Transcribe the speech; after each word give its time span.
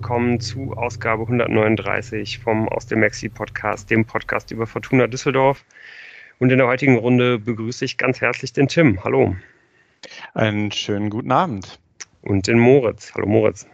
willkommen 0.00 0.40
zu 0.40 0.72
Ausgabe 0.72 1.24
139 1.24 2.38
vom 2.38 2.70
Aus 2.70 2.86
dem 2.86 3.00
Maxi 3.00 3.28
Podcast, 3.28 3.90
dem 3.90 4.06
Podcast 4.06 4.50
über 4.50 4.66
Fortuna 4.66 5.06
Düsseldorf. 5.06 5.62
Und 6.38 6.50
in 6.50 6.56
der 6.56 6.68
heutigen 6.68 6.96
Runde 6.96 7.38
begrüße 7.38 7.84
ich 7.84 7.98
ganz 7.98 8.22
herzlich 8.22 8.54
den 8.54 8.66
Tim. 8.66 9.04
Hallo. 9.04 9.36
Einen 10.32 10.72
schönen 10.72 11.10
guten 11.10 11.30
Abend. 11.30 11.78
Und 12.22 12.46
den 12.46 12.58
Moritz. 12.58 13.12
Hallo 13.14 13.26
Moritz. 13.26 13.66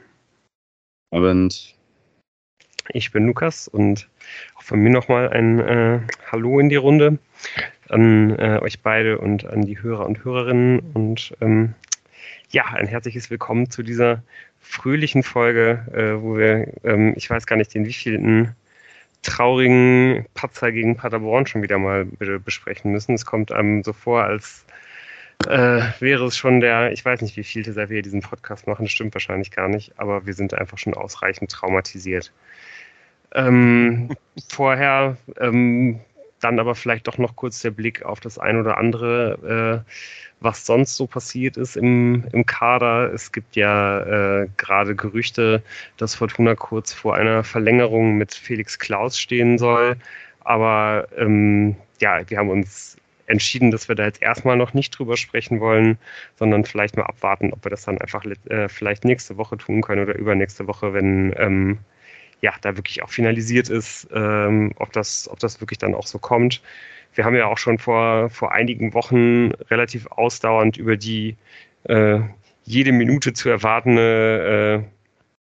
Abend. 1.12 1.76
Ich 2.88 3.12
bin 3.12 3.24
Lukas 3.24 3.68
und 3.68 4.08
auch 4.56 4.62
von 4.62 4.80
mir 4.80 4.90
nochmal 4.90 5.28
ein 5.28 5.60
äh, 5.60 6.00
Hallo 6.32 6.58
in 6.58 6.70
die 6.70 6.74
Runde 6.74 7.20
an 7.88 8.36
äh, 8.36 8.58
euch 8.60 8.80
beide 8.80 9.18
und 9.18 9.46
an 9.46 9.62
die 9.62 9.80
Hörer 9.80 10.04
und 10.04 10.24
Hörerinnen. 10.24 10.80
Und 10.92 11.36
ähm, 11.40 11.76
ja, 12.50 12.64
ein 12.64 12.88
herzliches 12.88 13.30
Willkommen 13.30 13.70
zu 13.70 13.84
dieser 13.84 14.24
fröhlichen 14.68 15.22
Folge, 15.22 15.86
äh, 15.92 16.22
wo 16.22 16.36
wir, 16.36 16.72
ähm, 16.84 17.14
ich 17.16 17.30
weiß 17.30 17.46
gar 17.46 17.56
nicht, 17.56 17.74
den 17.74 17.86
wievielten 17.86 18.54
traurigen 19.22 20.26
Patzer 20.34 20.70
gegen 20.72 20.96
Paderborn 20.96 21.46
schon 21.46 21.62
wieder 21.62 21.78
mal 21.78 22.04
besprechen 22.04 22.92
müssen. 22.92 23.14
Es 23.14 23.26
kommt 23.26 23.50
einem 23.52 23.82
so 23.82 23.92
vor, 23.92 24.24
als 24.24 24.64
äh, 25.48 25.82
wäre 26.00 26.26
es 26.26 26.36
schon 26.36 26.60
der, 26.60 26.92
ich 26.92 27.04
weiß 27.04 27.22
nicht, 27.22 27.36
wie 27.36 27.44
viel 27.44 27.70
seit 27.70 27.90
wir 27.90 28.02
diesen 28.02 28.20
Podcast 28.20 28.66
machen, 28.66 28.84
das 28.84 28.92
stimmt 28.92 29.14
wahrscheinlich 29.14 29.50
gar 29.50 29.68
nicht, 29.68 29.92
aber 29.98 30.26
wir 30.26 30.34
sind 30.34 30.54
einfach 30.54 30.78
schon 30.78 30.94
ausreichend 30.94 31.50
traumatisiert. 31.50 32.32
Ähm, 33.34 34.10
vorher 34.48 35.16
ähm, 35.40 36.00
dann 36.40 36.58
aber 36.58 36.74
vielleicht 36.74 37.06
doch 37.08 37.18
noch 37.18 37.36
kurz 37.36 37.60
der 37.62 37.70
Blick 37.70 38.04
auf 38.04 38.20
das 38.20 38.38
ein 38.38 38.58
oder 38.58 38.78
andere, 38.78 39.84
äh, 39.86 39.90
was 40.40 40.66
sonst 40.66 40.96
so 40.96 41.06
passiert 41.06 41.56
ist 41.56 41.76
im, 41.76 42.24
im 42.32 42.44
Kader. 42.44 43.12
Es 43.12 43.32
gibt 43.32 43.56
ja 43.56 44.42
äh, 44.42 44.48
gerade 44.56 44.94
Gerüchte, 44.94 45.62
dass 45.96 46.14
Fortuna 46.14 46.54
kurz 46.54 46.92
vor 46.92 47.14
einer 47.16 47.42
Verlängerung 47.42 48.16
mit 48.16 48.34
Felix 48.34 48.78
Klaus 48.78 49.18
stehen 49.18 49.58
soll. 49.58 49.96
Aber 50.40 51.08
ähm, 51.16 51.76
ja, 52.00 52.28
wir 52.28 52.38
haben 52.38 52.50
uns 52.50 52.96
entschieden, 53.26 53.70
dass 53.70 53.88
wir 53.88 53.96
da 53.96 54.04
jetzt 54.04 54.22
erstmal 54.22 54.56
noch 54.56 54.74
nicht 54.74 54.96
drüber 54.96 55.16
sprechen 55.16 55.60
wollen, 55.60 55.98
sondern 56.36 56.64
vielleicht 56.64 56.96
mal 56.96 57.04
abwarten, 57.04 57.52
ob 57.52 57.64
wir 57.64 57.70
das 57.70 57.84
dann 57.84 57.98
einfach 57.98 58.24
äh, 58.24 58.68
vielleicht 58.68 59.04
nächste 59.04 59.36
Woche 59.36 59.56
tun 59.56 59.82
können 59.82 60.02
oder 60.02 60.14
übernächste 60.14 60.66
Woche, 60.68 60.92
wenn 60.92 61.34
ähm, 61.36 61.78
ja, 62.40 62.54
da 62.60 62.76
wirklich 62.76 63.02
auch 63.02 63.10
finalisiert 63.10 63.68
ist, 63.68 64.08
ähm, 64.12 64.72
ob, 64.76 64.92
das, 64.92 65.28
ob 65.30 65.38
das 65.38 65.60
wirklich 65.60 65.78
dann 65.78 65.94
auch 65.94 66.06
so 66.06 66.18
kommt. 66.18 66.62
Wir 67.14 67.24
haben 67.24 67.34
ja 67.34 67.46
auch 67.46 67.58
schon 67.58 67.78
vor, 67.78 68.28
vor 68.30 68.52
einigen 68.52 68.92
Wochen 68.94 69.52
relativ 69.70 70.06
ausdauernd 70.08 70.76
über 70.76 70.96
die 70.96 71.36
äh, 71.84 72.20
jede 72.64 72.92
Minute 72.92 73.32
zu 73.32 73.48
erwartende 73.48 74.84
äh, 74.84 74.96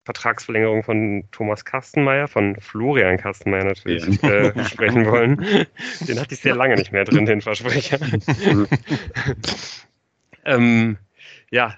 Vertragsverlängerung 0.05 0.83
von 0.83 1.25
Thomas 1.31 1.65
Kastenmeier, 1.65 2.29
von 2.29 2.57
Florian 2.61 3.17
Kastenmeier 3.17 3.65
natürlich, 3.65 4.21
ja. 4.21 4.29
äh, 4.29 4.65
sprechen 4.67 5.07
wollen. 5.07 5.67
Den 6.07 6.21
hatte 6.21 6.35
ich 6.35 6.41
sehr 6.41 6.55
lange 6.55 6.75
nicht 6.75 6.93
mehr 6.93 7.05
drin, 7.05 7.25
den 7.25 7.41
Versprecher. 7.41 7.99
ähm, 10.45 10.99
ja, 11.51 11.75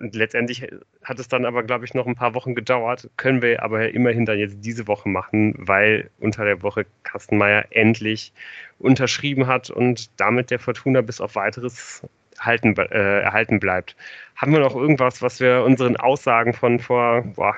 und 0.00 0.14
letztendlich 0.14 0.66
hat 1.02 1.18
es 1.18 1.28
dann 1.28 1.44
aber, 1.44 1.62
glaube 1.62 1.84
ich, 1.84 1.92
noch 1.92 2.06
ein 2.06 2.14
paar 2.14 2.34
Wochen 2.34 2.54
gedauert. 2.54 3.10
Können 3.16 3.42
wir 3.42 3.62
aber 3.62 3.90
immerhin 3.90 4.24
dann 4.24 4.38
jetzt 4.38 4.56
diese 4.60 4.86
Woche 4.86 5.08
machen, 5.08 5.54
weil 5.58 6.10
unter 6.20 6.44
der 6.44 6.62
Woche 6.62 6.86
Kastenmeier 7.02 7.66
endlich 7.70 8.32
unterschrieben 8.78 9.46
hat 9.46 9.70
und 9.70 10.08
damit 10.18 10.50
der 10.50 10.58
Fortuna 10.58 11.02
bis 11.02 11.20
auf 11.20 11.34
weiteres 11.34 12.02
halten, 12.38 12.74
äh, 12.76 13.20
erhalten 13.20 13.60
bleibt. 13.60 13.94
Haben 14.36 14.52
wir 14.52 14.60
noch 14.60 14.74
irgendwas, 14.74 15.22
was 15.22 15.40
wir 15.40 15.62
unseren 15.64 15.96
Aussagen 15.96 16.54
von 16.54 16.80
vor 16.80 17.22
boah, 17.22 17.56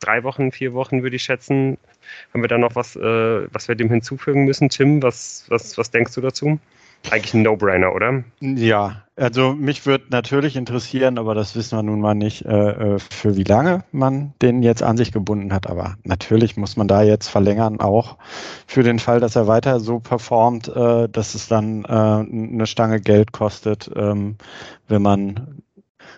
drei 0.00 0.24
Wochen, 0.24 0.52
vier 0.52 0.72
Wochen, 0.72 1.02
würde 1.02 1.16
ich 1.16 1.22
schätzen, 1.22 1.78
haben 2.32 2.42
wir 2.42 2.48
da 2.48 2.58
noch 2.58 2.74
was, 2.74 2.96
äh, 2.96 3.52
was 3.52 3.68
wir 3.68 3.74
dem 3.74 3.90
hinzufügen 3.90 4.44
müssen? 4.44 4.70
Tim, 4.70 5.02
was, 5.02 5.44
was, 5.48 5.76
was 5.78 5.90
denkst 5.90 6.14
du 6.14 6.20
dazu? 6.20 6.58
Eigentlich 7.10 7.34
ein 7.34 7.42
No-Brainer, 7.42 7.94
oder? 7.94 8.24
Ja, 8.40 9.02
also 9.16 9.52
mich 9.52 9.84
würde 9.86 10.04
natürlich 10.10 10.56
interessieren, 10.56 11.18
aber 11.18 11.34
das 11.34 11.56
wissen 11.56 11.76
wir 11.76 11.82
nun 11.82 12.00
mal 12.00 12.14
nicht, 12.14 12.44
äh, 12.44 12.94
äh, 12.94 12.98
für 12.98 13.36
wie 13.36 13.44
lange 13.44 13.84
man 13.90 14.34
den 14.42 14.62
jetzt 14.62 14.82
an 14.82 14.96
sich 14.96 15.10
gebunden 15.10 15.52
hat. 15.52 15.68
Aber 15.68 15.96
natürlich 16.04 16.56
muss 16.56 16.76
man 16.76 16.88
da 16.88 17.02
jetzt 17.02 17.28
verlängern, 17.28 17.80
auch 17.80 18.16
für 18.66 18.82
den 18.82 18.98
Fall, 18.98 19.20
dass 19.20 19.36
er 19.36 19.46
weiter 19.46 19.80
so 19.80 19.98
performt, 19.98 20.68
äh, 20.68 21.08
dass 21.08 21.34
es 21.34 21.48
dann 21.48 21.84
äh, 21.84 21.88
eine 21.88 22.66
Stange 22.66 23.00
Geld 23.00 23.32
kostet, 23.32 23.90
ähm, 23.96 24.36
wenn 24.88 25.02
man 25.02 25.62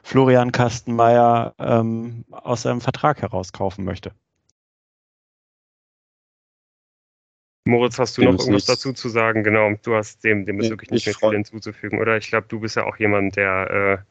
Florian 0.03 0.53
Kastenmeier 0.53 1.55
ähm, 1.59 2.25
aus 2.31 2.63
seinem 2.63 2.81
Vertrag 2.81 3.23
herauskaufen 3.23 3.85
möchte. 3.85 4.13
Moritz, 7.65 7.99
hast 7.99 8.19
du 8.19 8.23
dem 8.23 8.33
noch 8.33 8.41
irgendwas 8.41 8.65
dazu 8.65 8.93
zu 8.93 9.09
sagen? 9.09 9.45
Genau, 9.45 9.73
du 9.83 9.95
hast 9.95 10.25
dem, 10.25 10.45
dem 10.45 10.61
ist 10.61 10.71
wirklich 10.71 10.91
nicht 10.91 11.07
mehr 11.07 11.15
viel 11.15 11.31
hinzuzufügen, 11.31 12.01
oder? 12.01 12.17
Ich 12.17 12.29
glaube, 12.29 12.47
du 12.49 12.59
bist 12.59 12.77
ja 12.77 12.85
auch 12.85 12.97
jemand, 12.97 13.37
der 13.37 14.05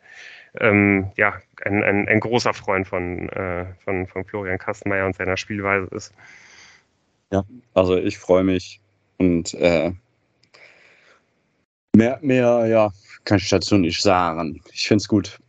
äh, 0.58 0.66
ähm, 0.66 1.12
ja, 1.18 1.34
ein, 1.64 1.84
ein, 1.84 2.08
ein, 2.08 2.20
großer 2.20 2.54
Freund 2.54 2.88
von, 2.88 3.30
äh, 3.30 3.66
von, 3.84 4.08
von 4.08 4.26
Florian 4.26 4.58
Kastenmeier 4.58 5.06
und 5.06 5.16
seiner 5.16 5.38
Spielweise 5.38 5.88
ist. 5.94 6.14
Ja, 7.32 7.44
also 7.74 7.98
ich 7.98 8.18
freue 8.18 8.44
mich 8.44 8.82
und 9.18 9.54
äh, 9.54 9.92
mehr, 11.96 12.20
mehr, 12.22 12.66
ja, 12.68 12.92
kann 13.24 13.38
ich 13.38 13.50
dazu 13.50 13.78
nicht 13.78 14.02
sagen. 14.02 14.62
Ich 14.74 14.88
finde 14.88 15.02
es 15.02 15.08
gut. 15.08 15.40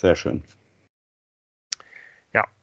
Sehr 0.00 0.14
schön. 0.14 0.44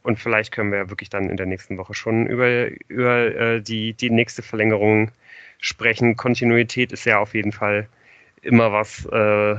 Und 0.04 0.20
vielleicht 0.20 0.52
können 0.52 0.72
wir 0.72 0.80
ja 0.80 0.90
wirklich 0.90 1.10
dann 1.10 1.30
in 1.30 1.38
der 1.38 1.46
nächsten 1.46 1.78
Woche 1.78 1.94
schon 1.94 2.28
über, 2.28 2.68
über 2.90 3.36
äh, 3.36 3.62
die, 3.62 3.94
die 3.94 4.10
nächste 4.10 4.42
Verlängerung 4.42 5.12
sprechen. 5.60 6.18
Kontinuität 6.18 6.92
ist 6.92 7.06
ja 7.06 7.20
auf 7.20 7.34
jeden 7.34 7.54
Fall 7.54 7.88
immer 8.42 8.74
was, 8.74 9.06
äh, 9.06 9.56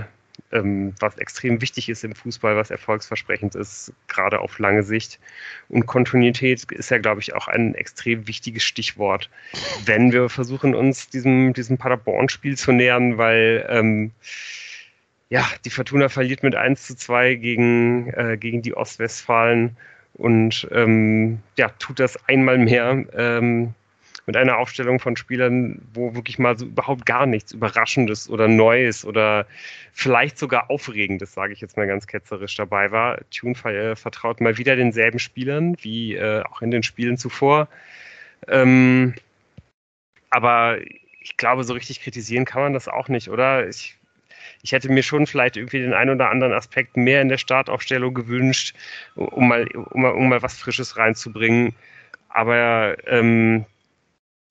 ähm, 0.52 0.94
was 1.00 1.16
extrem 1.16 1.62
wichtig 1.62 1.88
ist 1.88 2.04
im 2.04 2.14
Fußball, 2.14 2.56
was 2.56 2.70
erfolgsversprechend 2.70 3.54
ist, 3.54 3.92
gerade 4.06 4.40
auf 4.40 4.58
lange 4.58 4.82
Sicht. 4.82 5.18
Und 5.70 5.86
Kontinuität 5.86 6.70
ist 6.72 6.90
ja, 6.90 6.98
glaube 6.98 7.22
ich, 7.22 7.34
auch 7.34 7.48
ein 7.48 7.74
extrem 7.74 8.28
wichtiges 8.28 8.64
Stichwort, 8.64 9.30
wenn 9.86 10.12
wir 10.12 10.28
versuchen, 10.28 10.74
uns 10.74 11.08
diesem, 11.08 11.54
diesem 11.54 11.78
Paderborn-Spiel 11.78 12.58
zu 12.58 12.72
nähern, 12.72 13.16
weil 13.16 13.66
ähm, 13.70 14.12
ja, 15.30 15.48
die 15.64 15.70
Fortuna 15.70 16.10
verliert 16.10 16.42
mit 16.42 16.54
1 16.54 16.86
zu 16.86 16.96
2 16.96 17.36
gegen, 17.36 18.12
äh, 18.12 18.36
gegen 18.38 18.60
die 18.60 18.76
Ostwestfalen 18.76 19.76
und 20.14 20.68
ähm, 20.70 21.40
ja, 21.56 21.68
tut 21.78 21.98
das 21.98 22.16
einmal 22.28 22.58
mehr 22.58 23.04
ähm, 23.14 23.74
mit 24.26 24.36
einer 24.36 24.56
Aufstellung 24.56 25.00
von 25.00 25.16
Spielern, 25.16 25.82
wo 25.92 26.14
wirklich 26.14 26.38
mal 26.38 26.56
so 26.56 26.66
überhaupt 26.66 27.04
gar 27.04 27.26
nichts 27.26 27.52
Überraschendes 27.52 28.30
oder 28.30 28.48
Neues 28.48 29.04
oder 29.04 29.46
vielleicht 29.92 30.38
sogar 30.38 30.70
Aufregendes, 30.70 31.34
sage 31.34 31.52
ich 31.52 31.60
jetzt 31.60 31.76
mal 31.76 31.86
ganz 31.86 32.06
ketzerisch 32.06 32.54
dabei 32.56 32.90
war. 32.90 33.18
Tune 33.30 33.54
äh, 33.64 33.96
vertraut 33.96 34.40
mal 34.40 34.56
wieder 34.56 34.76
denselben 34.76 35.18
Spielern 35.18 35.76
wie 35.80 36.14
äh, 36.14 36.42
auch 36.44 36.62
in 36.62 36.70
den 36.70 36.82
Spielen 36.82 37.18
zuvor. 37.18 37.68
Ähm, 38.48 39.14
aber 40.30 40.78
ich 41.20 41.36
glaube, 41.36 41.64
so 41.64 41.74
richtig 41.74 42.00
kritisieren 42.00 42.44
kann 42.44 42.62
man 42.62 42.72
das 42.72 42.88
auch 42.88 43.08
nicht, 43.08 43.28
oder? 43.28 43.68
Ich 43.68 43.96
ich 44.64 44.72
hätte 44.72 44.90
mir 44.90 45.02
schon 45.02 45.26
vielleicht 45.26 45.58
irgendwie 45.58 45.80
den 45.80 45.92
einen 45.92 46.10
oder 46.10 46.30
anderen 46.30 46.54
Aspekt 46.54 46.96
mehr 46.96 47.20
in 47.20 47.28
der 47.28 47.36
Startaufstellung 47.38 48.14
gewünscht, 48.14 48.74
um 49.14 49.48
mal, 49.48 49.68
um 49.68 50.02
mal, 50.02 50.12
um 50.12 50.28
mal 50.30 50.42
was 50.42 50.58
Frisches 50.58 50.96
reinzubringen. 50.96 51.74
Aber 52.30 52.96
ähm, 53.06 53.66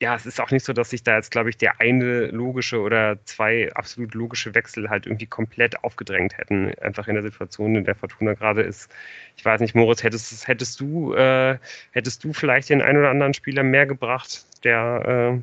ja, 0.02 0.16
es 0.16 0.28
ist 0.28 0.40
auch 0.40 0.52
nicht 0.52 0.66
so, 0.66 0.74
dass 0.74 0.92
sich 0.92 1.04
da 1.04 1.16
jetzt, 1.16 1.32
glaube 1.32 1.50
ich, 1.50 1.58
der 1.58 1.82
eine 1.82 2.28
logische 2.28 2.80
oder 2.82 3.18
zwei 3.26 3.74
absolut 3.74 4.14
logische 4.14 4.54
Wechsel 4.54 4.90
halt 4.90 5.08
irgendwie 5.08 5.26
komplett 5.26 5.84
aufgedrängt 5.84 6.38
hätten, 6.38 6.74
einfach 6.82 7.08
in 7.08 7.16
der 7.16 7.24
Situation, 7.24 7.76
in 7.76 7.86
der 7.86 7.96
Fortuna 7.96 8.34
gerade 8.34 8.62
ist. 8.62 8.94
Ich 9.38 9.46
weiß 9.46 9.62
nicht, 9.62 9.74
Moritz, 9.76 10.04
hättest, 10.04 10.48
hättest 10.48 10.80
du, 10.80 11.16
äh, 11.16 11.58
hättest 11.92 12.24
du 12.24 12.34
vielleicht 12.34 12.70
den 12.70 12.84
einen 12.84 13.00
oder 13.00 13.10
anderen 13.10 13.34
Spieler 13.34 13.64
mehr 13.64 13.88
gebracht, 13.88 14.46
der, 14.64 15.40
äh, 15.40 15.42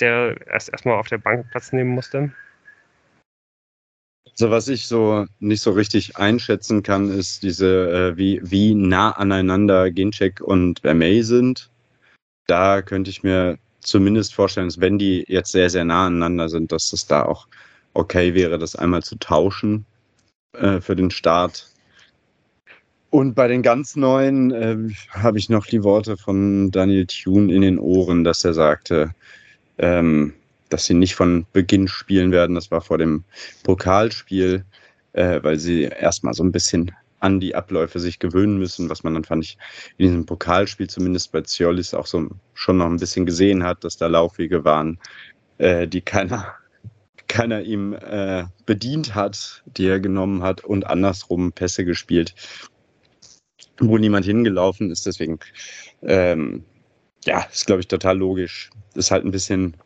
der 0.00 0.36
erst 0.48 0.70
erstmal 0.70 0.96
auf 0.96 1.08
der 1.08 1.18
Bank 1.18 1.48
Platz 1.50 1.72
nehmen 1.72 1.90
musste? 1.90 2.32
So, 4.40 4.50
was 4.50 4.68
ich 4.68 4.86
so 4.86 5.26
nicht 5.40 5.62
so 5.62 5.72
richtig 5.72 6.16
einschätzen 6.16 6.84
kann, 6.84 7.10
ist 7.10 7.42
diese, 7.42 8.12
äh, 8.12 8.16
wie, 8.16 8.40
wie 8.44 8.72
nah 8.72 9.10
aneinander 9.10 9.90
Ginchek 9.90 10.40
und 10.40 10.78
Vermey 10.78 11.24
sind. 11.24 11.70
Da 12.46 12.80
könnte 12.80 13.10
ich 13.10 13.24
mir 13.24 13.58
zumindest 13.80 14.34
vorstellen, 14.34 14.68
dass 14.68 14.80
wenn 14.80 14.96
die 14.96 15.24
jetzt 15.26 15.50
sehr, 15.50 15.70
sehr 15.70 15.84
nah 15.84 16.06
aneinander 16.06 16.48
sind, 16.48 16.70
dass 16.70 16.92
es 16.92 17.08
da 17.08 17.24
auch 17.24 17.48
okay 17.94 18.32
wäre, 18.34 18.60
das 18.60 18.76
einmal 18.76 19.02
zu 19.02 19.16
tauschen 19.16 19.84
äh, 20.52 20.80
für 20.80 20.94
den 20.94 21.10
Start. 21.10 21.66
Und 23.10 23.34
bei 23.34 23.48
den 23.48 23.62
ganz 23.62 23.96
neuen 23.96 24.52
äh, 24.52 24.76
habe 25.10 25.38
ich 25.38 25.48
noch 25.48 25.66
die 25.66 25.82
Worte 25.82 26.16
von 26.16 26.70
Daniel 26.70 27.06
Thune 27.06 27.52
in 27.52 27.62
den 27.62 27.80
Ohren, 27.80 28.22
dass 28.22 28.44
er 28.44 28.54
sagte, 28.54 29.10
ähm, 29.78 30.32
dass 30.68 30.86
sie 30.86 30.94
nicht 30.94 31.14
von 31.14 31.46
Beginn 31.52 31.88
spielen 31.88 32.32
werden. 32.32 32.54
Das 32.54 32.70
war 32.70 32.80
vor 32.80 32.98
dem 32.98 33.24
Pokalspiel, 33.62 34.64
äh, 35.12 35.40
weil 35.42 35.58
sie 35.58 35.82
erstmal 35.82 36.34
so 36.34 36.42
ein 36.42 36.52
bisschen 36.52 36.92
an 37.20 37.40
die 37.40 37.54
Abläufe 37.54 37.98
sich 37.98 38.18
gewöhnen 38.18 38.58
müssen, 38.58 38.90
was 38.90 39.02
man 39.02 39.14
dann 39.14 39.24
fand 39.24 39.44
ich 39.44 39.58
in 39.96 40.06
diesem 40.06 40.26
Pokalspiel 40.26 40.88
zumindest 40.88 41.32
bei 41.32 41.42
Ziolis 41.42 41.94
auch 41.94 42.06
so 42.06 42.28
schon 42.54 42.78
noch 42.78 42.86
ein 42.86 42.98
bisschen 42.98 43.26
gesehen 43.26 43.64
hat, 43.64 43.84
dass 43.84 43.96
da 43.96 44.06
Laufwege 44.06 44.64
waren, 44.64 44.98
äh, 45.58 45.88
die 45.88 46.00
keiner, 46.00 46.54
keiner 47.28 47.62
ihm 47.62 47.92
äh, 47.94 48.44
bedient 48.66 49.14
hat, 49.14 49.62
die 49.66 49.86
er 49.86 50.00
genommen 50.00 50.42
hat 50.42 50.64
und 50.64 50.86
andersrum 50.86 51.52
Pässe 51.52 51.84
gespielt, 51.84 52.34
wo 53.80 53.98
niemand 53.98 54.24
hingelaufen 54.24 54.90
ist. 54.90 55.06
Deswegen, 55.06 55.38
ähm, 56.02 56.64
ja, 57.24 57.40
ist 57.52 57.66
glaube 57.66 57.80
ich 57.80 57.88
total 57.88 58.18
logisch. 58.18 58.70
Ist 58.94 59.10
halt 59.10 59.24
ein 59.24 59.32
bisschen 59.32 59.76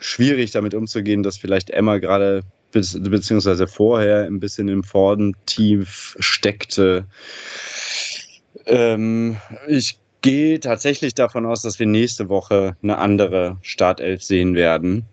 schwierig 0.00 0.50
damit 0.50 0.74
umzugehen, 0.74 1.22
dass 1.22 1.38
vielleicht 1.38 1.70
Emma 1.70 1.98
gerade 1.98 2.42
beziehungsweise 2.72 3.66
vorher 3.66 4.24
ein 4.24 4.40
bisschen 4.40 4.68
im 4.68 4.84
Forden 4.84 5.34
tief 5.46 6.16
steckte. 6.20 7.06
Ähm, 8.66 9.38
ich 9.66 9.98
gehe 10.22 10.60
tatsächlich 10.60 11.14
davon 11.14 11.46
aus, 11.46 11.62
dass 11.62 11.78
wir 11.78 11.86
nächste 11.86 12.28
Woche 12.28 12.76
eine 12.82 12.98
andere 12.98 13.58
Startelf 13.62 14.22
sehen 14.22 14.54
werden. 14.54 15.04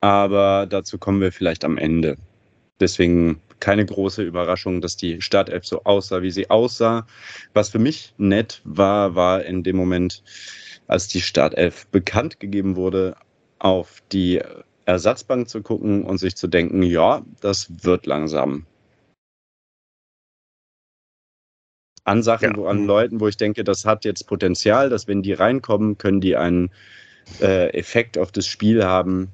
Aber 0.00 0.66
dazu 0.68 0.98
kommen 0.98 1.20
wir 1.20 1.32
vielleicht 1.32 1.64
am 1.64 1.78
Ende. 1.78 2.16
Deswegen 2.78 3.40
keine 3.58 3.86
große 3.86 4.22
Überraschung, 4.22 4.80
dass 4.80 4.96
die 4.96 5.22
Startelf 5.22 5.64
so 5.64 5.82
aussah, 5.84 6.22
wie 6.22 6.30
sie 6.30 6.50
aussah. 6.50 7.06
Was 7.54 7.70
für 7.70 7.78
mich 7.78 8.12
nett 8.18 8.60
war, 8.64 9.14
war 9.14 9.44
in 9.44 9.62
dem 9.62 9.76
Moment, 9.76 10.22
als 10.86 11.08
die 11.08 11.22
Startelf 11.22 11.86
bekannt 11.88 12.38
gegeben 12.38 12.76
wurde, 12.76 13.16
auf 13.66 14.00
die 14.12 14.40
Ersatzbank 14.84 15.48
zu 15.48 15.60
gucken 15.60 16.04
und 16.04 16.18
sich 16.18 16.36
zu 16.36 16.46
denken, 16.46 16.84
ja, 16.84 17.24
das 17.40 17.84
wird 17.84 18.06
langsam. 18.06 18.64
An 22.04 22.22
Sachen, 22.22 22.50
ja. 22.50 22.56
wo, 22.56 22.66
an 22.66 22.86
Leuten, 22.86 23.18
wo 23.18 23.26
ich 23.26 23.36
denke, 23.36 23.64
das 23.64 23.84
hat 23.84 24.04
jetzt 24.04 24.28
Potenzial, 24.28 24.88
dass 24.88 25.08
wenn 25.08 25.22
die 25.22 25.32
reinkommen, 25.32 25.98
können 25.98 26.20
die 26.20 26.36
einen 26.36 26.70
äh, 27.40 27.70
Effekt 27.70 28.16
auf 28.16 28.30
das 28.30 28.46
Spiel 28.46 28.84
haben. 28.84 29.32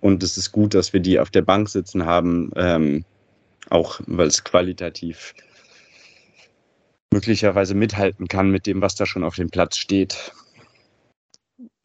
Und 0.00 0.22
es 0.22 0.38
ist 0.38 0.52
gut, 0.52 0.72
dass 0.72 0.92
wir 0.92 1.00
die 1.00 1.18
auf 1.18 1.30
der 1.30 1.42
Bank 1.42 1.68
sitzen 1.68 2.06
haben, 2.06 2.52
ähm, 2.54 3.04
auch 3.68 4.00
weil 4.06 4.28
es 4.28 4.44
qualitativ 4.44 5.34
möglicherweise 7.12 7.74
mithalten 7.74 8.28
kann 8.28 8.50
mit 8.50 8.68
dem, 8.68 8.80
was 8.80 8.94
da 8.94 9.04
schon 9.04 9.24
auf 9.24 9.34
dem 9.34 9.50
Platz 9.50 9.76
steht. 9.76 10.32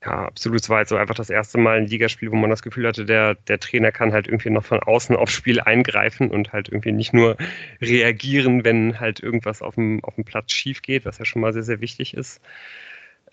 Ja, 0.05 0.25
absolut. 0.25 0.61
Es 0.61 0.69
war 0.69 0.77
halt 0.77 0.87
so 0.87 0.97
einfach 0.97 1.15
das 1.15 1.31
erste 1.31 1.57
Mal 1.57 1.77
ein 1.77 1.87
Ligaspiel, 1.87 2.31
wo 2.31 2.35
man 2.35 2.51
das 2.51 2.61
Gefühl 2.61 2.87
hatte, 2.87 3.05
der, 3.05 3.33
der 3.35 3.59
Trainer 3.59 3.91
kann 3.91 4.13
halt 4.13 4.27
irgendwie 4.27 4.51
noch 4.51 4.63
von 4.63 4.79
außen 4.83 5.15
aufs 5.15 5.33
Spiel 5.33 5.59
eingreifen 5.61 6.29
und 6.29 6.53
halt 6.53 6.69
irgendwie 6.69 6.91
nicht 6.91 7.11
nur 7.13 7.37
reagieren, 7.81 8.63
wenn 8.63 8.99
halt 8.99 9.19
irgendwas 9.21 9.63
auf 9.63 9.75
dem, 9.75 10.03
auf 10.03 10.13
dem 10.15 10.23
Platz 10.23 10.51
schief 10.51 10.83
geht, 10.83 11.05
was 11.05 11.17
ja 11.17 11.25
schon 11.25 11.41
mal 11.41 11.53
sehr, 11.53 11.63
sehr 11.63 11.81
wichtig 11.81 12.13
ist. 12.13 12.39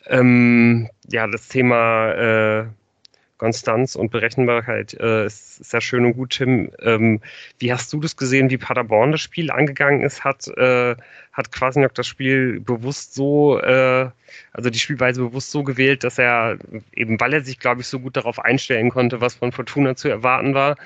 Ähm, 0.07 0.89
ja, 1.09 1.27
das 1.27 1.49
Thema 1.49 2.13
äh, 2.13 2.67
Konstanz 3.43 3.97
und 3.97 4.13
Berechenbarkeit 4.13 4.95
äh, 5.01 5.27
ist 5.27 5.65
sehr 5.65 5.81
schön 5.81 6.07
und 6.07 6.13
gut, 6.13 6.31
Tim. 6.31 6.71
Ähm, 6.81 7.21
wie 7.59 7.73
hast 7.73 7.93
du 7.93 7.99
das 7.99 8.17
gesehen, 8.17 8.51
wie 8.51 8.57
Paderborn 8.57 9.11
das 9.11 9.21
Spiel 9.21 9.51
angegangen 9.51 10.03
ist? 10.03 10.23
Hat, 10.23 10.47
äh, 10.47 10.95
hat 11.33 11.51
Kwasniok 11.51 11.93
das 11.93 12.07
Spiel 12.07 12.61
bewusst 12.61 13.15
so, 13.15 13.59
äh, 13.59 14.09
also 14.53 14.71
die 14.71 14.79
Spielweise 14.79 15.23
bewusst 15.23 15.51
so 15.51 15.65
gewählt, 15.65 16.05
dass 16.05 16.19
er, 16.19 16.57
eben 16.95 17.19
weil 17.19 17.33
er 17.33 17.43
sich, 17.43 17.59
glaube 17.59 17.81
ich, 17.81 17.89
so 17.89 17.99
gut 17.99 18.17
darauf 18.17 18.39
einstellen 18.39 18.91
konnte, 18.91 19.21
was 19.21 19.35
von 19.35 19.51
Fortuna 19.51 19.97
zu 19.97 20.09
erwarten 20.09 20.55
war, 20.55 20.77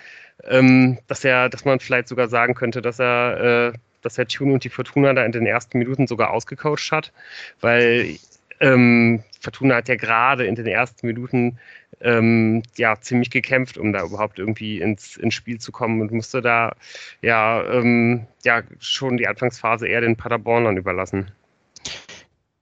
ähm, 0.44 0.96
dass 1.08 1.26
er, 1.26 1.50
dass 1.50 1.66
man 1.66 1.78
vielleicht 1.78 2.08
sogar 2.08 2.28
sagen 2.28 2.54
könnte, 2.54 2.80
dass 2.80 2.98
er, 2.98 3.74
äh, 3.74 3.78
dass 4.00 4.16
er 4.16 4.28
Tune 4.28 4.54
und 4.54 4.64
die 4.64 4.70
Fortuna 4.70 5.12
da 5.12 5.26
in 5.26 5.32
den 5.32 5.44
ersten 5.44 5.78
Minuten 5.78 6.06
sogar 6.06 6.30
ausgecoacht 6.30 6.90
hat, 6.90 7.12
weil 7.60 8.16
ähm, 8.60 9.22
Fortuna 9.40 9.76
hat 9.76 9.88
ja 9.88 9.96
gerade 9.96 10.46
in 10.46 10.54
den 10.54 10.66
ersten 10.66 11.06
Minuten 11.06 11.58
ähm, 12.06 12.62
ja 12.76 12.98
ziemlich 13.00 13.30
gekämpft, 13.30 13.76
um 13.76 13.92
da 13.92 14.04
überhaupt 14.04 14.38
irgendwie 14.38 14.80
ins, 14.80 15.16
ins 15.16 15.34
Spiel 15.34 15.58
zu 15.58 15.72
kommen 15.72 16.00
und 16.00 16.12
musste 16.12 16.40
da 16.40 16.74
ja, 17.20 17.62
ähm, 17.64 18.26
ja 18.44 18.62
schon 18.78 19.16
die 19.16 19.26
Anfangsphase 19.26 19.88
eher 19.88 20.00
den 20.00 20.16
Paderbornern 20.16 20.76
überlassen. 20.76 21.32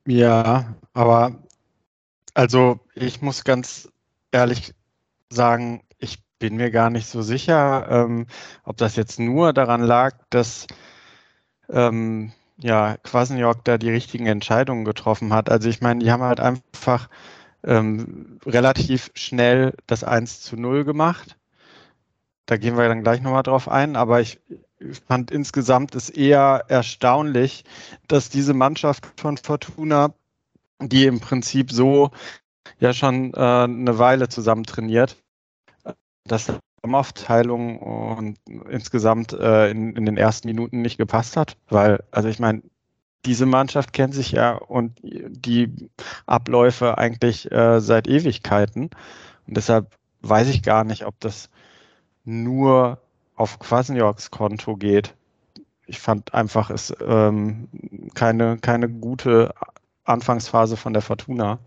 Ja, 0.07 0.75
aber 0.95 1.37
also 2.33 2.81
ich 2.95 3.21
muss 3.21 3.45
ganz 3.45 3.89
ehrlich 4.33 4.75
sagen, 5.29 5.83
ich 5.99 6.19
bin 6.39 6.57
mir 6.57 6.71
gar 6.71 6.89
nicht 6.91 7.07
so 7.07 7.21
sicher, 7.23 7.87
ähm, 7.91 8.27
ob 8.65 8.79
das 8.79 8.97
jetzt 8.97 9.21
nur 9.21 9.53
daran 9.53 9.83
lag, 9.83 10.17
dass 10.31 10.67
ähm, 11.69 12.33
ja, 12.59 12.97
Quasenjorg 13.03 13.65
da 13.65 13.79
die 13.79 13.91
richtigen 13.91 14.27
Entscheidungen 14.27 14.85
getroffen 14.85 15.35
hat. 15.35 15.51
Also 15.51 15.69
ich 15.69 15.81
meine, 15.81 16.03
die 16.03 16.11
haben 16.11 16.23
halt 16.23 16.41
einfach 16.41 17.09
ähm, 17.65 18.39
relativ 18.47 19.11
schnell 19.15 19.75
das 19.87 20.05
1 20.05 20.43
zu 20.43 20.57
0 20.57 20.85
gemacht. 20.85 21.37
Da 22.47 22.57
gehen 22.57 22.77
wir 22.77 22.89
dann 22.89 23.03
gleich 23.03 23.23
nochmal 23.23 23.43
drauf 23.43 23.69
ein, 23.69 23.97
aber 23.97 24.21
ich 24.21 24.39
fand 25.07 25.31
insgesamt 25.31 25.95
es 25.95 26.11
eher 26.11 26.65
erstaunlich, 26.69 27.65
dass 28.07 28.29
diese 28.29 28.53
Mannschaft 28.53 29.09
von 29.19 29.39
Fortuna, 29.39 30.15
die 30.81 31.07
im 31.07 31.21
Prinzip 31.21 31.73
so 31.73 32.11
ja 32.79 32.93
schon 32.93 33.33
äh, 33.35 33.39
eine 33.39 33.99
Weile 33.99 34.29
zusammen 34.29 34.65
trainiert, 34.65 35.17
dass 36.25 36.47
die 36.47 36.93
Aufteilung 36.93 37.79
und 37.79 38.39
insgesamt 38.69 39.33
äh, 39.33 39.71
in, 39.71 39.97
in 39.97 40.05
den 40.05 40.19
ersten 40.19 40.49
Minuten 40.49 40.83
nicht 40.83 40.99
gepasst 40.99 41.37
hat, 41.37 41.57
weil, 41.69 42.05
also 42.11 42.29
ich 42.29 42.39
meine, 42.39 42.63
diese 43.25 43.47
Mannschaft 43.47 43.93
kennt 43.93 44.15
sich 44.15 44.33
ja 44.33 44.55
und 44.55 44.99
die 45.03 45.91
Abläufe 46.27 46.99
eigentlich 46.99 47.51
äh, 47.51 47.81
seit 47.81 48.07
Ewigkeiten. 48.07 48.91
Und 49.47 49.57
deshalb 49.57 49.97
weiß 50.23 50.49
ich 50.49 50.63
gar 50.63 50.85
nicht, 50.85 51.07
ob 51.07 51.19
das 51.21 51.51
nur 52.25 53.01
auf 53.37 53.59
Quasnioks 53.59 54.31
Konto 54.31 54.77
geht. 54.77 55.15
Ich 55.87 56.01
fand 56.01 56.33
einfach 56.33 56.71
es 56.71 56.95
ähm, 57.07 57.69
keine, 58.15 58.59
keine 58.59 58.89
gute 58.89 59.55
Anfangsphase 60.05 60.77
von 60.77 60.93
der 60.93 61.03
Fortuna. 61.03 61.59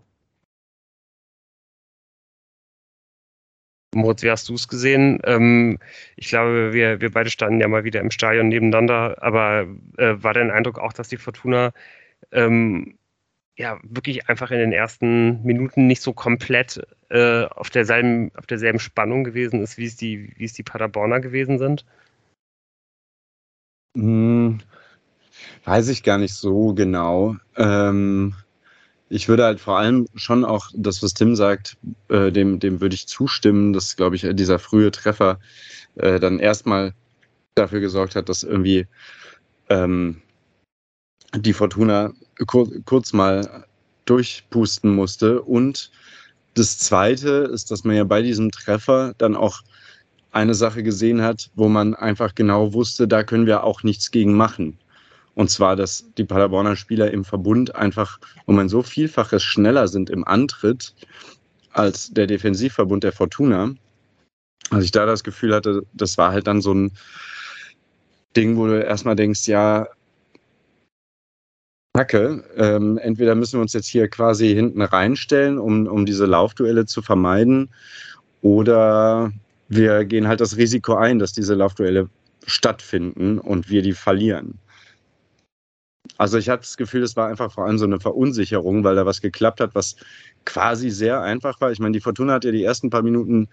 Moritz, 3.94 4.22
wie 4.22 4.30
hast 4.30 4.48
du 4.48 4.54
es 4.54 4.68
gesehen? 4.68 5.18
Ähm, 5.24 5.78
ich 6.16 6.28
glaube, 6.28 6.72
wir, 6.72 7.00
wir 7.00 7.10
beide 7.10 7.30
standen 7.30 7.60
ja 7.60 7.68
mal 7.68 7.84
wieder 7.84 8.00
im 8.00 8.10
Stadion 8.10 8.48
nebeneinander, 8.48 9.22
aber 9.22 9.66
äh, 9.96 10.14
war 10.22 10.34
dein 10.34 10.50
Eindruck 10.50 10.78
auch, 10.78 10.92
dass 10.92 11.08
die 11.08 11.16
Fortuna 11.16 11.72
ähm, 12.32 12.98
ja 13.56 13.78
wirklich 13.82 14.28
einfach 14.28 14.50
in 14.50 14.58
den 14.58 14.72
ersten 14.72 15.42
Minuten 15.42 15.86
nicht 15.86 16.02
so 16.02 16.12
komplett 16.12 16.86
äh, 17.08 17.44
auf, 17.44 17.70
derselben, 17.70 18.30
auf 18.36 18.46
derselben 18.46 18.78
Spannung 18.78 19.24
gewesen 19.24 19.62
ist, 19.62 19.78
wie 19.78 19.86
es 19.86 19.96
die, 19.96 20.32
wie 20.36 20.44
es 20.44 20.52
die 20.52 20.62
Paderborner 20.62 21.20
gewesen 21.20 21.58
sind? 21.58 21.86
Hm, 23.96 24.60
weiß 25.64 25.88
ich 25.88 26.02
gar 26.02 26.18
nicht 26.18 26.34
so 26.34 26.74
genau. 26.74 27.36
Ähm, 27.56 28.34
ich 29.10 29.28
würde 29.28 29.44
halt 29.44 29.60
vor 29.60 29.78
allem 29.78 30.06
schon 30.14 30.44
auch 30.44 30.70
das, 30.74 31.02
was 31.02 31.14
Tim 31.14 31.34
sagt, 31.34 31.76
äh, 32.08 32.30
dem, 32.30 32.60
dem 32.60 32.80
würde 32.80 32.94
ich 32.94 33.06
zustimmen, 33.06 33.72
dass, 33.72 33.96
glaube 33.96 34.16
ich, 34.16 34.26
dieser 34.32 34.58
frühe 34.58 34.90
Treffer 34.90 35.38
äh, 35.96 36.20
dann 36.20 36.38
erstmal 36.38 36.94
dafür 37.54 37.80
gesorgt 37.80 38.16
hat, 38.16 38.28
dass 38.28 38.42
irgendwie 38.42 38.86
ähm, 39.68 40.20
die 41.34 41.52
Fortuna 41.52 42.12
kur 42.46 42.68
kurz 42.84 43.12
mal 43.12 43.66
durchpusten 44.04 44.94
musste. 44.94 45.42
Und 45.42 45.90
das 46.54 46.78
Zweite 46.78 47.50
ist, 47.52 47.70
dass 47.70 47.84
man 47.84 47.96
ja 47.96 48.04
bei 48.04 48.22
diesem 48.22 48.50
Treffer 48.50 49.14
dann 49.18 49.36
auch 49.36 49.60
eine 50.30 50.54
Sache 50.54 50.82
gesehen 50.82 51.22
hat, 51.22 51.50
wo 51.54 51.68
man 51.68 51.94
einfach 51.94 52.34
genau 52.34 52.72
wusste, 52.72 53.08
da 53.08 53.22
können 53.22 53.46
wir 53.46 53.64
auch 53.64 53.82
nichts 53.82 54.10
gegen 54.10 54.34
machen. 54.34 54.78
Und 55.38 55.50
zwar, 55.50 55.76
dass 55.76 56.04
die 56.16 56.24
Paderborner 56.24 56.74
Spieler 56.74 57.12
im 57.12 57.24
Verbund 57.24 57.76
einfach 57.76 58.18
um 58.46 58.58
ein 58.58 58.68
so 58.68 58.82
Vielfaches 58.82 59.44
schneller 59.44 59.86
sind 59.86 60.10
im 60.10 60.26
Antritt 60.26 60.96
als 61.70 62.12
der 62.12 62.26
Defensivverbund 62.26 63.04
der 63.04 63.12
Fortuna. 63.12 63.72
Also 64.70 64.84
ich 64.84 64.90
da 64.90 65.06
das 65.06 65.22
Gefühl 65.22 65.54
hatte, 65.54 65.82
das 65.92 66.18
war 66.18 66.32
halt 66.32 66.48
dann 66.48 66.60
so 66.60 66.74
ein 66.74 66.90
Ding, 68.34 68.56
wo 68.56 68.66
du 68.66 68.82
erstmal 68.82 69.14
denkst, 69.14 69.46
ja, 69.46 69.86
Kacke, 71.94 72.42
ähm, 72.56 72.98
entweder 72.98 73.36
müssen 73.36 73.58
wir 73.58 73.62
uns 73.62 73.74
jetzt 73.74 73.86
hier 73.86 74.08
quasi 74.08 74.52
hinten 74.52 74.82
reinstellen, 74.82 75.60
um, 75.60 75.86
um 75.86 76.04
diese 76.04 76.26
Laufduelle 76.26 76.86
zu 76.86 77.00
vermeiden, 77.00 77.70
oder 78.42 79.30
wir 79.68 80.04
gehen 80.04 80.26
halt 80.26 80.40
das 80.40 80.56
Risiko 80.56 80.96
ein, 80.96 81.20
dass 81.20 81.32
diese 81.32 81.54
Laufduelle 81.54 82.08
stattfinden 82.44 83.38
und 83.38 83.70
wir 83.70 83.82
die 83.82 83.92
verlieren. 83.92 84.58
Also 86.16 86.38
ich 86.38 86.48
hatte 86.48 86.62
das 86.62 86.76
Gefühl, 86.76 87.02
es 87.02 87.16
war 87.16 87.28
einfach 87.28 87.52
vor 87.52 87.66
allem 87.66 87.78
so 87.78 87.84
eine 87.84 88.00
Verunsicherung, 88.00 88.82
weil 88.82 88.96
da 88.96 89.06
was 89.06 89.20
geklappt 89.20 89.60
hat, 89.60 89.74
was 89.74 89.96
quasi 90.44 90.90
sehr 90.90 91.20
einfach 91.20 91.60
war. 91.60 91.70
Ich 91.70 91.78
meine, 91.78 91.92
die 91.92 92.00
Fortuna 92.00 92.34
hat 92.34 92.44
ja 92.44 92.50
die 92.50 92.64
ersten 92.64 92.90
paar 92.90 93.02
Minuten 93.02 93.48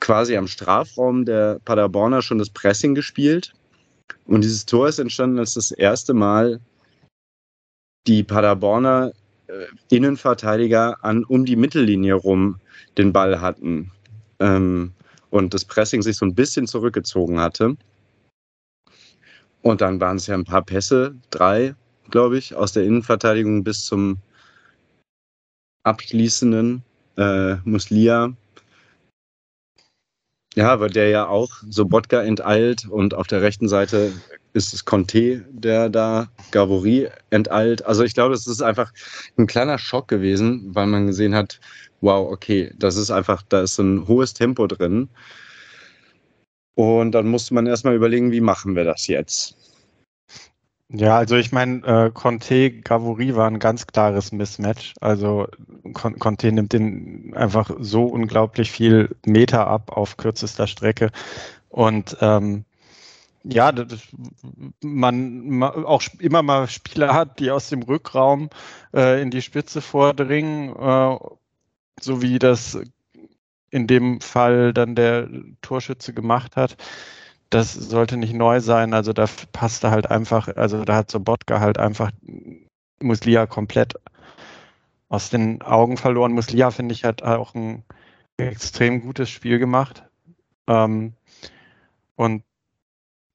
quasi 0.00 0.36
am 0.36 0.46
Strafraum 0.46 1.24
der 1.24 1.60
Paderborner 1.64 2.22
schon 2.22 2.38
das 2.38 2.50
Pressing 2.50 2.94
gespielt. 2.94 3.52
Und 4.26 4.42
dieses 4.42 4.66
Tor 4.66 4.88
ist 4.88 4.98
entstanden, 4.98 5.38
als 5.38 5.54
das 5.54 5.70
erste 5.70 6.14
Mal 6.14 6.60
die 8.06 8.22
Paderborner 8.22 9.12
äh, 9.46 9.66
Innenverteidiger 9.94 11.02
an 11.02 11.24
um 11.24 11.44
die 11.44 11.56
Mittellinie 11.56 12.14
rum 12.14 12.60
den 12.96 13.12
Ball 13.12 13.40
hatten 13.40 13.90
ähm, 14.40 14.92
und 15.30 15.54
das 15.54 15.64
Pressing 15.64 16.02
sich 16.02 16.16
so 16.16 16.26
ein 16.26 16.34
bisschen 16.34 16.66
zurückgezogen 16.66 17.40
hatte. 17.40 17.76
Und 19.64 19.80
dann 19.80 19.98
waren 19.98 20.18
es 20.18 20.26
ja 20.26 20.34
ein 20.34 20.44
paar 20.44 20.62
Pässe, 20.62 21.14
drei, 21.30 21.74
glaube 22.10 22.36
ich, 22.36 22.54
aus 22.54 22.72
der 22.72 22.84
Innenverteidigung 22.84 23.64
bis 23.64 23.86
zum 23.86 24.18
abschließenden 25.84 26.82
äh, 27.16 27.54
Muslia. 27.64 28.34
Ja, 30.54 30.70
aber 30.70 30.88
der 30.88 31.08
ja 31.08 31.26
auch 31.26 31.50
Sobotka 31.66 32.20
enteilt 32.22 32.86
und 32.86 33.14
auf 33.14 33.26
der 33.26 33.40
rechten 33.40 33.66
Seite 33.66 34.12
ist 34.52 34.74
es 34.74 34.84
Conte, 34.84 35.46
der 35.48 35.88
da 35.88 36.28
Gavory 36.50 37.08
enteilt. 37.30 37.86
Also 37.86 38.04
ich 38.04 38.12
glaube, 38.12 38.34
es 38.34 38.46
ist 38.46 38.60
einfach 38.60 38.92
ein 39.38 39.46
kleiner 39.46 39.78
Schock 39.78 40.08
gewesen, 40.08 40.74
weil 40.74 40.86
man 40.86 41.06
gesehen 41.06 41.34
hat, 41.34 41.58
wow, 42.02 42.30
okay, 42.30 42.70
das 42.76 42.96
ist 42.96 43.10
einfach, 43.10 43.42
da 43.48 43.62
ist 43.62 43.78
ein 43.78 44.06
hohes 44.06 44.34
Tempo 44.34 44.66
drin. 44.66 45.08
Und 46.74 47.12
dann 47.12 47.28
musste 47.28 47.54
man 47.54 47.66
erstmal 47.66 47.94
überlegen, 47.94 48.32
wie 48.32 48.40
machen 48.40 48.74
wir 48.74 48.84
das 48.84 49.06
jetzt? 49.06 49.56
Ja, 50.88 51.16
also 51.16 51.36
ich 51.36 51.50
meine, 51.50 51.84
äh, 51.86 52.10
Conte 52.10 52.70
Gavory 52.70 53.34
war 53.34 53.48
ein 53.48 53.58
ganz 53.58 53.86
klares 53.86 54.32
Mismatch. 54.32 54.94
Also 55.00 55.48
Con 55.92 56.18
Conte 56.18 56.52
nimmt 56.52 56.72
den 56.72 57.32
einfach 57.34 57.70
so 57.78 58.04
unglaublich 58.04 58.70
viel 58.70 59.16
Meter 59.26 59.66
ab 59.66 59.90
auf 59.96 60.16
kürzester 60.16 60.66
Strecke. 60.66 61.10
Und 61.68 62.16
ähm, 62.20 62.64
ja, 63.44 63.72
das, 63.72 64.00
man 64.82 65.62
auch 65.62 66.02
immer 66.18 66.42
mal 66.42 66.68
Spieler 66.68 67.12
hat, 67.12 67.38
die 67.40 67.50
aus 67.50 67.68
dem 67.68 67.82
Rückraum 67.82 68.48
äh, 68.94 69.20
in 69.20 69.30
die 69.30 69.42
Spitze 69.42 69.80
vordringen, 69.80 70.74
äh, 70.76 71.18
so 72.00 72.22
wie 72.22 72.38
das 72.38 72.78
in 73.74 73.88
dem 73.88 74.20
Fall 74.20 74.72
dann 74.72 74.94
der 74.94 75.28
Torschütze 75.60 76.14
gemacht 76.14 76.54
hat. 76.54 76.76
Das 77.50 77.74
sollte 77.74 78.16
nicht 78.16 78.32
neu 78.32 78.60
sein. 78.60 78.94
Also 78.94 79.12
da 79.12 79.26
passte 79.52 79.90
halt 79.90 80.10
einfach, 80.12 80.48
also 80.56 80.84
da 80.84 80.94
hat 80.94 81.10
Sobotka 81.10 81.58
halt 81.58 81.78
einfach 81.78 82.12
Muslia 83.00 83.46
komplett 83.46 83.94
aus 85.08 85.28
den 85.28 85.60
Augen 85.62 85.96
verloren. 85.96 86.32
Muslia, 86.32 86.70
finde 86.70 86.94
ich, 86.94 87.02
hat 87.02 87.24
auch 87.24 87.54
ein 87.56 87.82
extrem 88.36 89.02
gutes 89.02 89.28
Spiel 89.28 89.58
gemacht. 89.58 90.04
Ähm, 90.68 91.14
und 92.14 92.44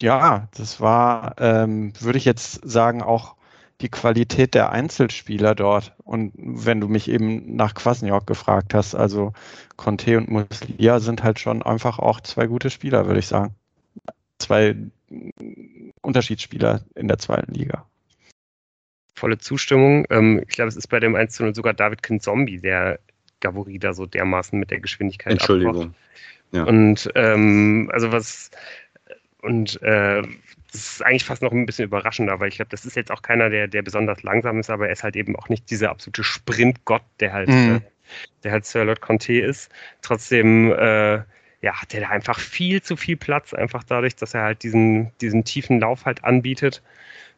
ja, 0.01 0.47
das 0.55 0.79
war, 0.79 1.35
ähm, 1.37 1.91
würde 1.99 2.17
ich 2.17 2.25
jetzt 2.25 2.61
sagen, 2.63 3.01
auch 3.01 3.35
die 3.81 3.89
Qualität 3.89 4.53
der 4.55 4.71
Einzelspieler 4.71 5.55
dort. 5.55 5.93
Und 6.03 6.33
wenn 6.35 6.81
du 6.81 6.87
mich 6.87 7.09
eben 7.09 7.55
nach 7.55 7.73
Kwasniok 7.73 8.27
gefragt 8.27 8.73
hast, 8.73 8.95
also 8.95 9.33
Conte 9.77 10.17
und 10.17 10.29
Muslia 10.29 10.99
sind 10.99 11.23
halt 11.23 11.39
schon 11.39 11.63
einfach 11.63 11.99
auch 11.99 12.19
zwei 12.21 12.47
gute 12.47 12.69
Spieler, 12.69 13.05
würde 13.05 13.19
ich 13.19 13.27
sagen. 13.27 13.55
Zwei 14.37 14.75
Unterschiedsspieler 16.01 16.81
in 16.95 17.07
der 17.07 17.17
zweiten 17.17 17.53
Liga. 17.53 17.85
Volle 19.15 19.37
Zustimmung. 19.37 20.05
Ähm, 20.09 20.41
ich 20.47 20.55
glaube, 20.55 20.69
es 20.69 20.77
ist 20.77 20.87
bei 20.87 20.99
dem 20.99 21.15
1 21.15 21.39
0 21.39 21.55
sogar 21.55 21.73
David 21.73 22.03
Kinzombie, 22.03 22.59
der 22.59 22.99
Gavori 23.39 23.79
da 23.79 23.93
so 23.93 24.05
dermaßen 24.05 24.59
mit 24.59 24.71
der 24.71 24.79
Geschwindigkeit 24.79 25.33
Entschuldigung. 25.33 25.93
Ja. 26.51 26.63
Und 26.63 27.09
ähm, 27.15 27.89
also 27.93 28.11
was 28.11 28.49
und 29.41 29.81
äh, 29.81 30.21
das 30.71 30.81
ist 30.81 31.05
eigentlich 31.05 31.25
fast 31.25 31.41
noch 31.41 31.51
ein 31.51 31.65
bisschen 31.65 31.85
überraschender, 31.85 32.39
weil 32.39 32.49
ich 32.49 32.55
glaube, 32.55 32.69
das 32.69 32.85
ist 32.85 32.95
jetzt 32.95 33.11
auch 33.11 33.21
keiner, 33.21 33.49
der, 33.49 33.67
der 33.67 33.81
besonders 33.81 34.23
langsam 34.23 34.59
ist, 34.59 34.69
aber 34.69 34.87
er 34.87 34.93
ist 34.93 35.03
halt 35.03 35.15
eben 35.15 35.35
auch 35.35 35.49
nicht 35.49 35.69
dieser 35.69 35.89
absolute 35.89 36.23
Sprintgott, 36.23 37.03
der 37.19 37.33
halt, 37.33 37.49
mhm. 37.49 37.77
äh, 37.77 37.81
der 38.43 38.51
halt 38.51 38.65
Sir 38.65 38.85
Lord 38.85 39.01
Conte 39.01 39.41
ist. 39.41 39.71
Trotzdem, 40.01 40.71
äh, 40.71 41.21
ja, 41.61 41.81
hat 41.81 41.93
er 41.93 42.01
da 42.01 42.09
einfach 42.09 42.39
viel 42.39 42.81
zu 42.81 42.95
viel 42.95 43.17
Platz, 43.17 43.53
einfach 43.53 43.83
dadurch, 43.83 44.15
dass 44.15 44.33
er 44.33 44.43
halt 44.43 44.63
diesen, 44.63 45.11
diesen 45.19 45.43
tiefen 45.43 45.79
Lauf 45.79 46.05
halt 46.05 46.23
anbietet. 46.23 46.81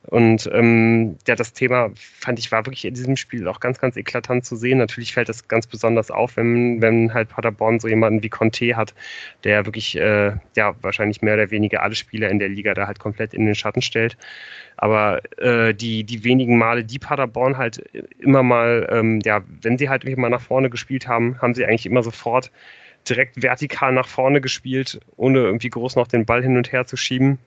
Und 0.08 0.50
ähm, 0.52 1.18
ja, 1.28 1.36
das 1.36 1.54
Thema 1.54 1.92
fand 1.94 2.40
ich 2.40 2.52
war 2.52 2.66
wirklich 2.66 2.86
in 2.86 2.96
diesem 2.96 3.16
Spiel 3.18 3.48
auch 3.48 3.60
ganz, 3.60 3.80
ganz 3.80 3.96
eklatant 3.98 4.46
zu 4.46 4.56
sehen. 4.56 4.80
Natürlich 4.80 5.14
fällt 5.14 5.30
das 5.30 5.48
ganz 5.48 5.68
besonders 5.68 6.10
auf, 6.10 6.38
wenn, 6.38 6.82
wenn 6.82 7.14
halt 7.14 7.30
Paderborn 7.30 7.80
so 7.80 7.88
jemanden 7.88 8.24
wie 8.24 8.30
Conte 8.30 8.76
hat, 8.76 8.96
der 9.44 9.66
wirklich 9.68 9.96
äh, 9.98 10.34
ja 10.56 10.76
wahrscheinlich 10.82 11.22
mehr 11.22 11.36
oder 11.36 11.52
weniger 11.52 11.84
alle 11.84 11.94
Spieler 11.94 12.30
in 12.30 12.40
der 12.40 12.50
Liga 12.50 12.74
da 12.74 12.88
halt 12.88 12.98
komplett 12.98 13.36
in 13.36 13.46
den 13.46 13.54
Schatten 13.54 13.84
stellt. 13.84 14.18
Aber 14.76 15.22
äh, 15.38 15.76
die, 15.76 16.04
die 16.04 16.24
wenigen 16.24 16.58
Male, 16.58 16.84
die 16.84 17.00
Paderborn 17.00 17.58
halt 17.58 17.78
immer 18.18 18.42
mal, 18.42 18.88
ähm, 18.92 19.20
ja, 19.24 19.42
wenn 19.62 19.78
sie 19.78 19.90
halt 19.90 20.04
irgendwie 20.04 20.22
mal 20.22 20.30
nach 20.30 20.42
vorne 20.42 20.72
gespielt 20.72 21.08
haben, 21.08 21.40
haben 21.42 21.54
sie 21.54 21.64
eigentlich 21.64 21.86
immer 21.86 22.02
sofort 22.02 22.52
direkt 23.08 23.42
vertikal 23.42 23.94
nach 23.94 24.08
vorne 24.08 24.42
gespielt, 24.42 25.00
ohne 25.16 25.40
irgendwie 25.40 25.70
groß 25.70 25.96
noch 25.96 26.08
den 26.08 26.26
Ball 26.26 26.42
hin 26.42 26.58
und 26.58 26.72
her 26.72 26.86
zu 26.86 26.98
schieben. 26.98 27.40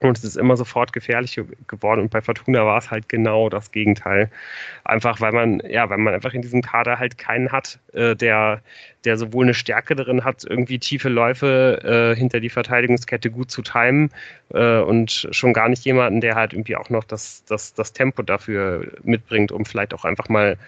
Und 0.00 0.18
es 0.18 0.24
ist 0.24 0.36
immer 0.36 0.58
sofort 0.58 0.92
gefährlich 0.92 1.40
geworden. 1.68 2.02
Und 2.02 2.10
bei 2.10 2.20
Fortuna 2.20 2.66
war 2.66 2.76
es 2.76 2.90
halt 2.90 3.08
genau 3.08 3.48
das 3.48 3.72
Gegenteil. 3.72 4.30
Einfach 4.84 5.22
weil 5.22 5.32
man, 5.32 5.62
ja, 5.66 5.88
weil 5.88 5.96
man 5.96 6.12
einfach 6.12 6.34
in 6.34 6.42
diesem 6.42 6.60
Kader 6.60 6.98
halt 6.98 7.16
keinen 7.16 7.50
hat, 7.50 7.78
äh, 7.94 8.14
der, 8.14 8.60
der 9.06 9.16
sowohl 9.16 9.46
eine 9.46 9.54
Stärke 9.54 9.96
darin 9.96 10.22
hat, 10.22 10.44
irgendwie 10.44 10.78
tiefe 10.78 11.08
Läufe 11.08 12.12
äh, 12.14 12.18
hinter 12.18 12.40
die 12.40 12.50
Verteidigungskette 12.50 13.30
gut 13.30 13.50
zu 13.50 13.62
timen 13.62 14.10
äh, 14.52 14.80
und 14.80 15.28
schon 15.30 15.54
gar 15.54 15.70
nicht 15.70 15.86
jemanden, 15.86 16.20
der 16.20 16.34
halt 16.34 16.52
irgendwie 16.52 16.76
auch 16.76 16.90
noch 16.90 17.04
das, 17.04 17.44
das, 17.46 17.72
das 17.72 17.94
Tempo 17.94 18.20
dafür 18.20 18.92
mitbringt, 19.02 19.50
um 19.50 19.64
vielleicht 19.64 19.94
auch 19.94 20.04
einfach 20.04 20.28
mal 20.28 20.58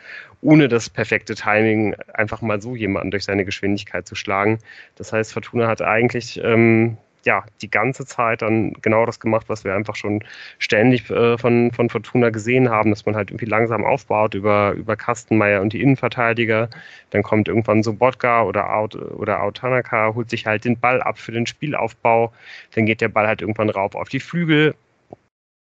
ohne 0.40 0.68
das 0.68 0.88
perfekte 0.88 1.34
Timing 1.34 1.94
einfach 2.14 2.40
mal 2.40 2.62
so 2.62 2.76
jemanden 2.76 3.10
durch 3.10 3.24
seine 3.24 3.44
Geschwindigkeit 3.44 4.06
zu 4.08 4.14
schlagen. 4.14 4.58
Das 4.94 5.12
heißt, 5.12 5.34
Fortuna 5.34 5.66
hat 5.68 5.82
eigentlich 5.82 6.40
ähm, 6.42 6.96
ja, 7.24 7.44
die 7.62 7.70
ganze 7.70 8.06
Zeit 8.06 8.42
dann 8.42 8.72
genau 8.82 9.06
das 9.06 9.20
gemacht, 9.20 9.48
was 9.48 9.64
wir 9.64 9.74
einfach 9.74 9.96
schon 9.96 10.24
ständig 10.58 11.10
äh, 11.10 11.36
von, 11.38 11.72
von 11.72 11.90
Fortuna 11.90 12.30
gesehen 12.30 12.70
haben, 12.70 12.90
dass 12.90 13.06
man 13.06 13.16
halt 13.16 13.30
irgendwie 13.30 13.46
langsam 13.46 13.84
aufbaut 13.84 14.34
über, 14.34 14.72
über 14.72 14.96
Kastenmeier 14.96 15.60
und 15.60 15.72
die 15.72 15.82
Innenverteidiger. 15.82 16.68
Dann 17.10 17.22
kommt 17.22 17.48
irgendwann 17.48 17.82
Sobotka 17.82 18.42
oder 18.42 18.74
Out, 18.74 18.94
oder 18.94 19.42
Autanaka, 19.42 20.14
holt 20.14 20.30
sich 20.30 20.46
halt 20.46 20.64
den 20.64 20.78
Ball 20.78 21.02
ab 21.02 21.18
für 21.18 21.32
den 21.32 21.46
Spielaufbau. 21.46 22.32
Dann 22.74 22.86
geht 22.86 23.00
der 23.00 23.08
Ball 23.08 23.26
halt 23.26 23.40
irgendwann 23.40 23.70
rauf 23.70 23.94
auf 23.94 24.08
die 24.08 24.20
Flügel. 24.20 24.74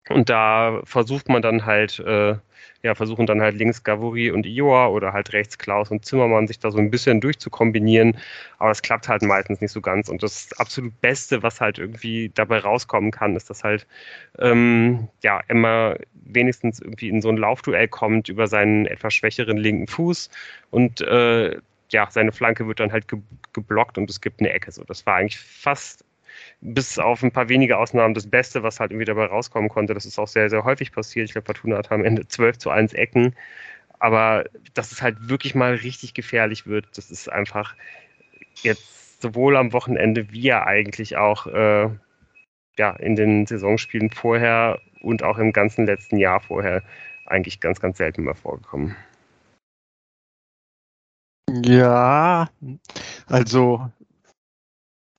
Und 0.09 0.29
da 0.31 0.81
versucht 0.85 1.29
man 1.29 1.43
dann 1.43 1.67
halt, 1.67 1.99
äh, 2.01 2.37
ja, 2.83 2.95
versuchen 2.95 3.27
dann 3.27 3.41
halt 3.41 3.57
links 3.57 3.83
Gavuri 3.83 4.31
und 4.31 4.47
Ioa 4.47 4.89
oder 4.89 5.13
halt 5.13 5.33
rechts 5.33 5.59
Klaus 5.59 5.91
und 5.91 6.05
Zimmermann 6.05 6.47
sich 6.47 6.59
da 6.61 6.71
so 6.71 6.79
ein 6.79 6.91
bisschen 6.91 7.21
durchzukombinieren. 7.21 8.17
Aber 8.59 8.69
das 8.71 8.83
klappt 8.83 9.09
halt 9.09 9.23
meistens 9.23 9.61
nicht 9.61 9.73
so 9.73 9.81
ganz. 9.81 10.09
Und 10.09 10.23
das 10.23 10.53
absolut 10.59 11.01
Beste, 11.01 11.43
was 11.43 11.61
halt 11.61 11.79
irgendwie 11.79 12.31
dabei 12.35 12.59
rauskommen 12.59 13.11
kann, 13.11 13.35
ist, 13.37 13.51
dass 13.51 13.65
halt 13.65 13.87
ähm, 14.39 15.09
ja 15.25 15.41
Emma 15.49 15.97
wenigstens 16.15 16.81
irgendwie 16.81 17.09
in 17.09 17.21
so 17.23 17.29
ein 17.31 17.37
Laufduell 17.37 17.89
kommt 17.89 18.29
über 18.29 18.47
seinen 18.47 18.87
etwas 18.87 19.15
schwächeren 19.15 19.57
linken 19.57 19.89
Fuß 19.89 20.31
und 20.71 21.01
äh, 21.01 21.57
ja, 21.93 22.09
seine 22.11 22.33
Flanke 22.33 22.67
wird 22.67 22.81
dann 22.81 22.93
halt 22.93 23.09
ge 23.09 23.21
geblockt 23.53 23.97
und 23.99 24.11
es 24.11 24.21
gibt 24.21 24.41
eine 24.41 24.53
Ecke. 24.53 24.73
So, 24.73 24.85
das 24.85 25.07
war 25.07 25.17
eigentlich 25.17 25.39
fast 25.39 26.05
bis 26.61 26.99
auf 26.99 27.23
ein 27.23 27.33
paar 27.33 27.49
wenige 27.49 27.79
Ausnahmen 27.79 28.15
das 28.15 28.29
Beste, 28.29 28.63
was 28.63 28.81
halt 28.81 28.91
irgendwie 28.91 29.07
dabei 29.07 29.27
rauskommen 29.27 29.69
konnte. 29.69 29.95
Das 29.95 30.07
ist 30.07 30.19
auch 30.19 30.29
sehr, 30.29 30.51
sehr 30.51 30.65
häufig 30.65 30.93
passiert. 30.93 31.27
Ich 31.27 31.33
glaube, 31.33 31.47
Fortuna 31.47 31.79
hat 31.79 31.93
am 31.93 32.05
Ende 32.05 32.27
12 32.27 32.59
zu 32.59 32.71
1 32.71 32.93
Ecken. 32.95 33.35
Aber 33.99 34.45
dass 34.75 34.93
es 34.93 35.03
halt 35.03 35.29
wirklich 35.29 35.55
mal 35.55 35.75
richtig 35.75 36.15
gefährlich 36.15 36.67
wird, 36.67 36.87
das 36.97 37.11
ist 37.11 37.31
einfach 37.31 37.75
jetzt 38.63 39.23
sowohl 39.23 39.57
am 39.57 39.73
Wochenende 39.73 40.31
wie 40.33 40.43
ja 40.43 40.67
eigentlich 40.67 41.17
auch 41.17 41.47
äh, 41.47 41.89
ja, 42.79 42.91
in 42.97 43.17
den 43.17 43.47
Saisonspielen 43.47 44.11
vorher 44.11 44.81
und 45.01 45.23
auch 45.23 45.39
im 45.39 45.53
ganzen 45.53 45.87
letzten 45.87 46.19
Jahr 46.19 46.41
vorher 46.41 46.83
eigentlich 47.27 47.61
ganz, 47.61 47.81
ganz 47.81 47.99
selten 47.99 48.25
mal 48.25 48.35
vorgekommen. 48.35 48.95
Ja, 51.65 52.49
also 53.27 53.91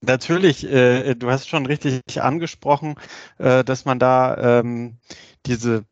Natürlich, 0.01 0.63
äh, 0.65 1.15
du 1.15 1.29
hast 1.31 1.49
schon 1.49 1.65
richtig 1.65 2.21
angesprochen, 2.21 2.95
äh, 3.39 3.63
dass 3.63 3.85
man 3.85 3.99
da 3.99 4.59
ähm, 4.59 4.97
diese, 5.45 5.85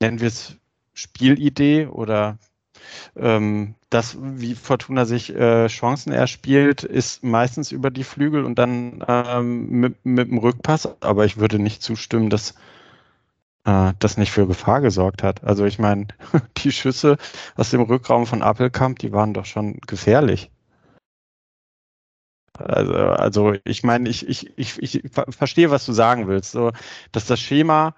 nennen 0.00 0.20
wir 0.20 0.28
es 0.28 0.56
Spielidee 0.94 1.86
oder 1.86 2.38
ähm, 3.16 3.74
das, 3.90 4.16
wie 4.20 4.54
Fortuna 4.54 5.04
sich 5.04 5.34
äh, 5.34 5.66
Chancen 5.68 6.12
erspielt, 6.12 6.84
ist 6.84 7.22
meistens 7.24 7.72
über 7.72 7.90
die 7.90 8.04
Flügel 8.04 8.44
und 8.44 8.58
dann 8.58 9.04
ähm, 9.08 9.68
mit, 9.68 10.04
mit 10.04 10.30
dem 10.30 10.38
Rückpass. 10.38 11.02
Aber 11.02 11.24
ich 11.24 11.38
würde 11.38 11.58
nicht 11.58 11.82
zustimmen, 11.82 12.30
dass 12.30 12.54
äh, 13.64 13.92
das 13.98 14.16
nicht 14.16 14.32
für 14.32 14.46
Gefahr 14.46 14.80
gesorgt 14.80 15.22
hat. 15.22 15.44
Also 15.44 15.64
ich 15.66 15.78
meine, 15.78 16.08
die 16.58 16.72
Schüsse 16.72 17.18
aus 17.56 17.70
dem 17.70 17.82
Rückraum 17.82 18.26
von 18.26 18.42
Appelkamp, 18.42 18.98
die 18.98 19.12
waren 19.12 19.34
doch 19.34 19.46
schon 19.46 19.78
gefährlich. 19.86 20.51
Also, 22.58 22.92
also 22.94 23.54
ich 23.64 23.82
meine, 23.82 24.08
ich, 24.08 24.28
ich, 24.28 24.52
ich, 24.58 24.78
ich 24.80 25.02
verstehe, 25.30 25.70
was 25.70 25.86
du 25.86 25.92
sagen 25.92 26.28
willst. 26.28 26.52
So, 26.52 26.72
dass 27.12 27.26
das 27.26 27.40
Schema 27.40 27.94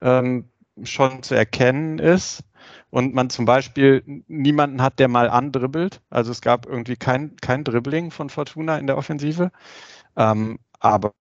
ähm, 0.00 0.48
schon 0.82 1.22
zu 1.22 1.34
erkennen 1.34 1.98
ist 1.98 2.42
und 2.90 3.14
man 3.14 3.30
zum 3.30 3.44
Beispiel 3.44 4.02
niemanden 4.28 4.82
hat, 4.82 4.98
der 4.98 5.08
mal 5.08 5.30
andribbelt. 5.30 6.00
Also 6.10 6.32
es 6.32 6.40
gab 6.40 6.66
irgendwie 6.66 6.96
kein, 6.96 7.36
kein 7.36 7.64
Dribbling 7.64 8.10
von 8.10 8.30
Fortuna 8.30 8.78
in 8.78 8.86
der 8.86 8.98
Offensive. 8.98 9.50
Ähm, 10.16 10.58
aber 10.80 11.14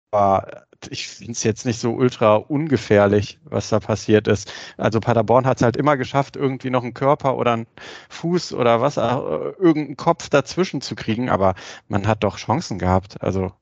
ich 0.90 1.08
finde 1.08 1.32
es 1.34 1.44
jetzt 1.44 1.66
nicht 1.66 1.80
so 1.80 1.92
ultra 1.92 2.36
ungefährlich, 2.36 3.40
was 3.46 3.70
da 3.70 3.80
passiert 3.80 4.28
ist. 4.28 4.52
Also 4.78 5.00
Paderborn 5.00 5.46
hat 5.46 5.58
es 5.58 5.64
halt 5.64 5.78
immer 5.78 5.98
geschafft, 5.98 6.36
irgendwie 6.36 6.70
noch 6.70 6.84
einen 6.84 6.94
Körper 6.94 7.38
oder 7.38 7.54
einen 7.54 7.68
Fuß 8.10 8.54
oder 8.54 8.82
was, 8.82 8.98
äh, 8.98 9.02
irgendeinen 9.02 9.98
Kopf 9.98 10.30
dazwischen 10.30 10.82
zu 10.82 10.96
kriegen, 10.96 11.30
aber 11.30 11.56
man 11.88 12.08
hat 12.08 12.24
doch 12.24 12.38
Chancen 12.38 12.80
gehabt. 12.80 13.22
Also 13.22 13.54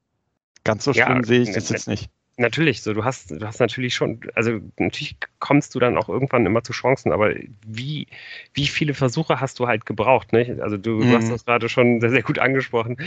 ganz 0.63 0.84
so 0.84 0.93
schlimm 0.93 1.17
ja, 1.17 1.24
sehe 1.24 1.41
ich 1.41 1.51
das 1.51 1.70
jetzt 1.70 1.88
nicht. 1.88 2.10
Natürlich, 2.42 2.82
so 2.82 2.94
du 2.94 3.04
hast, 3.04 3.30
du 3.30 3.46
hast 3.46 3.60
natürlich 3.60 3.94
schon, 3.94 4.20
also 4.34 4.60
natürlich 4.80 5.16
kommst 5.38 5.76
du 5.76 5.80
dann 5.80 5.96
auch 5.96 6.10
irgendwann 6.10 6.44
immer 6.46 6.64
zu 6.64 6.74
Chancen, 6.74 7.12
aber 7.12 7.36
wie, 7.68 8.08
wie 8.54 8.66
viele 8.66 8.96
Versuche 8.96 9.40
hast 9.40 9.60
du 9.60 9.68
halt 9.68 9.86
gebraucht, 9.86 10.34
nicht? 10.34 10.60
Also 10.60 10.76
du, 10.76 10.96
mhm. 10.96 11.02
du 11.02 11.16
hast 11.18 11.26
mhm. 11.26 11.32
das 11.32 11.46
gerade 11.46 11.70
schon 11.70 12.02
sehr, 12.02 12.10
sehr 12.10 12.24
gut 12.24 12.40
angesprochen. 12.40 12.98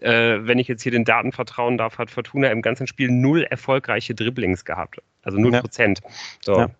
Äh, 0.00 0.38
wenn 0.40 0.58
ich 0.58 0.68
jetzt 0.68 0.82
hier 0.82 0.92
den 0.92 1.04
Daten 1.04 1.32
vertrauen 1.32 1.76
darf, 1.76 1.98
hat 1.98 2.10
Fortuna 2.10 2.48
im 2.48 2.62
ganzen 2.62 2.86
Spiel 2.86 3.10
null 3.10 3.42
erfolgreiche 3.42 4.14
Dribblings 4.14 4.64
gehabt. 4.64 5.02
Also 5.22 5.38
null 5.38 5.52
Prozent. 5.52 6.00
Ja. 6.02 6.10
So. 6.40 6.58
Ja. 6.58 6.70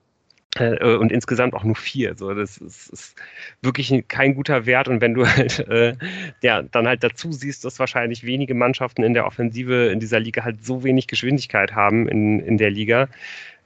Äh, 0.59 0.97
und 0.97 1.13
insgesamt 1.13 1.55
auch 1.55 1.65
nur 1.65 1.77
vier. 1.77 2.15
So, 2.17 2.33
das 2.35 2.59
ist, 2.59 2.89
ist, 2.91 3.17
wirklich 3.63 3.93
kein 4.09 4.35
guter 4.35 4.67
Wert. 4.67 4.89
Und 4.89 5.01
wenn 5.01 5.15
du 5.15 5.27
halt 5.37 5.61
äh, 5.69 5.95
ja, 6.43 6.63
dann 6.63 6.87
halt 6.87 7.03
dazu 7.05 7.33
siehst, 7.33 7.65
dass 7.65 7.79
wahrscheinlich 7.79 8.25
wenige 8.25 8.55
Mannschaften 8.55 9.03
in 9.03 9.15
der 9.15 9.27
Offensive 9.27 9.89
in 9.89 10.01
dieser 10.01 10.21
Liga 10.21 10.45
halt 10.45 10.65
so 10.65 10.85
wenig 10.85 11.07
Geschwindigkeit 11.07 11.75
haben 11.75 12.09
in, 12.09 12.41
in 12.41 12.59
der 12.59 12.71
Liga, 12.71 13.09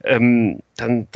ähm, 0.03 0.59
dann, 0.77 1.07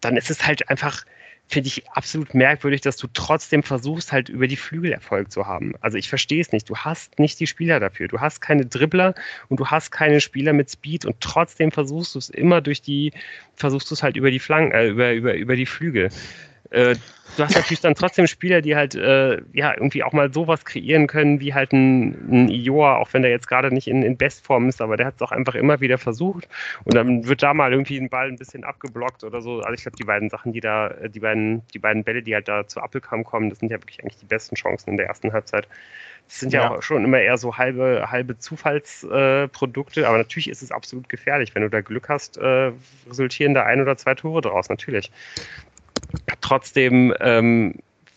dann 0.00 0.16
ist 0.16 0.30
es 0.30 0.46
halt 0.46 0.68
einfach 0.68 1.04
finde 1.48 1.68
ich 1.68 1.88
absolut 1.90 2.34
merkwürdig, 2.34 2.80
dass 2.80 2.96
du 2.96 3.06
trotzdem 3.12 3.62
versuchst, 3.62 4.12
halt 4.12 4.28
über 4.28 4.46
die 4.46 4.56
Flügel 4.56 4.92
Erfolg 4.92 5.30
zu 5.30 5.46
haben. 5.46 5.74
Also 5.80 5.98
ich 5.98 6.08
verstehe 6.08 6.40
es 6.40 6.52
nicht. 6.52 6.68
Du 6.68 6.76
hast 6.76 7.18
nicht 7.18 7.38
die 7.38 7.46
Spieler 7.46 7.80
dafür. 7.80 8.08
Du 8.08 8.20
hast 8.20 8.40
keine 8.40 8.66
Dribbler 8.66 9.14
und 9.48 9.60
du 9.60 9.66
hast 9.66 9.90
keine 9.90 10.20
Spieler 10.20 10.52
mit 10.52 10.70
Speed 10.70 11.04
und 11.04 11.20
trotzdem 11.20 11.70
versuchst 11.70 12.14
du 12.14 12.18
es 12.18 12.30
immer 12.30 12.60
durch 12.60 12.82
die, 12.82 13.12
versuchst 13.56 13.90
du 13.90 13.94
es 13.94 14.02
halt 14.02 14.16
über 14.16 14.30
die 14.30 14.38
Flanken, 14.38 14.72
äh, 14.72 14.88
über, 14.88 15.12
über, 15.12 15.34
über 15.34 15.56
die 15.56 15.66
Flügel. 15.66 16.08
Äh, 16.74 16.96
du 17.36 17.44
hast 17.44 17.54
natürlich 17.54 17.80
dann 17.80 17.94
trotzdem 17.94 18.26
Spieler, 18.26 18.60
die 18.60 18.74
halt 18.74 18.94
äh, 18.94 19.40
ja 19.52 19.72
irgendwie 19.74 20.02
auch 20.02 20.12
mal 20.12 20.32
sowas 20.32 20.64
kreieren 20.64 21.06
können, 21.06 21.40
wie 21.40 21.54
halt 21.54 21.72
ein, 21.72 22.16
ein 22.30 22.48
Ioa, 22.48 22.96
auch 22.96 23.12
wenn 23.12 23.22
der 23.22 23.30
jetzt 23.30 23.48
gerade 23.48 23.72
nicht 23.72 23.88
in, 23.88 24.02
in 24.02 24.16
Bestform 24.16 24.68
ist, 24.68 24.80
aber 24.80 24.96
der 24.96 25.06
hat 25.06 25.14
es 25.16 25.22
auch 25.22 25.32
einfach 25.32 25.54
immer 25.54 25.80
wieder 25.80 25.98
versucht 25.98 26.48
und 26.84 26.94
dann 26.94 27.26
wird 27.26 27.42
da 27.42 27.54
mal 27.54 27.72
irgendwie 27.72 27.98
ein 27.98 28.08
Ball 28.08 28.28
ein 28.28 28.36
bisschen 28.36 28.64
abgeblockt 28.64 29.24
oder 29.24 29.40
so. 29.40 29.60
Also 29.60 29.74
ich 29.74 29.82
glaube, 29.82 29.96
die 29.96 30.04
beiden 30.04 30.30
Sachen, 30.30 30.52
die 30.52 30.60
da, 30.60 30.90
die 31.08 31.20
beiden, 31.20 31.62
die 31.72 31.78
beiden 31.78 32.04
Bälle, 32.04 32.22
die 32.22 32.34
halt 32.34 32.48
da 32.48 32.66
zu 32.66 32.80
Appelkamm 32.80 33.24
kommen, 33.24 33.50
das 33.50 33.60
sind 33.60 33.70
ja 33.70 33.80
wirklich 33.80 34.00
eigentlich 34.02 34.18
die 34.18 34.26
besten 34.26 34.56
Chancen 34.56 34.90
in 34.90 34.96
der 34.96 35.06
ersten 35.06 35.32
Halbzeit. 35.32 35.68
Das 36.26 36.40
sind 36.40 36.52
ja, 36.52 36.62
ja 36.62 36.70
auch 36.78 36.82
schon 36.82 37.04
immer 37.04 37.20
eher 37.20 37.36
so 37.36 37.58
halbe, 37.58 38.10
halbe 38.10 38.38
Zufallsprodukte, 38.38 40.00
äh, 40.00 40.04
aber 40.04 40.18
natürlich 40.18 40.48
ist 40.48 40.62
es 40.62 40.70
absolut 40.70 41.08
gefährlich. 41.08 41.54
Wenn 41.54 41.62
du 41.62 41.70
da 41.70 41.82
Glück 41.82 42.08
hast, 42.08 42.38
äh, 42.38 42.72
resultieren 43.06 43.52
da 43.54 43.64
ein 43.64 43.82
oder 43.82 43.96
zwei 43.96 44.14
Tore 44.14 44.40
draus, 44.40 44.68
natürlich. 44.70 45.10
Trotzdem 46.40 47.14
ähm, 47.20 47.74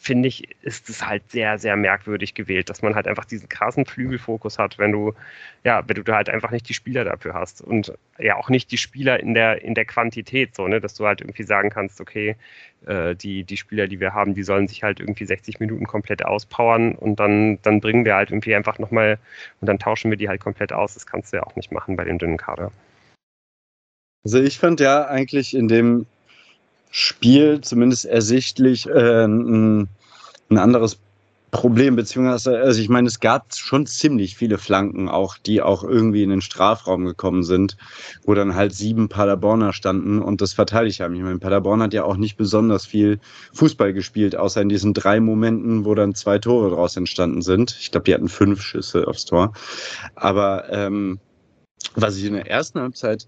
finde 0.08 0.30
ich, 0.30 0.48
ist 0.62 0.90
es 0.90 1.06
halt 1.06 1.30
sehr, 1.32 1.58
sehr 1.58 1.76
merkwürdig 1.76 2.34
gewählt, 2.34 2.70
dass 2.70 2.82
man 2.82 2.96
halt 2.96 3.08
einfach 3.08 3.26
diesen 3.26 3.50
krassen 3.50 3.86
Flügelfokus 3.86 4.58
hat, 4.58 4.80
wenn 4.80 4.94
du, 4.94 5.14
ja, 5.66 5.84
wenn 5.86 6.02
du 6.02 6.14
halt 6.14 6.30
einfach 6.30 6.52
nicht 6.52 6.70
die 6.70 6.74
Spieler 6.74 7.04
dafür 7.04 7.34
hast 7.34 7.62
und 7.62 7.92
ja 8.18 8.38
auch 8.38 8.50
nicht 8.50 8.72
die 8.72 8.78
Spieler 8.78 9.20
in 9.20 9.34
der, 9.34 9.62
in 9.64 9.76
der 9.76 9.84
Quantität, 9.84 10.56
so, 10.56 10.66
ne, 10.68 10.80
dass 10.80 10.94
du 10.94 11.06
halt 11.06 11.20
irgendwie 11.20 11.44
sagen 11.44 11.70
kannst, 11.70 12.00
okay, 12.00 12.38
äh, 12.86 13.16
die, 13.16 13.44
die 13.44 13.58
Spieler, 13.58 13.88
die 13.88 14.00
wir 14.00 14.14
haben, 14.14 14.34
die 14.34 14.44
sollen 14.44 14.70
sich 14.70 14.82
halt 14.82 15.02
irgendwie 15.02 15.26
60 15.26 15.60
Minuten 15.60 15.86
komplett 15.86 16.24
auspowern 16.24 16.96
und 16.96 17.20
dann, 17.20 17.60
dann 17.64 17.82
bringen 17.82 18.06
wir 18.06 18.16
halt 18.16 18.30
irgendwie 18.32 18.56
einfach 18.56 18.80
nochmal 18.80 19.20
und 19.60 19.68
dann 19.68 19.78
tauschen 19.78 20.10
wir 20.10 20.18
die 20.18 20.30
halt 20.30 20.40
komplett 20.40 20.72
aus. 20.72 20.94
Das 20.94 21.06
kannst 21.06 21.34
du 21.34 21.38
ja 21.38 21.44
auch 21.44 21.58
nicht 21.58 21.74
machen 21.74 21.98
bei 21.98 22.06
dem 22.06 22.18
dünnen 22.18 22.38
Kader. 22.38 22.72
Also 24.24 24.42
ich 24.42 24.58
fand 24.58 24.80
ja 24.80 25.06
eigentlich 25.06 25.54
in 25.54 25.68
dem 25.68 26.06
Spiel 26.92 27.62
zumindest 27.62 28.06
ersichtlich 28.06 28.88
äh, 28.88 29.26
ein, 29.26 29.88
ein 30.50 30.58
anderes 30.58 31.00
Problem, 31.50 31.96
beziehungsweise, 31.96 32.60
also 32.60 32.82
ich 32.82 32.90
meine, 32.90 33.08
es 33.08 33.22
gab 33.22 33.56
schon 33.56 33.86
ziemlich 33.86 34.36
viele 34.36 34.58
Flanken 34.58 35.08
auch, 35.08 35.38
die 35.38 35.62
auch 35.62 35.84
irgendwie 35.84 36.24
in 36.24 36.30
den 36.30 36.42
Strafraum 36.42 37.06
gekommen 37.06 37.44
sind, 37.44 37.78
wo 38.26 38.34
dann 38.34 38.56
halt 38.56 38.74
sieben 38.74 39.08
Paderborner 39.08 39.72
standen 39.72 40.22
und 40.22 40.42
das 40.42 40.52
verteidigt 40.52 41.00
haben. 41.00 41.16
Ich 41.16 41.22
meine, 41.22 41.40
Paderborn 41.40 41.82
hat 41.82 41.94
ja 41.94 42.04
auch 42.04 42.18
nicht 42.18 42.36
besonders 42.36 42.86
viel 42.86 43.20
Fußball 43.54 43.94
gespielt, 43.94 44.36
außer 44.36 44.62
in 44.62 44.70
diesen 44.70 44.94
drei 44.94 45.22
Momenten, 45.22 45.86
wo 45.86 45.96
dann 45.96 46.16
zwei 46.16 46.38
Tore 46.38 46.70
draus 46.70 46.98
entstanden 46.98 47.42
sind. 47.42 47.78
Ich 47.80 47.92
glaube, 47.92 48.04
die 48.04 48.14
hatten 48.14 48.30
fünf 48.30 48.62
Schüsse 48.62 49.08
aufs 49.08 49.24
Tor. 49.24 49.54
Aber 50.16 50.70
ähm, 50.70 51.20
was 51.96 52.18
ich 52.18 52.26
in 52.26 52.34
der 52.34 52.52
ersten 52.52 52.82
Halbzeit 52.82 53.26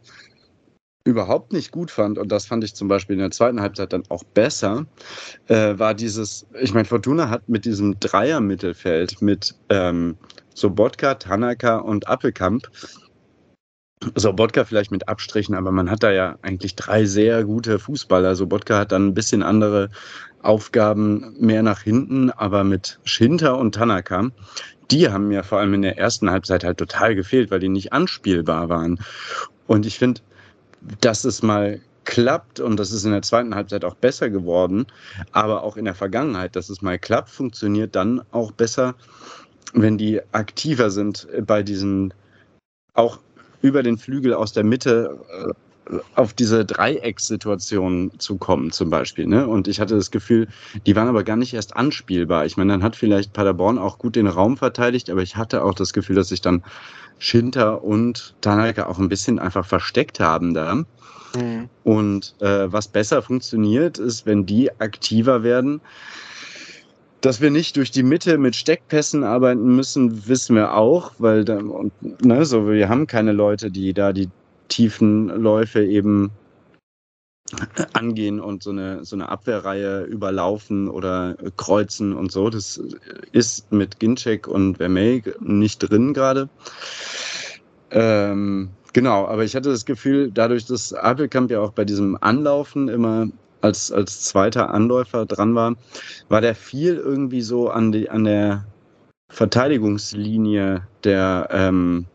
überhaupt 1.10 1.54
nicht 1.54 1.72
gut 1.72 1.92
fand, 1.92 2.18
und 2.18 2.32
das 2.32 2.46
fand 2.46 2.64
ich 2.64 2.76
zum 2.76 2.88
Beispiel 2.88 3.16
in 3.16 3.22
der 3.22 3.32
zweiten 3.32 3.62
Halbzeit 3.62 3.94
dann 3.94 4.04
auch 4.10 4.24
besser, 4.24 4.86
äh, 5.48 5.78
war 5.78 5.94
dieses, 5.94 6.46
ich 6.62 6.74
meine, 6.74 6.86
Fortuna 6.86 7.30
hat 7.30 7.50
mit 7.50 7.66
diesem 7.66 8.00
Dreier-Mittelfeld 8.00 9.22
mit 9.22 9.56
ähm, 9.70 10.18
Sobotka, 10.54 11.16
Tanaka 11.16 11.78
und 11.78 12.08
Appelkamp, 12.08 12.70
Sobotka 14.16 14.64
vielleicht 14.64 14.92
mit 14.92 15.10
Abstrichen, 15.10 15.56
aber 15.56 15.72
man 15.72 15.90
hat 15.90 16.04
da 16.04 16.12
ja 16.12 16.38
eigentlich 16.42 16.76
drei 16.76 17.04
sehr 17.04 17.44
gute 17.44 17.80
Fußballer. 17.80 18.36
Sobotka 18.36 18.80
hat 18.80 18.94
dann 18.94 19.08
ein 19.08 19.14
bisschen 19.14 19.44
andere 19.44 19.90
Aufgaben 20.42 21.36
mehr 21.38 21.64
nach 21.64 21.82
hinten, 21.82 22.32
aber 22.32 22.64
mit 22.64 23.00
Schinter 23.04 23.58
und 23.58 23.76
Tanaka, 23.76 24.30
die 24.90 25.10
haben 25.10 25.28
mir 25.28 25.44
vor 25.44 25.60
allem 25.60 25.74
in 25.74 25.82
der 25.82 25.98
ersten 25.98 26.32
Halbzeit 26.32 26.64
halt 26.64 26.78
total 26.78 27.14
gefehlt, 27.14 27.52
weil 27.52 27.60
die 27.60 27.70
nicht 27.70 27.92
anspielbar 27.92 28.70
waren. 28.70 29.00
Und 29.68 29.86
ich 29.86 30.00
finde, 30.00 30.22
dass 31.02 31.24
es 31.26 31.42
mal 31.42 31.80
klappt 32.06 32.60
und 32.60 32.78
das 32.78 32.92
ist 32.92 33.06
in 33.06 33.12
der 33.12 33.22
zweiten 33.22 33.54
Halbzeit 33.54 33.86
auch 33.86 33.96
besser 33.96 34.30
geworden, 34.30 34.88
aber 35.32 35.64
auch 35.64 35.78
in 35.78 35.86
der 35.86 35.96
Vergangenheit, 35.96 36.56
dass 36.56 36.70
es 36.70 36.82
mal 36.82 36.98
klappt, 36.98 37.30
funktioniert 37.30 37.96
dann 37.96 38.22
auch 38.32 38.52
besser, 38.52 38.96
wenn 39.74 39.98
die 39.98 40.22
aktiver 40.32 40.90
sind 40.90 41.28
bei 41.46 41.62
diesen 41.62 42.14
auch 42.96 43.20
über 43.62 43.84
den 43.84 43.98
Flügel 43.98 44.34
aus 44.34 44.54
der 44.54 44.64
Mitte 44.64 45.20
äh, 45.30 45.54
auf 46.16 46.34
diese 46.34 46.66
Dreieckssituation 46.66 48.12
zu 48.18 48.38
kommen 48.38 48.72
zum 48.72 48.90
Beispiel. 48.90 49.26
Ne? 49.26 49.48
Und 49.48 49.68
ich 49.68 49.80
hatte 49.80 49.96
das 49.96 50.12
Gefühl, 50.12 50.48
die 50.86 50.96
waren 50.96 51.08
aber 51.08 51.24
gar 51.24 51.36
nicht 51.36 51.54
erst 51.54 51.76
anspielbar. 51.76 52.46
Ich 52.46 52.58
meine, 52.58 52.74
dann 52.74 52.84
hat 52.84 52.96
vielleicht 52.96 53.34
Paderborn 53.34 53.78
auch 53.78 53.98
gut 53.98 54.16
den 54.16 54.28
Raum 54.28 54.58
verteidigt, 54.58 55.10
aber 55.10 55.22
ich 55.22 55.36
hatte 55.36 55.64
auch 55.64 55.74
das 55.74 55.94
Gefühl, 55.94 56.16
dass 56.16 56.30
sich 56.30 56.42
dann 56.42 56.64
Schinter 57.18 57.84
und 57.84 58.36
Tanaka 58.42 58.86
auch 58.86 59.00
ein 59.00 59.10
bisschen 59.10 59.40
einfach 59.40 59.66
versteckt 59.66 60.20
haben 60.20 60.54
da. 60.54 60.76
Mhm. 60.76 61.70
Und 61.84 62.36
äh, 62.40 62.72
was 62.72 62.88
besser 62.88 63.22
funktioniert, 63.22 63.98
ist, 63.98 64.26
wenn 64.26 64.46
die 64.46 64.72
aktiver 64.80 65.44
werden. 65.44 65.82
Dass 67.22 67.42
wir 67.42 67.52
nicht 67.52 67.76
durch 67.76 67.92
die 67.92 68.04
Mitte 68.04 68.38
mit 68.38 68.56
Steckpässen 68.56 69.26
arbeiten 69.26 69.76
müssen, 69.76 70.28
wissen 70.30 70.56
wir 70.56 70.74
auch, 70.74 71.12
weil 71.18 71.44
da, 71.44 71.58
und, 71.58 71.92
ne, 72.24 72.46
so, 72.46 72.70
wir 72.70 72.88
haben 72.88 73.08
keine 73.08 73.34
Leute, 73.34 73.72
die 73.72 73.94
da 73.94 74.14
die 74.14 74.30
tiefen 74.70 75.28
Läufe 75.28 75.84
eben 75.84 76.32
angehen 77.94 78.40
und 78.40 78.64
so 78.64 78.70
eine, 78.70 79.04
so 79.04 79.16
eine 79.16 79.30
Abwehrreihe 79.30 80.04
überlaufen 80.04 80.88
oder 80.88 81.36
kreuzen 81.58 82.16
und 82.16 82.32
so. 82.32 82.50
Das 82.50 82.82
ist 83.32 83.72
mit 83.72 84.00
Ginczek 84.00 84.48
und 84.48 84.78
Vermey 84.78 85.24
nicht 85.40 85.80
drin 85.80 86.14
gerade. 86.14 86.50
Ähm, 87.92 88.70
genau, 88.94 89.26
aber 89.26 89.44
ich 89.44 89.56
hatte 89.56 89.70
das 89.70 89.86
Gefühl, 89.86 90.32
dadurch, 90.32 90.66
dass 90.66 90.94
Appelkamp 90.94 91.50
ja 91.50 91.60
auch 91.60 91.72
bei 91.72 91.86
diesem 91.86 92.18
Anlaufen 92.22 92.88
immer 92.88 93.28
als, 93.62 93.92
als 93.92 94.22
zweiter 94.22 94.72
Anläufer 94.74 95.26
dran 95.26 95.56
war, 95.56 95.76
war 96.30 96.42
der 96.42 96.56
viel 96.56 96.96
irgendwie 96.96 97.42
so 97.42 97.70
an, 97.70 97.92
die, 97.92 98.10
an 98.10 98.24
der 98.24 98.66
Verteidigungslinie 99.32 100.88
der 101.04 101.50
ähm, 101.52 102.06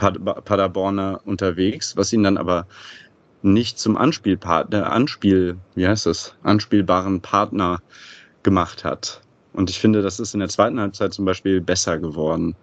Paderborner 0.00 1.20
unterwegs, 1.24 1.96
was 1.96 2.12
ihn 2.12 2.22
dann 2.22 2.36
aber 2.36 2.66
nicht 3.42 3.78
zum 3.78 3.96
Anspielpartner, 3.96 4.90
Anspiel, 4.92 5.56
wie 5.74 5.86
heißt 5.86 6.06
das, 6.06 6.36
anspielbaren 6.42 7.20
Partner 7.20 7.80
gemacht 8.42 8.84
hat. 8.84 9.22
Und 9.52 9.70
ich 9.70 9.78
finde, 9.78 10.02
das 10.02 10.20
ist 10.20 10.34
in 10.34 10.40
der 10.40 10.48
zweiten 10.48 10.78
Halbzeit 10.78 11.12
zum 11.12 11.24
Beispiel 11.24 11.60
besser 11.60 11.98
geworden. 11.98 12.54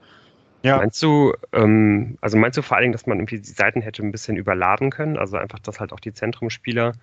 Ja. 0.64 0.78
Meinst 0.78 1.02
du, 1.04 1.34
ähm, 1.54 2.18
also 2.22 2.38
meinst 2.38 2.58
du 2.58 2.62
vor 2.62 2.78
allen 2.78 2.84
Dingen, 2.84 2.94
dass 2.94 3.06
man 3.06 3.20
irgendwie 3.20 3.40
die 3.40 3.52
Seiten 3.52 3.82
hätte 3.82 4.04
ein 4.04 4.12
bisschen 4.12 4.38
überladen 4.38 4.90
können? 4.90 5.18
Also 5.18 5.38
einfach, 5.38 5.60
dass 5.60 5.80
halt 5.80 5.94
auch 5.94 6.00
die 6.00 6.14
Zentrumspieler 6.14 6.94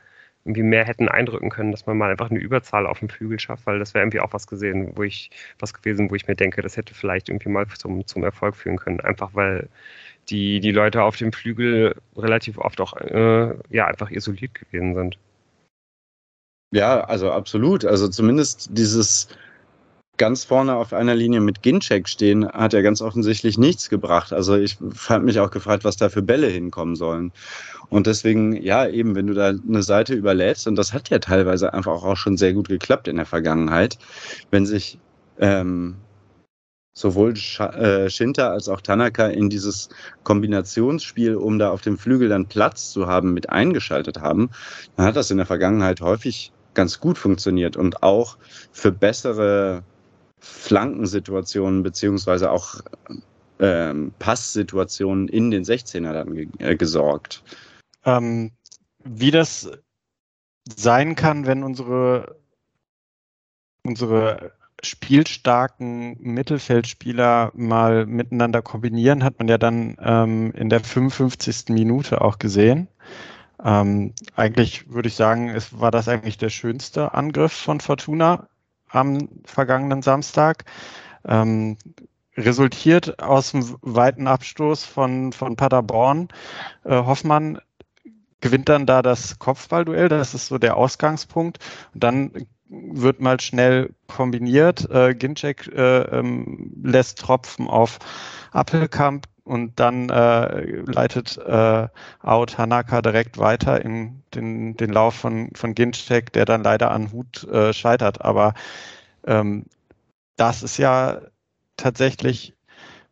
irgendwie 0.44 0.62
mehr 0.62 0.84
hätten 0.84 1.08
eindrücken 1.08 1.48
können, 1.48 1.70
dass 1.70 1.86
man 1.86 1.96
mal 1.96 2.10
einfach 2.10 2.30
eine 2.30 2.38
Überzahl 2.40 2.86
auf 2.86 2.98
dem 2.98 3.08
Flügel 3.08 3.40
schafft, 3.40 3.66
weil 3.66 3.78
das 3.78 3.94
wäre 3.94 4.02
irgendwie 4.02 4.20
auch 4.20 4.32
was 4.32 4.46
gesehen, 4.46 4.92
wo 4.94 5.02
ich, 5.02 5.30
was 5.58 5.72
gewesen, 5.72 6.10
wo 6.10 6.14
ich 6.14 6.28
mir 6.28 6.34
denke, 6.34 6.60
das 6.60 6.76
hätte 6.76 6.94
vielleicht 6.94 7.30
irgendwie 7.30 7.48
mal 7.48 7.66
zum, 7.68 8.06
zum 8.06 8.24
Erfolg 8.24 8.54
führen 8.54 8.76
können. 8.76 9.00
Einfach 9.00 9.30
weil 9.32 9.68
die, 10.30 10.60
die 10.60 10.72
Leute 10.72 11.02
auf 11.02 11.16
dem 11.16 11.32
Flügel 11.32 11.96
relativ 12.16 12.58
oft 12.58 12.80
auch 12.80 12.96
äh, 12.96 13.54
ja, 13.70 13.86
einfach 13.86 14.10
isoliert 14.10 14.54
gewesen 14.54 14.94
sind. 14.94 15.18
Ja, 16.72 17.02
also 17.02 17.30
absolut. 17.30 17.84
Also 17.84 18.08
zumindest 18.08 18.70
dieses 18.72 19.28
ganz 20.16 20.44
vorne 20.44 20.76
auf 20.76 20.92
einer 20.92 21.14
Linie 21.14 21.40
mit 21.40 21.62
Ginchek 21.62 22.08
stehen, 22.08 22.46
hat 22.48 22.72
ja 22.72 22.82
ganz 22.82 23.02
offensichtlich 23.02 23.58
nichts 23.58 23.88
gebracht. 23.88 24.32
Also 24.32 24.56
ich 24.56 24.78
fand 24.92 25.24
mich 25.24 25.40
auch 25.40 25.50
gefragt, 25.50 25.84
was 25.84 25.96
da 25.96 26.08
für 26.08 26.22
Bälle 26.22 26.48
hinkommen 26.48 26.96
sollen. 26.96 27.32
Und 27.88 28.06
deswegen, 28.06 28.60
ja, 28.60 28.86
eben, 28.86 29.14
wenn 29.14 29.26
du 29.26 29.34
da 29.34 29.48
eine 29.48 29.82
Seite 29.82 30.14
überlädst, 30.14 30.66
und 30.66 30.76
das 30.76 30.92
hat 30.92 31.10
ja 31.10 31.18
teilweise 31.18 31.74
einfach 31.74 32.02
auch 32.02 32.16
schon 32.16 32.36
sehr 32.36 32.52
gut 32.52 32.68
geklappt 32.68 33.08
in 33.08 33.16
der 33.16 33.26
Vergangenheit, 33.26 33.98
wenn 34.50 34.66
sich 34.66 34.98
ähm, 35.38 35.96
sowohl 36.94 37.34
äh, 37.58 38.08
Shinta 38.08 38.50
als 38.50 38.68
auch 38.68 38.80
Tanaka 38.80 39.26
in 39.26 39.50
dieses 39.50 39.88
Kombinationsspiel, 40.22 41.34
um 41.34 41.58
da 41.58 41.70
auf 41.70 41.82
dem 41.82 41.98
Flügel 41.98 42.28
dann 42.28 42.46
Platz 42.46 42.92
zu 42.92 43.06
haben, 43.06 43.34
mit 43.34 43.50
eingeschaltet 43.50 44.20
haben, 44.20 44.50
dann 44.96 45.06
hat 45.06 45.16
das 45.16 45.30
in 45.30 45.36
der 45.36 45.46
Vergangenheit 45.46 46.00
häufig 46.00 46.52
ganz 46.74 47.00
gut 47.00 47.18
funktioniert 47.18 47.76
und 47.76 48.02
auch 48.02 48.38
für 48.72 48.92
bessere 48.92 49.82
Flankensituationen 50.38 51.82
beziehungsweise 51.82 52.50
auch 52.50 52.80
ähm, 53.58 54.12
Passsituationen 54.18 55.28
in 55.28 55.50
den 55.50 55.64
16er 55.64 56.12
dann 56.12 56.34
ge 56.34 56.48
äh, 56.58 56.76
gesorgt. 56.76 57.42
Ähm, 58.04 58.52
wie 59.04 59.30
das 59.30 59.70
sein 60.76 61.14
kann, 61.14 61.46
wenn 61.46 61.62
unsere, 61.62 62.36
unsere 63.84 64.52
spielstarken 64.84 66.16
Mittelfeldspieler 66.20 67.50
mal 67.54 68.06
miteinander 68.06 68.62
kombinieren, 68.62 69.24
hat 69.24 69.38
man 69.38 69.48
ja 69.48 69.58
dann 69.58 69.96
ähm, 70.00 70.52
in 70.52 70.68
der 70.68 70.80
55. 70.80 71.70
Minute 71.70 72.20
auch 72.20 72.38
gesehen. 72.38 72.88
Ähm, 73.62 74.12
eigentlich 74.36 74.90
würde 74.90 75.08
ich 75.08 75.14
sagen, 75.14 75.48
es 75.48 75.78
war 75.80 75.90
das 75.90 76.08
eigentlich 76.08 76.38
der 76.38 76.50
schönste 76.50 77.14
Angriff 77.14 77.52
von 77.52 77.80
Fortuna 77.80 78.48
am 78.88 79.28
vergangenen 79.44 80.02
Samstag. 80.02 80.64
Ähm, 81.26 81.76
resultiert 82.36 83.22
aus 83.22 83.52
dem 83.52 83.76
weiten 83.80 84.26
Abstoß 84.26 84.84
von, 84.84 85.32
von 85.32 85.56
Paderborn. 85.56 86.28
Äh, 86.84 86.90
Hoffmann 86.90 87.58
gewinnt 88.40 88.68
dann 88.68 88.86
da 88.86 89.00
das 89.00 89.38
Kopfballduell, 89.38 90.08
das 90.08 90.34
ist 90.34 90.48
so 90.48 90.58
der 90.58 90.76
Ausgangspunkt. 90.76 91.58
Und 91.94 92.04
dann 92.04 92.46
wird 92.92 93.20
mal 93.20 93.40
schnell 93.40 93.90
kombiniert. 94.06 94.88
Äh, 94.90 95.14
Ginczek 95.14 95.68
äh, 95.74 96.02
ähm, 96.02 96.72
lässt 96.82 97.18
Tropfen 97.18 97.68
auf 97.68 97.98
Appelkamp 98.52 99.26
und 99.44 99.78
dann 99.78 100.08
äh, 100.08 100.80
leitet 100.86 101.36
äh, 101.38 101.88
Out 102.20 102.58
Hanaka 102.58 103.02
direkt 103.02 103.38
weiter 103.38 103.84
in 103.84 104.22
den, 104.34 104.76
den 104.76 104.90
Lauf 104.90 105.14
von, 105.14 105.50
von 105.54 105.74
Ginczek, 105.74 106.32
der 106.32 106.44
dann 106.46 106.62
leider 106.62 106.90
an 106.90 107.12
Hut 107.12 107.44
äh, 107.44 107.72
scheitert. 107.72 108.22
Aber 108.22 108.54
ähm, 109.26 109.66
das 110.36 110.62
ist 110.62 110.78
ja 110.78 111.20
tatsächlich 111.76 112.54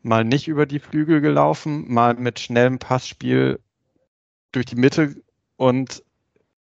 mal 0.02 0.24
nicht 0.24 0.48
über 0.48 0.66
die 0.66 0.80
Flügel 0.80 1.20
gelaufen, 1.20 1.92
mal 1.92 2.14
mit 2.14 2.40
schnellem 2.40 2.78
Passspiel 2.78 3.60
durch 4.52 4.66
die 4.66 4.76
Mitte 4.76 5.14
und 5.56 6.02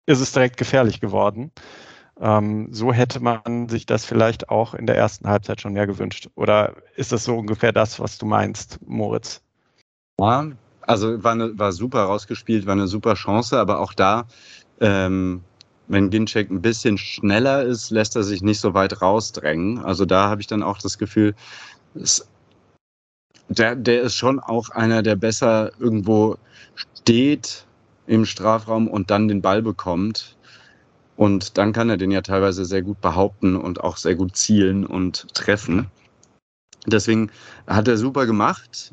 ist 0.06 0.20
es 0.20 0.32
direkt 0.32 0.58
gefährlich 0.58 1.00
geworden. 1.00 1.52
Ähm, 2.22 2.68
so 2.72 2.94
hätte 2.94 3.20
man 3.20 3.68
sich 3.68 3.88
das 3.88 4.06
vielleicht 4.06 4.50
auch 4.50 4.76
in 4.76 4.86
der 4.86 4.96
ersten 4.96 5.28
Halbzeit 5.28 5.60
schon 5.60 5.74
mehr 5.74 5.88
gewünscht. 5.88 6.30
Oder 6.36 6.76
ist 6.96 7.12
das 7.12 7.24
so 7.24 7.36
ungefähr 7.36 7.72
das, 7.72 8.00
was 8.00 8.20
du 8.20 8.28
meinst, 8.28 8.80
Moritz? 8.86 9.42
Ja, 10.20 10.52
also 10.82 11.24
war, 11.24 11.32
eine, 11.32 11.58
war 11.58 11.72
super 11.72 12.04
rausgespielt, 12.04 12.68
war 12.68 12.74
eine 12.74 12.88
super 12.88 13.16
Chance, 13.16 13.60
aber 13.60 13.80
auch 13.80 13.94
da, 13.94 14.28
ähm, 14.80 15.42
wenn 15.88 16.12
Ginczek 16.12 16.52
ein 16.52 16.62
bisschen 16.62 17.00
schneller 17.00 17.64
ist, 17.64 17.90
lässt 17.90 18.16
er 18.16 18.24
sich 18.24 18.44
nicht 18.44 18.60
so 18.60 18.76
weit 18.76 19.02
rausdrängen. 19.02 19.80
Also 19.80 20.06
da 20.06 20.30
habe 20.30 20.42
ich 20.42 20.48
dann 20.48 20.62
auch 20.62 20.78
das 20.78 21.00
Gefühl, 21.00 21.34
es, 21.96 22.28
der, 23.50 23.76
der 23.76 24.04
ist 24.04 24.16
schon 24.16 24.40
auch 24.40 24.70
einer, 24.70 25.02
der 25.02 25.16
besser 25.16 25.72
irgendwo 25.80 26.38
steht 26.76 27.66
im 28.06 28.26
Strafraum 28.26 28.88
und 28.88 29.10
dann 29.10 29.28
den 29.28 29.42
Ball 29.42 29.62
bekommt. 29.62 30.38
Und 31.22 31.60
dann 31.60 31.72
kann 31.72 31.88
er 31.88 31.98
den 31.98 32.10
ja 32.10 32.24
teilweise 32.24 32.66
sehr 32.66 32.82
gut 32.82 33.00
behaupten 33.00 33.56
und 33.56 33.82
auch 33.82 33.98
sehr 33.98 34.16
gut 34.16 34.36
zielen 34.36 34.88
und 34.88 35.32
treffen. 35.36 35.86
Deswegen 36.88 37.30
hat 37.68 37.88
er 37.88 37.98
super 37.98 38.26
gemacht. 38.26 38.92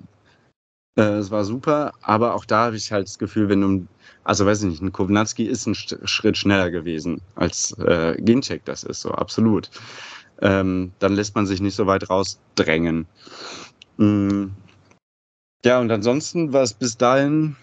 Äh, 0.98 1.20
es 1.20 1.30
war 1.30 1.46
super, 1.46 1.94
aber 2.02 2.34
auch 2.34 2.44
da 2.44 2.66
habe 2.66 2.76
ich 2.76 2.92
halt 2.92 3.06
das 3.06 3.18
Gefühl, 3.18 3.48
wenn 3.48 3.62
du, 3.62 3.86
also 4.24 4.44
weiß 4.44 4.62
ich 4.62 4.68
nicht, 4.68 4.82
ein 4.82 4.92
Kovnatski 4.92 5.44
ist 5.44 5.64
ein 5.66 5.74
Schritt 5.74 6.36
schneller 6.36 6.70
gewesen 6.70 7.22
als 7.34 7.72
äh, 7.78 8.14
Ginczek 8.20 8.62
das 8.66 8.84
ist, 8.84 9.00
so 9.00 9.12
absolut. 9.12 9.70
Ähm, 10.42 10.92
dann 10.98 11.14
lässt 11.14 11.34
man 11.34 11.46
sich 11.46 11.62
nicht 11.62 11.76
so 11.76 11.86
weit 11.86 12.10
rausdrängen. 12.10 13.06
Mhm. 13.96 14.52
Ja, 15.64 15.80
und 15.80 15.90
ansonsten 15.90 16.52
war 16.52 16.62
es 16.62 16.74
bis 16.74 16.98
dahin, 16.98 17.56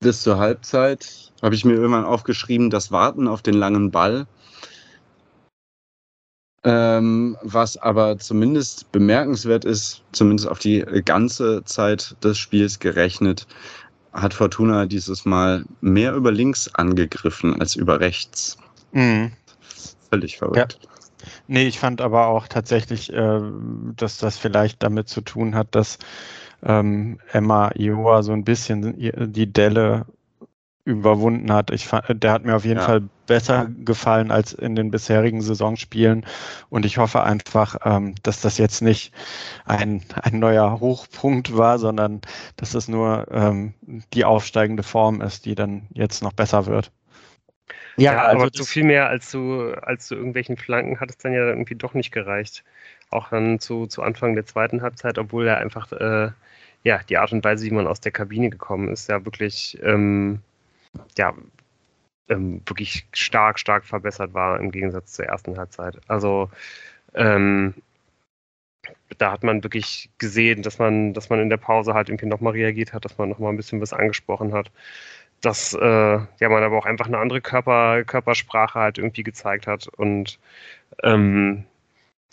bis 0.00 0.22
zur 0.22 0.38
Halbzeit, 0.38 1.30
habe 1.42 1.54
ich 1.54 1.64
mir 1.64 1.74
irgendwann 1.74 2.04
aufgeschrieben, 2.04 2.70
das 2.70 2.90
Warten 2.90 3.28
auf 3.28 3.42
den 3.42 3.54
langen 3.54 3.90
Ball. 3.90 4.26
Ähm, 6.62 7.38
was 7.42 7.76
aber 7.78 8.18
zumindest 8.18 8.90
bemerkenswert 8.92 9.64
ist, 9.64 10.02
zumindest 10.12 10.48
auf 10.48 10.58
die 10.58 10.80
ganze 11.04 11.64
Zeit 11.64 12.16
des 12.22 12.38
Spiels 12.38 12.78
gerechnet, 12.78 13.46
hat 14.12 14.34
Fortuna 14.34 14.86
dieses 14.86 15.24
Mal 15.24 15.64
mehr 15.80 16.14
über 16.14 16.32
links 16.32 16.68
angegriffen 16.74 17.58
als 17.60 17.76
über 17.76 18.00
rechts. 18.00 18.58
Mhm. 18.92 19.32
Völlig 20.10 20.38
verrückt. 20.38 20.78
Ja. 20.82 20.88
Nee, 21.46 21.66
ich 21.66 21.78
fand 21.78 22.00
aber 22.00 22.26
auch 22.26 22.48
tatsächlich, 22.48 23.12
äh, 23.12 23.40
dass 23.96 24.18
das 24.18 24.36
vielleicht 24.38 24.82
damit 24.82 25.08
zu 25.08 25.20
tun 25.20 25.54
hat, 25.54 25.74
dass 25.74 25.98
ähm, 26.62 27.18
Emma 27.32 27.70
Ioa 27.74 28.22
so 28.22 28.32
ein 28.32 28.44
bisschen 28.44 28.94
die 29.32 29.52
Delle 29.52 30.06
überwunden 30.84 31.52
hat. 31.52 31.70
Ich 31.70 31.86
fand, 31.86 32.22
der 32.22 32.32
hat 32.32 32.44
mir 32.44 32.56
auf 32.56 32.64
jeden 32.64 32.80
ja. 32.80 32.86
Fall 32.86 33.02
besser 33.26 33.68
gefallen 33.84 34.30
als 34.30 34.52
in 34.52 34.74
den 34.74 34.90
bisherigen 34.90 35.40
Saisonspielen. 35.40 36.26
Und 36.68 36.84
ich 36.84 36.98
hoffe 36.98 37.22
einfach, 37.22 37.76
ähm, 37.84 38.14
dass 38.22 38.40
das 38.40 38.58
jetzt 38.58 38.82
nicht 38.82 39.14
ein, 39.64 40.02
ein 40.20 40.38
neuer 40.38 40.80
Hochpunkt 40.80 41.56
war, 41.56 41.78
sondern 41.78 42.22
dass 42.56 42.74
es 42.74 42.88
nur 42.88 43.26
ähm, 43.30 43.74
die 44.14 44.24
aufsteigende 44.24 44.82
Form 44.82 45.20
ist, 45.20 45.44
die 45.44 45.54
dann 45.54 45.86
jetzt 45.92 46.22
noch 46.22 46.32
besser 46.32 46.66
wird. 46.66 46.90
Ja, 47.96 48.14
ja 48.14 48.22
also 48.22 48.42
aber 48.42 48.50
so 48.52 48.64
viel 48.64 48.84
mehr 48.84 49.08
als 49.08 49.28
zu, 49.28 49.74
als 49.82 50.06
zu 50.06 50.14
irgendwelchen 50.14 50.56
Flanken 50.56 50.98
hat 50.98 51.10
es 51.10 51.18
dann 51.18 51.32
ja 51.32 51.46
irgendwie 51.46 51.74
doch 51.74 51.94
nicht 51.94 52.10
gereicht. 52.12 52.64
Auch 53.10 53.28
dann 53.30 53.58
zu, 53.58 53.86
zu 53.86 54.02
Anfang 54.02 54.34
der 54.34 54.46
zweiten 54.46 54.82
Halbzeit, 54.82 55.18
obwohl 55.18 55.46
er 55.46 55.58
einfach 55.58 55.92
äh, 55.92 56.30
ja, 56.84 57.00
die 57.08 57.18
Art 57.18 57.32
und 57.32 57.44
Weise, 57.44 57.66
wie 57.66 57.70
man 57.70 57.86
aus 57.86 58.00
der 58.00 58.12
Kabine 58.12 58.50
gekommen 58.50 58.88
ist, 58.88 59.08
ja 59.08 59.24
wirklich 59.24 59.78
ähm, 59.82 60.40
ja, 61.18 61.34
ähm, 62.28 62.62
wirklich 62.66 63.06
stark, 63.12 63.58
stark 63.58 63.84
verbessert 63.84 64.34
war 64.34 64.58
im 64.60 64.70
Gegensatz 64.70 65.12
zur 65.12 65.26
ersten 65.26 65.58
Halbzeit. 65.58 65.98
Also 66.08 66.50
ähm, 67.14 67.74
da 69.18 69.32
hat 69.32 69.42
man 69.42 69.62
wirklich 69.62 70.10
gesehen, 70.18 70.62
dass 70.62 70.78
man, 70.78 71.12
dass 71.14 71.28
man 71.30 71.40
in 71.40 71.50
der 71.50 71.56
Pause 71.58 71.94
halt 71.94 72.08
irgendwie 72.08 72.26
nochmal 72.26 72.52
reagiert 72.54 72.92
hat, 72.92 73.04
dass 73.04 73.18
man 73.18 73.28
nochmal 73.28 73.52
ein 73.52 73.56
bisschen 73.56 73.80
was 73.80 73.92
angesprochen 73.92 74.52
hat. 74.54 74.70
Dass 75.40 75.74
äh, 75.74 75.78
ja, 75.80 76.48
man 76.48 76.62
aber 76.62 76.78
auch 76.78 76.86
einfach 76.86 77.06
eine 77.06 77.18
andere 77.18 77.40
Körper, 77.40 78.04
Körpersprache 78.04 78.78
halt 78.78 78.98
irgendwie 78.98 79.22
gezeigt 79.22 79.66
hat 79.66 79.88
und 79.88 80.38
ähm, 81.02 81.64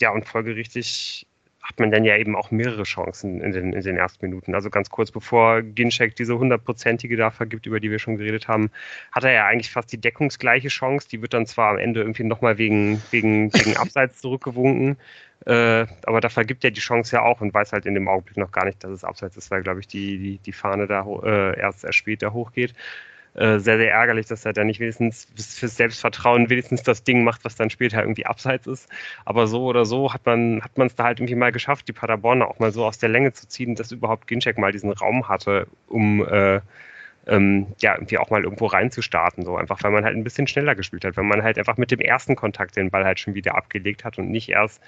ja, 0.00 0.10
und 0.10 0.26
folgerichtig 0.26 1.26
hat 1.68 1.78
man 1.78 1.90
dann 1.90 2.04
ja 2.04 2.16
eben 2.16 2.34
auch 2.34 2.50
mehrere 2.50 2.84
Chancen 2.84 3.42
in 3.42 3.52
den, 3.52 3.72
in 3.74 3.82
den 3.82 3.98
ersten 3.98 4.24
Minuten. 4.24 4.54
Also 4.54 4.70
ganz 4.70 4.88
kurz 4.88 5.10
bevor 5.10 5.60
Ginczek 5.60 6.16
diese 6.16 6.38
hundertprozentige 6.38 7.16
da 7.16 7.30
vergibt, 7.30 7.66
über 7.66 7.78
die 7.78 7.90
wir 7.90 7.98
schon 7.98 8.16
geredet 8.16 8.48
haben, 8.48 8.70
hat 9.12 9.24
er 9.24 9.32
ja 9.32 9.46
eigentlich 9.46 9.70
fast 9.70 9.92
die 9.92 10.00
deckungsgleiche 10.00 10.68
Chance. 10.68 11.08
Die 11.10 11.20
wird 11.20 11.34
dann 11.34 11.44
zwar 11.44 11.70
am 11.70 11.78
Ende 11.78 12.00
irgendwie 12.00 12.24
nochmal 12.24 12.56
wegen, 12.56 13.02
wegen, 13.10 13.52
wegen 13.52 13.76
Abseits 13.76 14.20
zurückgewunken, 14.22 14.96
äh, 15.44 15.86
aber 16.04 16.20
da 16.22 16.30
vergibt 16.30 16.64
er 16.64 16.70
die 16.70 16.80
Chance 16.80 17.16
ja 17.16 17.22
auch 17.22 17.42
und 17.42 17.52
weiß 17.52 17.72
halt 17.72 17.84
in 17.84 17.94
dem 17.94 18.08
Augenblick 18.08 18.38
noch 18.38 18.50
gar 18.50 18.64
nicht, 18.64 18.82
dass 18.82 18.90
es 18.90 19.04
Abseits 19.04 19.36
ist, 19.36 19.50
weil, 19.50 19.62
glaube 19.62 19.80
ich, 19.80 19.86
die, 19.86 20.18
die, 20.18 20.38
die 20.38 20.52
Fahne 20.52 20.86
da 20.86 21.06
äh, 21.22 21.58
erst, 21.58 21.84
erst 21.84 21.98
später 21.98 22.32
hochgeht. 22.32 22.74
Äh, 23.34 23.58
sehr, 23.58 23.78
sehr 23.78 23.92
ärgerlich, 23.92 24.26
dass 24.26 24.44
er 24.44 24.52
da 24.52 24.64
nicht 24.64 24.80
wenigstens 24.80 25.28
fürs 25.36 25.76
Selbstvertrauen 25.76 26.50
wenigstens 26.50 26.82
das 26.82 27.04
Ding 27.04 27.24
macht, 27.24 27.44
was 27.44 27.56
dann 27.56 27.70
später 27.70 28.00
irgendwie 28.00 28.26
abseits 28.26 28.66
ist. 28.66 28.88
Aber 29.24 29.46
so 29.46 29.64
oder 29.64 29.84
so 29.84 30.12
hat 30.12 30.26
man 30.26 30.62
hat 30.62 30.72
es 30.76 30.94
da 30.96 31.04
halt 31.04 31.20
irgendwie 31.20 31.34
mal 31.34 31.52
geschafft, 31.52 31.88
die 31.88 31.92
Paderborner 31.92 32.48
auch 32.48 32.58
mal 32.58 32.72
so 32.72 32.84
aus 32.84 32.98
der 32.98 33.10
Länge 33.10 33.32
zu 33.32 33.46
ziehen, 33.48 33.74
dass 33.74 33.92
überhaupt 33.92 34.26
Ginczek 34.26 34.58
mal 34.58 34.72
diesen 34.72 34.92
Raum 34.92 35.28
hatte, 35.28 35.68
um 35.86 36.26
äh, 36.26 36.60
ähm, 37.28 37.66
ja, 37.80 37.94
irgendwie 37.94 38.18
auch 38.18 38.30
mal 38.30 38.42
irgendwo 38.42 38.66
reinzustarten, 38.66 39.44
so 39.44 39.56
einfach, 39.56 39.82
weil 39.82 39.90
man 39.90 40.04
halt 40.04 40.16
ein 40.16 40.24
bisschen 40.24 40.46
schneller 40.46 40.74
gespielt 40.74 41.04
hat, 41.04 41.16
weil 41.16 41.24
man 41.24 41.42
halt 41.42 41.58
einfach 41.58 41.76
mit 41.76 41.90
dem 41.90 42.00
ersten 42.00 42.36
Kontakt 42.36 42.76
den 42.76 42.90
Ball 42.90 43.04
halt 43.04 43.20
schon 43.20 43.34
wieder 43.34 43.54
abgelegt 43.54 44.04
hat 44.04 44.18
und 44.18 44.30
nicht 44.30 44.48
erst 44.48 44.82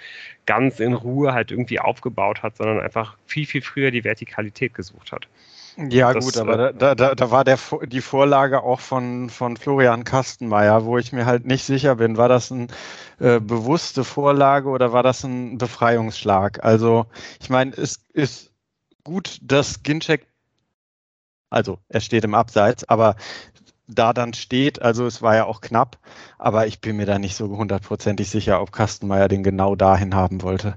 ganz 0.46 0.80
in 0.80 0.94
Ruhe 0.94 1.34
halt 1.34 1.50
irgendwie 1.50 1.80
aufgebaut 1.80 2.42
hat, 2.42 2.56
sondern 2.56 2.80
einfach 2.80 3.16
viel, 3.26 3.46
viel 3.46 3.62
früher 3.62 3.90
die 3.90 4.04
Vertikalität 4.04 4.74
gesucht 4.74 5.12
hat. 5.12 5.28
Ja, 5.76 6.12
das, 6.12 6.24
gut, 6.24 6.36
aber 6.36 6.70
äh, 6.70 6.74
da, 6.74 6.94
da, 6.94 7.14
da 7.14 7.30
war 7.30 7.44
der, 7.44 7.58
die 7.86 8.00
Vorlage 8.00 8.62
auch 8.62 8.80
von, 8.80 9.30
von 9.30 9.56
Florian 9.56 10.04
Kastenmeier, 10.04 10.84
wo 10.84 10.98
ich 10.98 11.12
mir 11.12 11.26
halt 11.26 11.46
nicht 11.46 11.64
sicher 11.64 11.96
bin, 11.96 12.16
war 12.16 12.28
das 12.28 12.50
eine 12.52 12.66
äh, 13.18 13.40
bewusste 13.40 14.04
Vorlage 14.04 14.68
oder 14.68 14.92
war 14.92 15.02
das 15.02 15.24
ein 15.24 15.58
Befreiungsschlag? 15.58 16.64
Also, 16.64 17.06
ich 17.40 17.50
meine, 17.50 17.72
es 17.76 18.00
ist 18.12 18.50
gut, 19.04 19.38
dass 19.42 19.82
Ginczek, 19.82 20.26
also 21.50 21.78
er 21.88 22.00
steht 22.00 22.24
im 22.24 22.34
Abseits, 22.34 22.88
aber 22.88 23.16
da 23.86 24.12
dann 24.12 24.34
steht, 24.34 24.82
also 24.82 25.06
es 25.06 25.20
war 25.22 25.34
ja 25.34 25.44
auch 25.46 25.60
knapp, 25.60 25.98
aber 26.38 26.66
ich 26.66 26.80
bin 26.80 26.96
mir 26.96 27.06
da 27.06 27.18
nicht 27.18 27.36
so 27.36 27.48
hundertprozentig 27.48 28.30
sicher, 28.30 28.60
ob 28.60 28.72
Kastenmeier 28.72 29.28
den 29.28 29.42
genau 29.42 29.74
dahin 29.74 30.14
haben 30.14 30.42
wollte. 30.42 30.76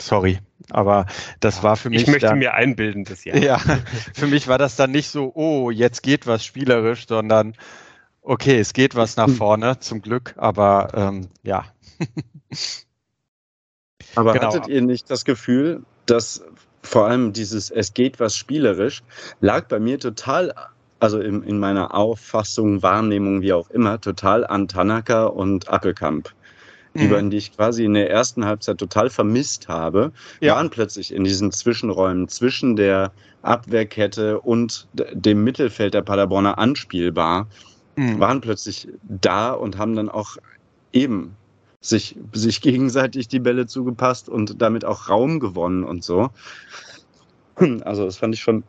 Sorry, 0.00 0.38
aber 0.70 1.06
das 1.40 1.62
war 1.62 1.76
für 1.76 1.90
mich. 1.90 2.02
Ich 2.02 2.08
möchte 2.08 2.26
dann, 2.26 2.38
mir 2.38 2.54
einbilden, 2.54 3.04
das 3.04 3.24
ja. 3.24 3.36
Ja, 3.36 3.58
für 4.14 4.26
mich 4.26 4.48
war 4.48 4.58
das 4.58 4.76
dann 4.76 4.90
nicht 4.90 5.08
so, 5.08 5.32
oh, 5.34 5.70
jetzt 5.70 6.02
geht 6.02 6.26
was 6.26 6.44
spielerisch, 6.44 7.06
sondern 7.06 7.54
okay, 8.22 8.58
es 8.58 8.72
geht 8.72 8.94
was 8.94 9.16
nach 9.16 9.30
vorne, 9.30 9.78
zum 9.80 10.02
Glück, 10.02 10.34
aber 10.36 10.88
ähm, 10.94 11.28
ja. 11.42 11.64
Aber 14.14 14.32
genau. 14.32 14.46
hattet 14.46 14.68
ihr 14.68 14.80
nicht 14.80 15.10
das 15.10 15.24
Gefühl, 15.24 15.84
dass 16.06 16.42
vor 16.82 17.06
allem 17.06 17.32
dieses 17.32 17.70
Es 17.70 17.94
geht 17.94 18.20
was 18.20 18.36
spielerisch 18.36 19.02
lag 19.40 19.66
bei 19.68 19.78
mir 19.78 19.98
total, 19.98 20.54
also 21.00 21.20
in, 21.20 21.42
in 21.42 21.58
meiner 21.58 21.94
Auffassung, 21.94 22.82
Wahrnehmung, 22.82 23.42
wie 23.42 23.52
auch 23.52 23.68
immer, 23.70 24.00
total 24.00 24.46
an 24.46 24.68
Tanaka 24.68 25.26
und 25.26 25.68
Appelkamp 25.68 26.32
die 26.98 27.06
mhm. 27.06 27.10
beiden, 27.10 27.30
die 27.30 27.36
ich 27.36 27.54
quasi 27.54 27.84
in 27.84 27.94
der 27.94 28.10
ersten 28.10 28.44
Halbzeit 28.44 28.78
total 28.78 29.10
vermisst 29.10 29.68
habe, 29.68 30.12
ja. 30.40 30.54
waren 30.54 30.70
plötzlich 30.70 31.12
in 31.12 31.24
diesen 31.24 31.52
Zwischenräumen 31.52 32.28
zwischen 32.28 32.76
der 32.76 33.12
Abwehrkette 33.42 34.40
und 34.40 34.88
dem 34.92 35.44
Mittelfeld 35.44 35.94
der 35.94 36.02
Paderborner 36.02 36.58
anspielbar, 36.58 37.46
mhm. 37.96 38.18
waren 38.18 38.40
plötzlich 38.40 38.88
da 39.02 39.52
und 39.52 39.78
haben 39.78 39.94
dann 39.94 40.08
auch 40.08 40.36
eben 40.92 41.36
sich, 41.80 42.16
sich 42.32 42.60
gegenseitig 42.60 43.28
die 43.28 43.38
Bälle 43.38 43.66
zugepasst 43.66 44.28
und 44.28 44.60
damit 44.60 44.84
auch 44.84 45.08
Raum 45.08 45.40
gewonnen 45.40 45.84
und 45.84 46.04
so. 46.04 46.30
Also 47.82 48.04
das 48.04 48.16
fand 48.16 48.34
ich 48.34 48.40
schon 48.40 48.62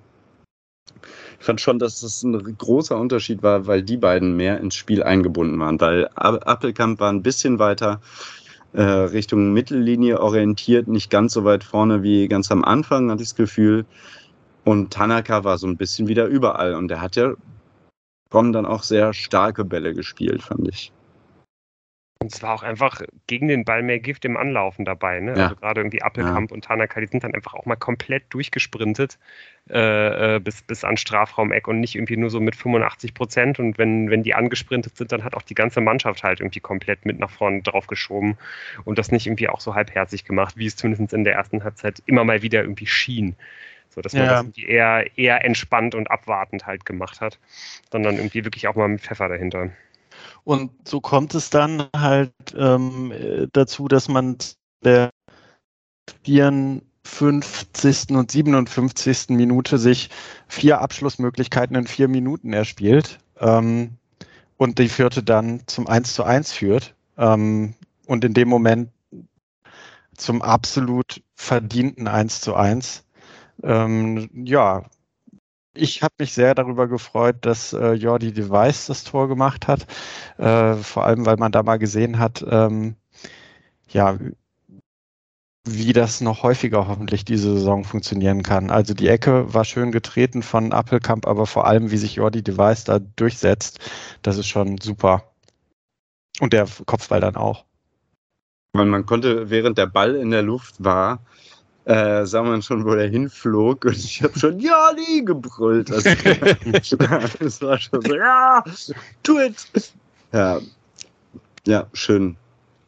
ich 1.39 1.45
fand 1.45 1.62
schon, 1.62 1.80
dass 1.80 2.02
das 2.02 2.21
ein 2.23 2.34
großer 2.58 2.97
Unterschied 2.97 3.41
war, 3.43 3.65
weil 3.65 3.82
die 3.82 3.97
beiden 3.97 4.36
mehr 4.36 4.60
ins 4.60 4.75
Spiel 4.75 5.02
eingebunden 5.04 5.60
waren. 5.60 5.80
Weil 5.80 6.10
Appelkamp 6.15 6.99
war 6.99 7.12
ein 7.12 7.23
bisschen 7.23 7.60
weiter 7.60 8.02
äh, 8.73 8.82
Richtung 8.82 9.54
Mittellinie 9.54 10.19
orientiert, 10.19 10.88
nicht 10.88 11.10
ganz 11.10 11.34
so 11.34 11.45
weit 11.45 11.63
vorne 11.63 12.04
wie 12.04 12.28
ganz 12.28 12.52
am 12.52 12.63
Anfang, 12.63 13.10
hatte 13.10 13.23
ich 13.23 13.30
das 13.30 13.36
Gefühl. 13.36 13.86
Und 14.65 14.91
Tanaka 14.91 15.43
war 15.43 15.58
so 15.58 15.65
ein 15.65 15.78
bisschen 15.78 16.08
wieder 16.08 16.25
überall. 16.25 16.75
Und 16.75 16.89
der 16.89 17.02
hat 17.02 17.15
ja 17.15 17.34
kommen 18.30 18.54
dann 18.54 18.65
auch 18.65 18.84
sehr 18.84 19.13
starke 19.13 19.65
Bälle 19.65 19.93
gespielt, 19.93 20.43
fand 20.43 20.67
ich. 20.67 20.91
Und 22.21 22.34
es 22.34 22.43
war 22.43 22.53
auch 22.53 22.63
einfach 22.63 23.01
gegen 23.27 23.47
den 23.47 23.63
Ball 23.63 23.82
mehr 23.82 23.99
Gift 23.99 24.25
im 24.25 24.36
Anlaufen 24.36 24.84
dabei. 24.84 25.21
Ne? 25.21 25.38
Ja. 25.38 25.43
Also 25.43 25.55
gerade 25.55 25.79
irgendwie 25.79 26.01
Appelkamp 26.01 26.51
ja. 26.51 26.53
und 26.53 26.65
Tanaka, 26.65 26.99
die 26.99 27.08
sind 27.08 27.23
dann 27.23 27.34
einfach 27.34 27.53
auch 27.53 27.65
mal 27.65 27.77
komplett 27.77 28.23
durchgesprintet 28.32 29.17
äh, 29.69 30.36
äh 30.36 30.39
bis, 30.39 30.62
bis 30.62 30.84
an 30.84 30.97
Strafraumeck 30.97 31.69
und 31.69 31.79
nicht 31.79 31.95
irgendwie 31.95 32.17
nur 32.17 32.29
so 32.29 32.41
mit 32.41 32.58
85 32.58 33.13
Prozent. 33.13 33.60
Und 33.60 33.77
wenn, 33.77 34.10
wenn 34.10 34.23
die 34.23 34.34
angesprintet 34.34 34.97
sind, 34.97 35.13
dann 35.13 35.23
hat 35.23 35.34
auch 35.34 35.43
die 35.43 35.55
ganze 35.55 35.79
Mannschaft 35.79 36.23
halt 36.23 36.41
irgendwie 36.41 36.60
komplett 36.60 37.05
mit 37.05 37.19
nach 37.19 37.29
vorne 37.29 37.62
drauf 37.62 37.88
geschoben 37.88 38.38
und 38.84 38.99
das 38.99 39.13
nicht 39.13 39.25
irgendwie 39.25 39.47
auch 39.47 39.62
so 39.62 39.73
halbherzig 39.73 40.25
gemacht, 40.25 40.58
wie 40.58 40.65
es 40.65 40.75
zumindest 40.75 41.13
in 41.13 41.23
der 41.23 41.36
ersten 41.36 41.63
Halbzeit 41.63 42.03
immer 42.05 42.25
mal 42.25 42.41
wieder 42.41 42.62
irgendwie 42.62 42.88
schien. 42.88 43.38
So, 43.91 44.01
dass 44.01 44.12
man 44.12 44.23
ja. 44.23 44.29
das 44.29 44.41
irgendwie 44.41 44.65
eher, 44.65 45.17
eher 45.17 45.45
entspannt 45.45 45.95
und 45.95 46.12
abwartend 46.12 46.67
halt 46.67 46.86
gemacht 46.86 47.21
hat, 47.21 47.39
sondern 47.93 48.17
irgendwie 48.17 48.43
wirklich 48.43 48.67
auch 48.67 48.75
mal 48.75 48.89
mit 48.89 48.99
Pfeffer 48.99 49.29
dahinter. 49.29 49.69
Und 50.43 50.71
so 50.88 51.01
kommt 51.01 51.36
es 51.36 51.49
dann 51.49 51.88
halt 51.95 52.34
ähm, 52.55 53.13
dazu, 53.53 53.88
dass 53.88 54.08
man 54.08 54.38
der 54.84 55.12
54. 56.23 58.12
und 58.12 58.32
57. 58.32 59.29
Minute 59.29 59.77
sich 59.77 60.10
vier 60.47 60.82
Abschlussmöglichkeiten 60.82 61.75
in 61.75 61.88
vier 61.88 62.08
Minuten 62.08 62.53
erspielt 62.53 63.19
ähm, 63.39 63.97
und 64.58 64.79
die 64.79 64.89
vierte 64.89 65.23
dann 65.23 65.62
zum 65.67 65.88
1 65.88 66.13
zu 66.13 66.23
1 66.23 66.51
führt 66.51 66.95
ähm, 67.17 67.75
und 68.05 68.25
in 68.25 68.34
dem 68.34 68.49
Moment 68.49 68.89
zum 70.15 70.41
absolut 70.41 71.21
verdienten 71.36 72.08
1 72.08 72.41
zu 72.41 72.55
1. 72.55 73.05
Ähm, 73.63 74.29
ja, 74.34 74.84
ich 75.79 76.03
habe 76.03 76.13
mich 76.19 76.33
sehr 76.33 76.55
darüber 76.55 76.87
gefreut, 76.87 77.37
dass 77.41 77.73
äh, 77.73 77.93
Jordi 77.93 78.31
Device 78.33 78.87
das 78.87 79.03
Tor 79.03 79.27
gemacht 79.27 79.67
hat. 79.67 79.87
Äh, 80.37 80.75
vor 80.75 81.05
allem, 81.05 81.25
weil 81.25 81.37
man 81.37 81.51
da 81.51 81.63
mal 81.63 81.79
gesehen 81.79 82.19
hat, 82.19 82.45
ähm, 82.49 82.95
ja, 83.89 84.17
wie 85.65 85.93
das 85.93 86.21
noch 86.21 86.43
häufiger 86.43 86.87
hoffentlich 86.87 87.25
diese 87.25 87.53
Saison 87.53 87.83
funktionieren 87.83 88.43
kann. 88.43 88.71
Also 88.71 88.93
die 88.93 89.07
Ecke 89.07 89.53
war 89.53 89.65
schön 89.65 89.91
getreten 89.91 90.41
von 90.41 90.71
Appelkamp, 90.71 91.27
aber 91.27 91.45
vor 91.45 91.67
allem, 91.67 91.91
wie 91.91 91.97
sich 91.97 92.15
Jordi 92.15 92.43
Device 92.43 92.85
da 92.85 92.99
durchsetzt, 92.99 93.79
das 94.21 94.37
ist 94.37 94.47
schon 94.47 94.79
super. 94.79 95.23
Und 96.39 96.53
der 96.53 96.67
Kopfball 96.85 97.19
dann 97.19 97.35
auch. 97.35 97.65
Man, 98.73 98.89
man 98.89 99.05
konnte, 99.05 99.49
während 99.49 99.77
der 99.77 99.87
Ball 99.87 100.15
in 100.15 100.31
der 100.31 100.43
Luft 100.43 100.75
war, 100.83 101.25
äh, 101.89 102.23
sah 102.23 102.43
man 102.43 102.62
schon, 102.62 102.86
wo 102.86 102.93
der 102.93 103.10
hinflog 103.10 103.86
und 103.86 103.97
ich 103.97 104.21
habe 104.21 104.38
schon 104.38 104.60
ja 104.60 104.91
nie 104.93 105.25
gebrüllt. 105.25 105.91
Also, 105.91 106.10
das 107.39 107.62
war 107.62 107.80
schon 107.80 108.02
so, 108.04 108.15
ja, 108.15 108.63
tu 109.23 109.39
it. 109.39 109.56
Ja, 110.32 110.62
ja, 111.65 111.88
schön. 111.93 112.38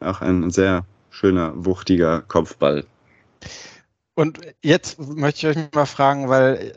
Auch 0.01 0.21
ein 0.21 0.51
sehr 0.51 0.85
schöner, 1.09 1.51
wuchtiger 1.55 2.21
Kopfball. 2.21 2.85
Und 4.13 4.39
jetzt 4.61 4.99
möchte 4.99 5.49
ich 5.49 5.57
euch 5.57 5.73
mal 5.73 5.87
fragen, 5.87 6.29
weil 6.29 6.73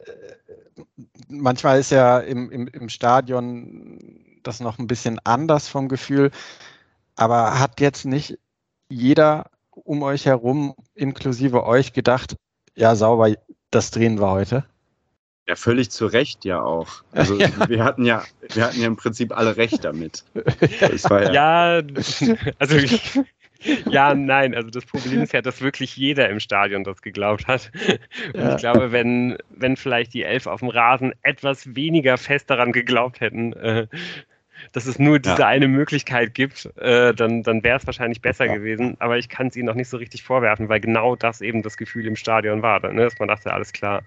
äh, 0.76 0.82
manchmal 1.28 1.78
ist 1.78 1.90
ja 1.90 2.20
im, 2.20 2.50
im, 2.50 2.68
im 2.68 2.88
Stadion 2.88 3.98
das 4.42 4.60
noch 4.60 4.78
ein 4.78 4.86
bisschen 4.86 5.20
anders 5.24 5.68
vom 5.68 5.88
Gefühl, 5.88 6.30
aber 7.16 7.58
hat 7.58 7.80
jetzt 7.80 8.06
nicht 8.06 8.38
jeder 8.88 9.50
um 9.76 10.02
euch 10.02 10.26
herum, 10.26 10.74
inklusive 10.94 11.64
euch, 11.64 11.92
gedacht, 11.92 12.36
ja, 12.74 12.94
sauber, 12.94 13.34
das 13.70 13.90
drehen 13.90 14.20
wir 14.20 14.30
heute? 14.30 14.64
Ja, 15.46 15.56
völlig 15.56 15.90
zu 15.90 16.06
Recht 16.06 16.44
ja 16.44 16.62
auch. 16.62 16.88
Also 17.12 17.34
ja. 17.38 17.48
wir 17.68 17.84
hatten 17.84 18.04
ja, 18.04 18.24
wir 18.52 18.64
hatten 18.64 18.80
ja 18.80 18.86
im 18.86 18.96
Prinzip 18.96 19.36
alle 19.36 19.56
recht 19.56 19.84
damit. 19.84 20.24
ja, 21.10 21.30
ja, 21.32 21.82
also 22.58 22.76
ich, 22.76 23.20
ja, 23.90 24.14
nein, 24.14 24.54
also 24.54 24.70
das 24.70 24.84
Problem 24.84 25.22
ist 25.22 25.32
ja, 25.32 25.42
dass 25.42 25.60
wirklich 25.60 25.96
jeder 25.96 26.28
im 26.28 26.40
Stadion 26.40 26.84
das 26.84 27.02
geglaubt 27.02 27.46
hat. 27.46 27.70
Und 28.34 28.40
ja. 28.40 28.54
ich 28.54 28.56
glaube, 28.58 28.92
wenn, 28.92 29.36
wenn 29.50 29.76
vielleicht 29.76 30.14
die 30.14 30.22
Elf 30.22 30.46
auf 30.46 30.60
dem 30.60 30.68
Rasen 30.68 31.12
etwas 31.22 31.74
weniger 31.74 32.18
fest 32.18 32.50
daran 32.50 32.72
geglaubt 32.72 33.20
hätten, 33.20 33.52
äh, 33.54 33.86
dass 34.72 34.86
es 34.86 34.98
nur 34.98 35.18
diese 35.18 35.40
ja. 35.40 35.46
eine 35.46 35.68
Möglichkeit 35.68 36.34
gibt, 36.34 36.70
äh, 36.78 37.14
dann, 37.14 37.42
dann 37.42 37.62
wäre 37.62 37.78
es 37.78 37.86
wahrscheinlich 37.86 38.20
besser 38.20 38.46
ja. 38.46 38.54
gewesen. 38.54 38.96
Aber 38.98 39.18
ich 39.18 39.28
kann 39.28 39.48
es 39.48 39.56
ihnen 39.56 39.66
noch 39.66 39.74
nicht 39.74 39.88
so 39.88 39.96
richtig 39.96 40.22
vorwerfen, 40.22 40.68
weil 40.68 40.80
genau 40.80 41.16
das 41.16 41.40
eben 41.40 41.62
das 41.62 41.76
Gefühl 41.76 42.06
im 42.06 42.16
Stadion 42.16 42.62
war. 42.62 42.80
Ne? 42.92 43.02
Dass 43.02 43.18
man 43.18 43.28
dachte, 43.28 43.52
alles 43.52 43.72
klar, 43.72 44.02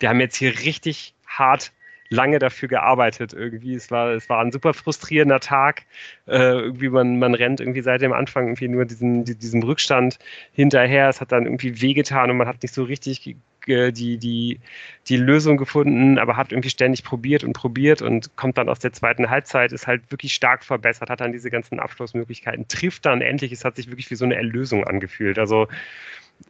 wir 0.00 0.08
haben 0.08 0.20
jetzt 0.20 0.36
hier 0.36 0.58
richtig 0.60 1.14
hart 1.26 1.72
lange 2.10 2.38
dafür 2.38 2.68
gearbeitet 2.68 3.32
irgendwie. 3.32 3.74
Es 3.74 3.90
war, 3.90 4.12
es 4.12 4.28
war 4.28 4.40
ein 4.40 4.52
super 4.52 4.74
frustrierender 4.74 5.40
Tag. 5.40 5.82
Äh, 6.26 6.38
irgendwie 6.38 6.88
man, 6.88 7.18
man 7.18 7.34
rennt 7.34 7.60
irgendwie 7.60 7.82
seit 7.82 8.00
dem 8.00 8.12
Anfang 8.12 8.46
irgendwie 8.46 8.68
nur 8.68 8.84
diesen, 8.84 9.24
diesem 9.24 9.62
Rückstand 9.62 10.18
hinterher. 10.52 11.08
Es 11.08 11.20
hat 11.20 11.32
dann 11.32 11.44
irgendwie 11.44 11.80
wehgetan 11.80 12.30
und 12.30 12.38
man 12.38 12.48
hat 12.48 12.62
nicht 12.62 12.74
so 12.74 12.84
richtig 12.84 13.36
die, 13.68 14.18
die, 14.18 14.60
die 15.08 15.16
Lösung 15.16 15.56
gefunden, 15.56 16.18
aber 16.18 16.36
hat 16.36 16.52
irgendwie 16.52 16.70
ständig 16.70 17.04
probiert 17.04 17.44
und 17.44 17.52
probiert 17.52 18.02
und 18.02 18.36
kommt 18.36 18.58
dann 18.58 18.68
aus 18.68 18.78
der 18.78 18.92
zweiten 18.92 19.30
Halbzeit, 19.30 19.72
ist 19.72 19.86
halt 19.86 20.10
wirklich 20.10 20.34
stark 20.34 20.64
verbessert, 20.64 21.10
hat 21.10 21.20
dann 21.20 21.32
diese 21.32 21.50
ganzen 21.50 21.78
Abschlussmöglichkeiten, 21.80 22.68
trifft 22.68 23.06
dann 23.06 23.20
endlich, 23.20 23.52
es 23.52 23.64
hat 23.64 23.76
sich 23.76 23.88
wirklich 23.88 24.10
wie 24.10 24.16
so 24.16 24.24
eine 24.24 24.36
Erlösung 24.36 24.84
angefühlt. 24.84 25.38
Also 25.38 25.68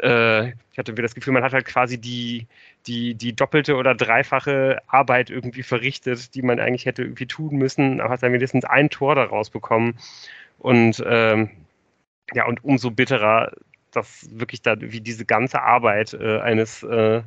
äh, 0.01 0.49
ich 0.49 0.79
hatte 0.79 0.95
das 0.95 1.15
Gefühl, 1.15 1.33
man 1.33 1.43
hat 1.43 1.53
halt 1.53 1.65
quasi 1.65 1.99
die, 1.99 2.47
die, 2.87 3.15
die 3.15 3.35
doppelte 3.35 3.77
oder 3.77 3.95
dreifache 3.95 4.81
Arbeit 4.87 5.31
irgendwie 5.31 5.63
verrichtet, 5.63 6.35
die 6.35 6.43
man 6.43 6.61
eigentlich 6.61 6.87
hätte 6.87 7.03
irgendwie 7.03 7.27
tun 7.27 7.57
müssen, 7.57 8.01
aber 8.01 8.15
hat 8.15 8.23
dann 8.23 8.33
mindestens 8.33 8.65
ein 8.65 8.91
Tor 8.91 9.15
daraus 9.15 9.51
bekommen. 9.51 9.99
Und 10.59 11.03
ähm, 11.07 11.51
ja, 12.35 12.47
und 12.47 12.63
umso 12.65 12.91
bitterer, 12.91 13.53
dass 13.93 14.29
wirklich 14.31 14.63
da 14.63 14.75
wie 14.79 15.01
diese 15.01 15.25
ganze 15.25 15.63
Arbeit 15.63 16.15
äh, 16.15 16.41
eines 16.41 16.83
äh, 16.83 17.23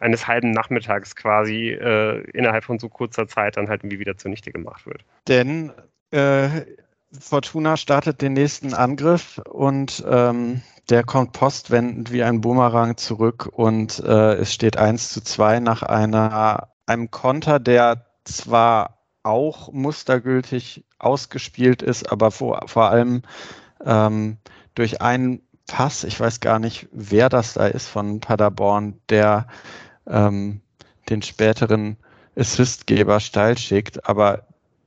eines 0.00 0.26
halben 0.26 0.52
Nachmittags 0.52 1.16
quasi 1.16 1.70
äh, 1.70 2.20
innerhalb 2.30 2.64
von 2.64 2.78
so 2.78 2.88
kurzer 2.88 3.26
Zeit 3.26 3.56
dann 3.56 3.68
halt 3.68 3.82
irgendwie 3.82 3.98
wieder 3.98 4.16
zunichte 4.16 4.52
gemacht 4.52 4.86
wird. 4.86 5.04
Denn 5.28 5.72
äh, 6.10 6.48
Fortuna 7.18 7.76
startet 7.76 8.22
den 8.22 8.34
nächsten 8.34 8.74
Angriff 8.74 9.40
und 9.48 10.04
ähm, 10.08 10.62
der 10.88 11.02
kommt 11.02 11.32
postwendend 11.32 12.12
wie 12.12 12.22
ein 12.22 12.40
Boomerang 12.40 12.96
zurück 12.96 13.48
und 13.52 13.98
äh, 14.00 14.34
es 14.34 14.52
steht 14.52 14.76
1 14.76 15.10
zu 15.12 15.22
2 15.22 15.60
nach 15.60 15.82
einer, 15.82 16.70
einem 16.86 17.10
Konter, 17.10 17.58
der 17.58 18.06
zwar 18.24 18.98
auch 19.22 19.72
mustergültig 19.72 20.84
ausgespielt 20.98 21.82
ist, 21.82 22.10
aber 22.10 22.30
vor, 22.30 22.68
vor 22.68 22.90
allem 22.90 23.22
ähm, 23.84 24.36
durch 24.74 25.00
einen 25.00 25.42
Pass, 25.66 26.04
ich 26.04 26.18
weiß 26.18 26.40
gar 26.40 26.58
nicht, 26.58 26.88
wer 26.92 27.28
das 27.28 27.54
da 27.54 27.66
ist 27.66 27.88
von 27.88 28.20
Paderborn, 28.20 29.00
der 29.08 29.48
ähm, 30.06 30.60
den 31.08 31.22
späteren 31.22 31.96
Assistgeber 32.36 33.20
steil 33.20 33.58
schickt, 33.58 34.08
aber 34.08 34.46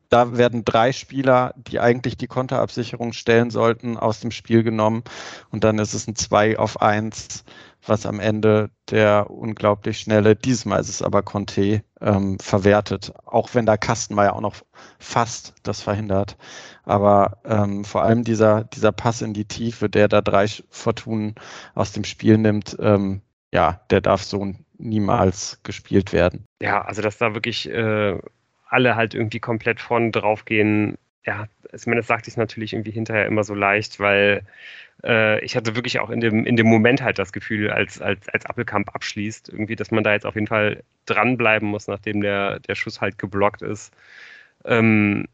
da 0.09 0.37
werden 0.37 0.65
drei 0.65 0.91
Spieler, 0.91 1.53
die 1.55 1.79
eigentlich 1.79 2.17
die 2.17 2.27
Konterabsicherung 2.27 3.13
stellen 3.13 3.51
sollten, 3.51 3.95
aus 3.95 4.19
dem 4.19 4.31
Spiel 4.31 4.63
genommen. 4.63 5.03
Und 5.51 5.63
dann 5.63 5.77
ist 5.77 5.93
es 5.93 6.07
ein 6.07 6.15
2 6.15 6.57
auf 6.57 6.81
1, 6.81 7.43
was 7.85 8.05
am 8.05 8.19
Ende 8.19 8.69
der 8.89 9.29
unglaublich 9.29 9.99
schnelle, 9.99 10.35
diesmal 10.35 10.79
ist 10.79 10.89
es 10.89 11.01
aber 11.01 11.21
Conte, 11.21 11.83
ähm, 12.01 12.39
verwertet. 12.39 13.13
Auch 13.25 13.53
wenn 13.53 13.65
da 13.65 13.77
Kastenmeier 13.77 14.33
auch 14.33 14.41
noch 14.41 14.55
fast 14.99 15.55
das 15.63 15.81
verhindert. 15.81 16.37
Aber 16.83 17.37
ähm, 17.45 17.85
vor 17.85 18.03
allem 18.03 18.23
dieser, 18.23 18.63
dieser 18.63 18.91
Pass 18.91 19.21
in 19.21 19.33
die 19.33 19.45
Tiefe, 19.45 19.89
der 19.89 20.07
da 20.07 20.21
drei 20.21 20.47
Fortunen 20.69 21.35
aus 21.75 21.91
dem 21.91 22.03
Spiel 22.03 22.37
nimmt, 22.37 22.77
ähm, 22.79 23.21
ja, 23.51 23.81
der 23.89 24.01
darf 24.01 24.23
so 24.23 24.53
niemals 24.77 25.59
gespielt 25.63 26.13
werden. 26.13 26.45
Ja, 26.61 26.81
also 26.81 27.01
dass 27.01 27.17
da 27.17 27.33
wirklich 27.33 27.69
äh, 27.69 28.17
alle 28.67 28.95
halt 28.95 29.13
irgendwie 29.13 29.39
komplett 29.39 29.79
vorne 29.79 30.11
drauf 30.11 30.45
gehen. 30.45 30.97
Ja, 31.25 31.47
das 31.71 31.83
sagte 32.07 32.29
ich 32.29 32.37
natürlich 32.37 32.73
irgendwie 32.73 32.91
hinterher 32.91 33.25
immer 33.25 33.43
so 33.43 33.53
leicht, 33.53 33.99
weil 33.99 34.45
äh, 35.03 35.43
ich 35.43 35.55
hatte 35.55 35.75
wirklich 35.75 35.99
auch 35.99 36.09
in 36.09 36.19
dem, 36.19 36.45
in 36.45 36.55
dem 36.55 36.67
Moment 36.67 37.01
halt 37.01 37.19
das 37.19 37.31
Gefühl, 37.31 37.69
als, 37.69 38.01
als, 38.01 38.27
als 38.29 38.45
Appelkamp 38.45 38.93
abschließt, 38.93 39.49
irgendwie, 39.49 39.75
dass 39.75 39.91
man 39.91 40.03
da 40.03 40.13
jetzt 40.13 40.25
auf 40.25 40.35
jeden 40.35 40.47
Fall 40.47 40.83
dranbleiben 41.05 41.69
muss, 41.69 41.87
nachdem 41.87 42.21
der, 42.21 42.59
der 42.59 42.75
Schuss 42.75 43.01
halt 43.01 43.17
geblockt 43.17 43.61
ist. 43.61 43.93
Ähm, 44.65 45.27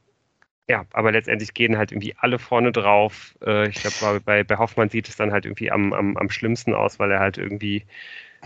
ja, 0.68 0.86
aber 0.94 1.12
letztendlich 1.12 1.54
gehen 1.54 1.78
halt 1.78 1.92
irgendwie 1.92 2.16
alle 2.18 2.40
vorne 2.40 2.72
drauf. 2.72 3.36
Äh, 3.46 3.70
ich 3.70 3.76
glaube, 3.76 4.22
bei, 4.22 4.44
bei 4.44 4.58
Hoffmann 4.58 4.90
sieht 4.90 5.08
es 5.08 5.16
dann 5.16 5.32
halt 5.32 5.46
irgendwie 5.46 5.72
am, 5.72 5.94
am, 5.94 6.18
am 6.18 6.30
schlimmsten 6.30 6.74
aus, 6.74 7.00
weil 7.00 7.12
er 7.12 7.20
halt 7.20 7.38
irgendwie 7.38 7.86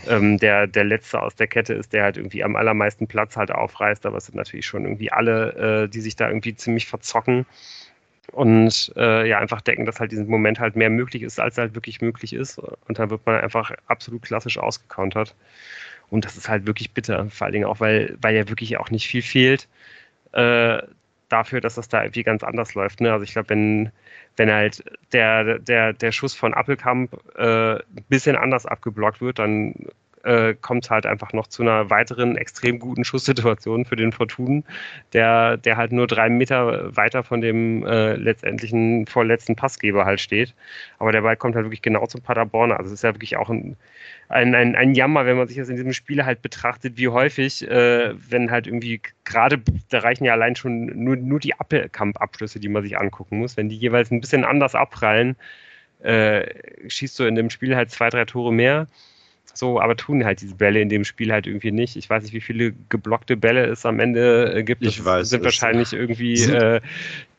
ähm, 0.08 0.38
der, 0.38 0.67
der 0.67 0.84
letzte 0.84 1.21
aus 1.21 1.36
der 1.36 1.47
Kette 1.47 1.73
ist, 1.73 1.93
der 1.93 2.03
halt 2.03 2.17
irgendwie 2.17 2.43
am 2.43 2.55
allermeisten 2.55 3.08
Platz 3.08 3.38
halt 3.38 3.51
aufreißt, 3.51 4.05
aber 4.05 4.17
es 4.17 4.25
sind 4.25 4.36
natürlich 4.36 4.65
schon 4.65 4.84
irgendwie 4.84 5.12
alle, 5.12 5.84
äh, 5.86 5.89
die 5.89 6.01
sich 6.01 6.15
da 6.15 6.27
irgendwie 6.27 6.55
ziemlich 6.55 6.88
verzocken 6.88 7.45
und 8.32 8.92
äh, 8.96 9.28
ja, 9.28 9.39
einfach 9.39 9.62
denken, 9.62 9.86
dass 9.86 10.00
halt 10.00 10.12
diesen 10.12 10.28
Moment 10.28 10.60
halt 10.60 10.76
mehr 10.76 10.89
möglich 10.89 11.24
ist, 11.24 11.39
als 11.39 11.58
halt 11.58 11.76
wirklich 11.76 12.02
möglich 12.02 12.34
ist. 12.34 12.60
Und 12.60 13.00
dann 13.00 13.10
wird 13.10 13.26
man 13.26 13.42
einfach 13.42 13.72
absolut 13.88 14.22
klassisch 14.24 14.58
ausgecountert. 14.58 15.36
Und 16.10 16.26
das 16.26 16.38
ist 16.38 16.50
halt 16.50 16.65
wirklich 16.65 16.92
bitter, 16.92 17.30
vor 17.30 17.46
allen 17.46 17.54
Dingen 17.54 17.65
auch, 17.65 17.80
weil, 17.80 18.18
weil 18.22 18.36
ja 18.36 18.50
wirklich 18.50 18.78
auch 18.78 18.89
nicht 18.89 19.08
viel 19.08 19.22
fehlt. 19.22 19.68
Äh, 20.34 20.82
dafür, 21.30 21.62
dass 21.62 21.76
das 21.76 21.88
da 21.88 22.04
irgendwie 22.04 22.24
ganz 22.24 22.44
anders 22.44 22.74
läuft. 22.74 23.02
Ne? 23.02 23.12
Also 23.12 23.24
ich 23.24 23.34
glaube, 23.34 23.50
wenn, 23.50 23.92
wenn 24.38 24.52
halt 24.52 24.84
der, 25.13 25.60
der, 25.60 25.94
der 25.94 26.12
Schuss 26.12 26.34
von 26.34 26.54
Appelkamp 26.54 27.13
äh, 27.38 27.76
ein 27.76 28.06
bisschen 28.10 28.36
anders 28.36 28.65
abgeblockt 28.65 29.22
wird, 29.22 29.39
dann 29.39 29.76
äh, 30.23 30.53
kommt 30.53 30.89
halt 30.89 31.05
einfach 31.05 31.34
noch 31.34 31.47
zu 31.47 31.62
einer 31.62 31.89
weiteren 31.89 32.38
extrem 32.38 32.79
guten 32.79 33.03
Schusssituation 33.03 33.86
für 33.86 33.95
den 33.95 34.12
Fortun, 34.12 34.63
der, 35.13 35.58
der 35.58 35.77
halt 35.77 35.91
nur 35.91 36.08
drei 36.08 36.29
Meter 36.29 36.95
weiter 36.95 37.23
von 37.23 37.41
dem 37.41 37.86
äh, 37.86 38.15
letztendlichen 38.15 39.05
vorletzten 39.05 39.55
Passgeber 39.55 40.05
halt 40.05 40.19
steht. 40.19 40.53
Aber 40.97 41.12
der 41.12 41.21
Ball 41.21 41.38
kommt 41.38 41.55
halt 41.55 41.65
wirklich 41.65 41.82
genau 41.82 42.05
zum 42.08 42.21
Paderborner. 42.21 42.77
Also 42.77 42.89
es 42.89 42.99
ist 42.99 43.03
ja 43.03 43.13
wirklich 43.13 43.38
auch 43.38 43.49
ein, 43.49 43.77
ein, 44.29 44.53
ein, 44.55 44.75
ein 44.75 44.93
Jammer, 44.93 45.25
wenn 45.25 45.38
man 45.38 45.47
sich 45.47 45.58
das 45.58 45.69
in 45.69 45.75
diesem 45.75 45.93
Spiel 45.93 46.25
halt 46.25 46.41
betrachtet, 46.41 46.97
wie 46.97 47.08
häufig, 47.08 47.67
äh, 47.67 48.13
wenn 48.29 48.51
halt 48.51 48.67
irgendwie 48.67 49.01
gerade, 49.23 49.62
da 49.89 49.99
reichen 49.99 50.25
ja 50.25 50.34
allein 50.34 50.55
schon 50.55 50.86
nur, 51.03 51.15
nur 51.15 51.39
die 51.39 51.55
Appelkamp-Abschlüsse, 51.55 52.60
die 52.60 52.69
man 52.69 52.84
sich 52.84 52.97
angucken 52.97 53.39
muss, 53.39 53.58
wenn 53.58 53.69
die 53.69 53.77
jeweils 53.77 54.12
ein 54.12 54.21
bisschen 54.21 54.43
anders 54.43 54.75
abprallen, 54.75 55.36
äh, 56.01 56.45
schießt 56.88 57.19
du 57.19 57.25
in 57.25 57.36
dem 57.36 57.49
Spiel 57.49 57.75
halt 57.75 57.91
zwei, 57.91 58.10
drei 58.10 58.25
Tore 58.25 58.53
mehr. 58.53 58.88
So, 59.54 59.80
aber 59.80 59.96
tun 59.96 60.26
halt 60.26 60.42
diese 60.42 60.56
Bälle 60.56 60.82
in 60.82 60.90
dem 60.90 61.04
Spiel 61.04 61.32
halt 61.32 61.48
irgendwie 61.48 61.72
nicht. 61.72 61.96
Ich 61.96 62.10
weiß 62.10 62.24
nicht, 62.24 62.34
wie 62.34 62.42
viele 62.42 62.74
geblockte 62.90 63.36
Bälle 63.36 63.66
es 63.66 63.86
am 63.86 64.00
Ende 64.00 64.54
äh, 64.54 64.64
gibt. 64.64 64.84
Ich 64.84 64.98
das 64.98 65.06
weiß. 65.06 65.30
sind 65.30 65.44
wahrscheinlich 65.44 65.94
irgendwie 65.94 66.42
äh, 66.44 66.82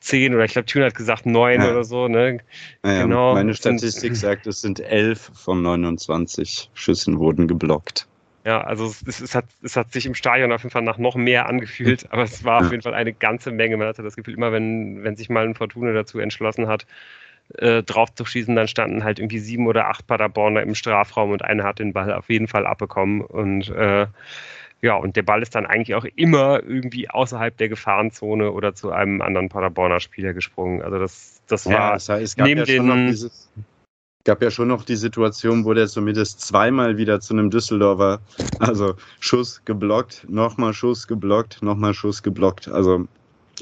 zehn 0.01 0.35
oder 0.35 0.45
ich 0.45 0.53
glaube, 0.53 0.67
Tune 0.67 0.85
hat 0.87 0.95
gesagt 0.95 1.27
neun 1.27 1.61
ja. 1.61 1.71
oder 1.71 1.85
so. 1.85 2.09
Ne? 2.09 2.39
Ja, 2.85 3.03
genau. 3.03 3.35
Meine 3.35 3.55
Statistik 3.55 4.17
sagt, 4.17 4.47
es 4.47 4.61
sind 4.61 4.81
elf 4.81 5.31
von 5.35 5.63
29 5.63 6.71
Schüssen 6.75 7.19
wurden 7.19 7.49
geblockt. 7.49 8.07
Ja, 8.45 8.63
also 8.63 8.87
es, 9.07 9.21
es, 9.21 9.35
hat, 9.35 9.45
es 9.63 9.77
hat 9.77 9.93
sich 9.93 10.07
im 10.07 10.15
Stadion 10.15 10.51
auf 10.51 10.63
jeden 10.63 10.73
Fall 10.73 10.83
nach 10.83 10.97
noch 10.97 11.15
mehr 11.15 11.47
angefühlt, 11.47 12.11
aber 12.11 12.23
es 12.23 12.43
war 12.43 12.63
auf 12.63 12.71
jeden 12.71 12.83
Fall 12.83 12.95
eine 12.95 13.13
ganze 13.13 13.53
Menge. 13.53 13.77
Man 13.77 13.87
hatte 13.87 14.03
das 14.03 14.17
Gefühl, 14.17 14.35
immer 14.35 14.51
wenn, 14.51 15.05
wenn 15.05 15.15
sich 15.15 15.29
mal 15.29 15.47
ein 15.47 15.55
Fortuna 15.55 15.93
dazu 15.93 16.19
entschlossen 16.19 16.67
hat, 16.67 16.87
äh, 17.59 17.83
drauf 17.83 18.15
zu 18.15 18.25
schießen, 18.25 18.55
dann 18.55 18.69
standen 18.69 19.05
halt 19.05 19.19
irgendwie 19.19 19.39
sieben 19.39 19.67
oder 19.67 19.89
acht 19.89 20.07
Paderborner 20.07 20.63
im 20.63 20.75
Strafraum 20.75 21.31
und 21.31 21.43
einer 21.43 21.65
hat 21.65 21.79
den 21.79 21.93
Ball 21.93 22.13
auf 22.13 22.29
jeden 22.29 22.49
Fall 22.49 22.67
abbekommen. 22.67 23.21
Und 23.21 23.69
äh, 23.71 24.07
ja, 24.83 24.95
und 24.95 25.17
der 25.17 25.23
Ball 25.23 25.43
ist 25.43 25.55
dann 25.55 25.67
eigentlich 25.67 25.95
auch 25.95 26.07
immer 26.17 26.63
irgendwie 26.63 27.11
außerhalb 27.11 27.57
der 27.57 27.69
Gefahrenzone 27.69 28.53
oder 28.53 28.75
zu 28.75 28.91
einem 28.93 29.21
anderen 29.21 29.49
Paderborner 29.49 30.01
Spieler 30.01 30.33
gesprungen. 30.33 30.83
Also 30.83 30.99
das, 30.99 31.43
das 31.49 31.65
ja, 31.65 31.73
war 31.73 31.93
das 31.95 32.09
heißt, 32.09 32.23
es 32.23 32.37
gab 32.37 32.47
neben 32.47 32.61
ja 32.61 32.65
den. 32.65 32.77
Schon 32.77 32.87
noch 32.87 33.11
dieses, 33.11 33.51
gab 34.25 34.43
ja 34.43 34.51
schon 34.51 34.69
noch 34.69 34.85
die 34.85 34.97
Situation, 34.97 35.65
wo 35.65 35.75
der 35.75 35.89
zumindest 35.89 36.41
zweimal 36.41 36.97
wieder 36.97 37.21
zu 37.21 37.35
einem 37.35 37.51
Düsseldorfer, 37.51 38.21
also 38.59 38.95
Schuss 39.19 39.63
geblockt, 39.65 40.27
nochmal 40.29 40.73
Schuss 40.73 41.07
geblockt, 41.07 41.63
nochmal 41.63 41.95
Schuss 41.95 42.23
geblockt. 42.23 42.69
Also 42.69 43.07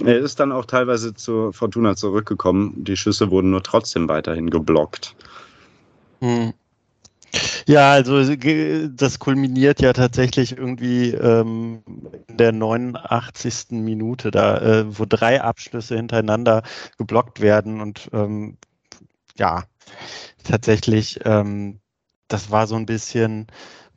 er 0.04 0.18
ist 0.18 0.40
dann 0.40 0.52
auch 0.52 0.64
teilweise 0.64 1.14
zur 1.14 1.52
Fortuna 1.52 1.96
zurückgekommen. 1.96 2.84
Die 2.84 2.96
Schüsse 2.96 3.30
wurden 3.30 3.50
nur 3.50 3.62
trotzdem 3.62 4.08
weiterhin 4.08 4.50
geblockt. 4.50 5.14
Hm. 6.20 6.52
Ja, 7.66 7.92
also 7.92 8.24
das 8.34 9.18
kulminiert 9.18 9.82
ja 9.82 9.92
tatsächlich 9.92 10.56
irgendwie 10.56 11.10
ähm, 11.10 11.82
in 12.26 12.36
der 12.38 12.52
89. 12.52 13.66
Minute, 13.72 14.30
da 14.30 14.58
äh, 14.58 14.98
wo 14.98 15.04
drei 15.04 15.42
Abschlüsse 15.42 15.96
hintereinander 15.96 16.62
geblockt 16.96 17.40
werden 17.40 17.82
und 17.82 18.08
ähm, 18.14 18.56
ja, 19.36 19.64
tatsächlich, 20.44 21.20
ähm, 21.24 21.80
das 22.28 22.50
war 22.50 22.66
so 22.66 22.76
ein 22.76 22.86
bisschen 22.86 23.46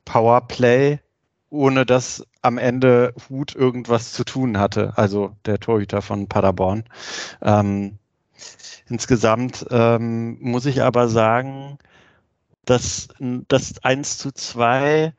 Powerplay 0.04 1.00
ohne 1.52 1.86
dass 1.86 2.26
am 2.41 2.58
Ende 2.58 3.13
Hut 3.30 3.56
irgendwas 3.56 4.13
zu 4.13 4.23
tun 4.23 4.58
hatte, 4.58 4.93
also 4.97 5.36
der 5.45 5.60
Torhüter 5.60 6.01
von 6.01 6.27
Paderborn. 6.27 6.84
Ähm, 7.41 7.97
insgesamt 8.89 9.65
ähm, 9.69 10.38
muss 10.41 10.65
ich 10.65 10.82
aber 10.82 11.08
sagen, 11.08 11.77
dass 12.65 13.10
das 13.47 13.84
1 13.84 14.17
zu 14.17 14.32
2 14.32 15.13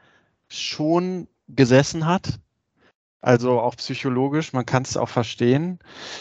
schon 0.49 1.29
gesessen 1.49 2.07
hat. 2.07 2.41
Also 3.21 3.61
auch 3.61 3.77
psychologisch, 3.77 4.53
man 4.53 4.67
kann 4.67 4.83
es 4.83 4.97
auch 4.97 5.09
verstehen. 5.09 5.79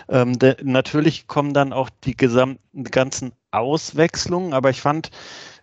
Ähm, 0.07 0.37
de, 0.37 0.55
natürlich 0.63 1.25
kommen 1.25 1.53
dann 1.53 1.73
auch 1.73 1.89
die 2.03 2.15
gesamten 2.15 2.83
ganzen 2.83 3.31
Auswechslungen, 3.49 4.53
aber 4.53 4.69
ich 4.69 4.81
fand, 4.81 5.09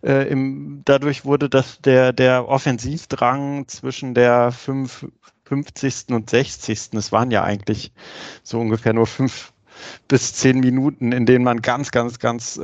äh, 0.03 0.29
im, 0.29 0.83
dadurch 0.85 1.25
wurde 1.25 1.49
das 1.49 1.81
der, 1.81 2.13
der 2.13 2.49
Offensivdrang 2.49 3.69
zwischen 3.69 4.15
der 4.15 4.53
5, 4.53 5.07
50. 5.45 6.11
und 6.11 6.31
60. 6.31 6.91
Es 6.95 7.13
waren 7.13 7.31
ja 7.31 7.43
eigentlich 7.43 7.93
so 8.43 8.61
ungefähr 8.61 8.93
nur 8.93 9.07
fünf 9.07 9.53
bis 10.09 10.35
zehn 10.35 10.61
Minuten, 10.61 11.13
in 11.13 11.27
denen 11.27 11.45
man 11.45 11.63
ganz, 11.63 11.91
ganz, 11.91 12.19
ganz 12.19 12.57
äh, 12.57 12.63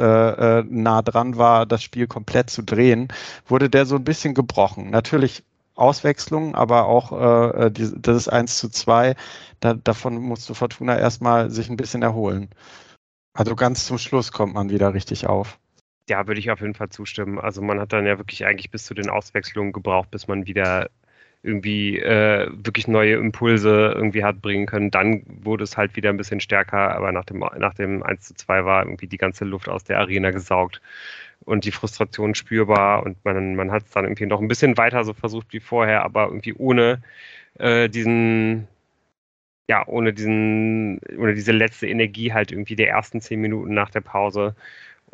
äh 0.61 0.65
nah 0.69 1.03
dran 1.03 1.37
war, 1.37 1.67
das 1.67 1.83
Spiel 1.83 2.07
komplett 2.07 2.51
zu 2.51 2.63
drehen, 2.63 3.09
wurde 3.47 3.71
der 3.71 3.87
so 3.87 3.97
ein 3.97 4.05
bisschen 4.05 4.35
gebrochen. 4.35 4.91
Natürlich 4.91 5.45
Auswechslung, 5.77 6.55
aber 6.55 6.87
auch 6.87 7.13
äh, 7.13 7.67
äh 7.67 7.71
die, 7.71 7.91
das 7.97 8.17
ist 8.17 8.29
1 8.29 8.59
zu 8.59 8.69
2. 8.69 9.15
Da, 9.61 9.75
davon 9.75 10.17
musste 10.17 10.55
Fortuna 10.55 10.99
erstmal 10.99 11.51
sich 11.51 11.69
ein 11.71 11.77
bisschen 11.77 12.03
erholen. 12.03 12.51
Also 13.35 13.57
ganz 13.57 13.87
zum 13.87 13.99
Schluss 13.99 14.33
kommt 14.33 14.55
man 14.55 14.71
wieder 14.71 14.95
richtig 14.95 15.27
auf. 15.27 15.59
Ja, 16.09 16.27
würde 16.27 16.39
ich 16.41 16.51
auf 16.51 16.61
jeden 16.61 16.75
Fall 16.75 16.91
zustimmen. 16.91 17.39
Also 17.39 17.63
man 17.63 17.81
hat 17.81 17.93
dann 17.95 18.07
ja 18.07 18.19
wirklich 18.19 18.45
eigentlich 18.45 18.71
bis 18.71 18.85
zu 18.85 18.93
den 18.95 19.09
Auswechslungen 19.09 19.73
gebraucht, 19.73 20.11
bis 20.11 20.29
man 20.29 20.47
wieder 20.47 20.91
irgendwie 21.43 21.99
äh, 21.99 22.49
wirklich 22.53 22.89
neue 22.89 23.15
Impulse 23.17 23.93
irgendwie 23.95 24.23
hat 24.25 24.43
bringen 24.43 24.67
können. 24.67 24.91
Dann 24.91 25.23
wurde 25.27 25.65
es 25.65 25.77
halt 25.79 25.97
wieder 25.97 26.11
ein 26.11 26.17
bisschen 26.19 26.41
stärker, 26.41 26.95
aber 26.95 27.13
nach 27.13 27.25
dem, 27.25 27.39
nach 27.59 27.75
dem 27.75 28.03
1 28.03 28.21
zu 28.23 28.35
2 28.35 28.65
war 28.67 28.83
irgendwie 28.85 29.07
die 29.07 29.17
ganze 29.19 29.45
Luft 29.47 29.69
aus 29.69 29.85
der 29.85 29.99
Arena 29.99 30.31
gesaugt. 30.31 30.81
und 31.45 31.65
die 31.67 31.73
Frustration 31.73 32.35
spürbar 32.37 33.05
und 33.05 33.25
man, 33.25 33.57
man 33.57 33.73
hat 33.73 33.85
es 33.85 33.91
dann 33.93 34.05
irgendwie 34.07 34.27
noch 34.27 34.41
ein 34.41 34.49
bisschen 34.49 34.77
weiter 34.79 35.05
so 35.05 35.15
versucht 35.15 35.53
wie 35.53 35.61
vorher, 35.61 36.05
aber 36.05 36.27
irgendwie 36.29 36.55
ohne 36.55 37.03
äh, 37.59 37.89
diesen, 37.91 38.69
ja, 39.69 39.87
ohne 39.87 40.13
diesen, 40.13 41.01
ohne 41.19 41.35
diese 41.35 41.53
letzte 41.53 41.89
Energie 41.89 42.33
halt 42.33 42.53
irgendwie 42.53 42.77
der 42.77 42.89
ersten 42.91 43.21
zehn 43.21 43.41
Minuten 43.41 43.73
nach 43.75 43.91
der 43.91 44.01
Pause. 44.03 44.55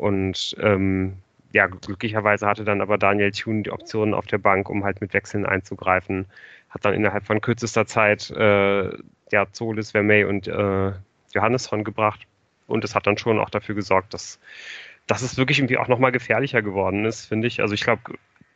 Und 0.01 0.55
ähm, 0.59 1.13
ja, 1.53 1.67
glücklicherweise 1.67 2.47
hatte 2.47 2.63
dann 2.63 2.81
aber 2.81 2.97
Daniel 2.97 3.31
Thune 3.31 3.61
die 3.61 3.69
Optionen 3.69 4.15
auf 4.15 4.25
der 4.25 4.39
Bank, 4.39 4.67
um 4.67 4.83
halt 4.83 4.99
mit 4.99 5.13
Wechseln 5.13 5.45
einzugreifen. 5.45 6.25
Hat 6.71 6.83
dann 6.83 6.95
innerhalb 6.95 7.23
von 7.27 7.39
kürzester 7.39 7.85
Zeit 7.85 8.31
äh, 8.31 8.89
ja, 9.31 9.51
Zolis, 9.51 9.91
Vermey 9.91 10.23
und 10.23 10.47
äh, 10.47 10.91
Johannesson 11.35 11.83
gebracht. 11.83 12.25
Und 12.65 12.83
es 12.83 12.95
hat 12.95 13.05
dann 13.05 13.19
schon 13.19 13.39
auch 13.39 13.51
dafür 13.51 13.75
gesorgt, 13.75 14.15
dass, 14.15 14.39
dass 15.05 15.21
es 15.21 15.37
wirklich 15.37 15.59
irgendwie 15.59 15.77
auch 15.77 15.87
nochmal 15.87 16.11
gefährlicher 16.11 16.63
geworden 16.63 17.05
ist, 17.05 17.27
finde 17.27 17.45
ich. 17.45 17.61
Also 17.61 17.75
ich 17.75 17.83
glaube, 17.83 18.01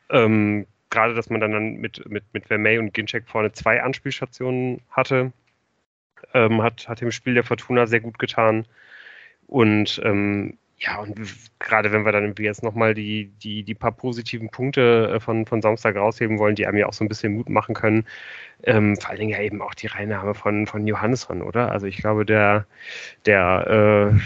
ähm, 0.10 0.66
gerade, 0.90 1.14
dass 1.14 1.30
man 1.30 1.42
dann 1.42 1.76
mit, 1.76 2.10
mit, 2.10 2.24
mit 2.34 2.48
Vermey 2.48 2.80
und 2.80 2.92
Ginczek 2.92 3.28
vorne 3.28 3.52
zwei 3.52 3.84
Anspielstationen 3.84 4.82
hatte, 4.90 5.32
ähm, 6.34 6.64
hat, 6.64 6.88
hat 6.90 7.02
dem 7.02 7.12
Spiel 7.12 7.36
der 7.36 7.44
Fortuna 7.44 7.86
sehr 7.86 8.00
gut 8.00 8.18
getan. 8.18 8.66
Und 9.46 10.02
ähm, 10.04 10.58
ja, 10.78 11.00
und 11.00 11.18
gerade 11.60 11.92
wenn 11.92 12.04
wir 12.06 12.12
dann 12.12 12.34
jetzt 12.38 12.64
nochmal 12.64 12.94
die, 12.94 13.32
die, 13.42 13.64
die 13.64 13.76
paar 13.76 13.94
positiven 13.94 14.50
Punkte 14.50 15.14
äh, 15.16 15.20
von, 15.20 15.46
von 15.46 15.62
Samstag 15.62 15.96
rausheben 15.96 16.38
wollen, 16.38 16.56
die 16.56 16.68
einem 16.68 16.78
ja 16.78 16.88
auch 16.88 16.94
so 16.94 17.06
ein 17.06 17.08
bisschen 17.08 17.36
Mut 17.36 17.50
machen 17.50 17.74
können, 17.74 18.06
ähm, 18.64 18.98
vor 18.98 19.10
allen 19.10 19.20
Dingen 19.20 19.32
ja 19.32 19.42
eben 19.42 19.62
auch 19.62 19.74
die 19.74 19.88
Reinnahme 19.88 20.34
von, 20.34 20.68
von 20.68 20.86
Johannesson, 20.86 21.42
oder? 21.42 21.72
Also 21.72 21.88
ich 21.88 21.98
glaube, 21.98 22.26
der, 22.26 22.66
der 23.26 24.12
äh, 24.14 24.20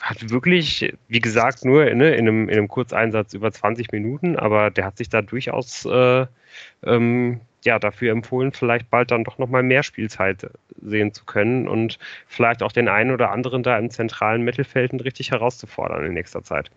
hat 0.00 0.30
wirklich, 0.30 0.94
wie 1.08 1.20
gesagt, 1.20 1.64
nur 1.64 1.84
ne, 1.84 2.14
in, 2.14 2.28
einem, 2.28 2.48
in 2.48 2.56
einem 2.56 2.68
Kurzeinsatz 2.68 3.34
über 3.34 3.52
20 3.52 3.92
Minuten, 3.92 4.36
aber 4.36 4.70
der 4.70 4.86
hat 4.86 4.96
sich 4.96 5.10
da 5.10 5.20
durchaus 5.20 5.84
äh, 5.84 6.26
ähm, 6.84 7.40
ja, 7.64 7.78
dafür 7.78 8.12
empfohlen, 8.12 8.52
vielleicht 8.52 8.90
bald 8.90 9.10
dann 9.10 9.24
doch 9.24 9.38
nochmal 9.38 9.62
mehr 9.62 9.82
Spielzeit 9.82 10.50
sehen 10.80 11.12
zu 11.12 11.24
können 11.24 11.68
und 11.68 11.98
vielleicht 12.26 12.62
auch 12.62 12.72
den 12.72 12.88
einen 12.88 13.10
oder 13.10 13.30
anderen 13.30 13.62
da 13.62 13.78
im 13.78 13.90
zentralen 13.90 14.42
Mittelfeld 14.42 14.92
richtig 15.04 15.30
herauszufordern 15.30 16.04
in 16.04 16.14
nächster 16.14 16.42
Zeit. 16.42 16.70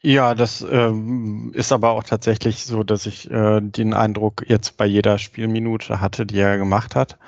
Ja, 0.00 0.34
das 0.34 0.64
ähm, 0.70 1.52
ist 1.54 1.72
aber 1.72 1.90
auch 1.90 2.04
tatsächlich 2.04 2.64
so, 2.64 2.84
dass 2.84 3.06
ich 3.06 3.30
äh, 3.30 3.60
den 3.60 3.92
Eindruck 3.92 4.44
jetzt 4.46 4.76
bei 4.76 4.86
jeder 4.86 5.18
Spielminute 5.18 6.00
hatte, 6.00 6.26
die 6.26 6.38
er 6.38 6.58
gemacht 6.58 6.94
hat. 6.94 7.18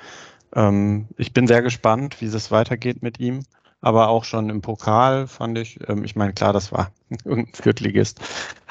Ähm, 0.55 1.07
ich 1.17 1.33
bin 1.33 1.45
sehr 1.45 1.61
gespannt, 1.61 2.21
wie 2.21 2.25
es 2.25 2.51
weitergeht 2.51 3.03
mit 3.03 3.19
ihm 3.19 3.43
aber 3.81 4.09
auch 4.09 4.23
schon 4.23 4.49
im 4.49 4.61
Pokal 4.61 5.27
fand 5.27 5.57
ich, 5.57 5.79
ähm, 5.87 6.03
ich 6.03 6.15
meine, 6.15 6.33
klar, 6.33 6.53
das 6.53 6.71
war 6.71 6.91
irgendein 7.25 7.53
Viertligist, 7.53 8.19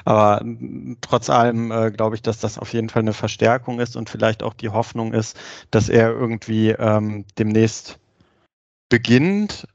aber 0.05 0.44
trotz 1.01 1.30
allem 1.30 1.70
äh, 1.70 1.90
glaube 1.90 2.16
ich, 2.16 2.22
dass 2.22 2.38
das 2.38 2.59
auf 2.59 2.72
jeden 2.72 2.88
Fall 2.88 3.03
eine 3.03 3.12
Verstärkung 3.12 3.80
ist 3.80 3.96
und 3.96 4.11
vielleicht 4.11 4.42
auch 4.42 4.55
die 4.55 4.70
Hoffnung 4.70 5.12
ist, 5.12 5.38
dass 5.70 5.88
er 5.88 6.11
irgendwie 6.11 6.70
ähm, 6.70 7.24
demnächst 7.38 7.99
beginnt 8.88 9.66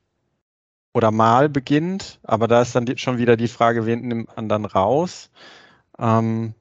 oder 0.93 1.11
mal 1.11 1.49
beginnt, 1.49 2.19
aber 2.23 2.47
da 2.47 2.61
ist 2.61 2.75
dann 2.75 2.85
die, 2.85 2.97
schon 2.97 3.17
wieder 3.17 3.35
die 3.37 3.47
Frage, 3.47 3.85
wen 3.85 4.07
nimmt 4.07 4.35
man 4.35 4.49
dann 4.49 4.65
raus? 4.65 5.31
Ähm, 5.99 6.53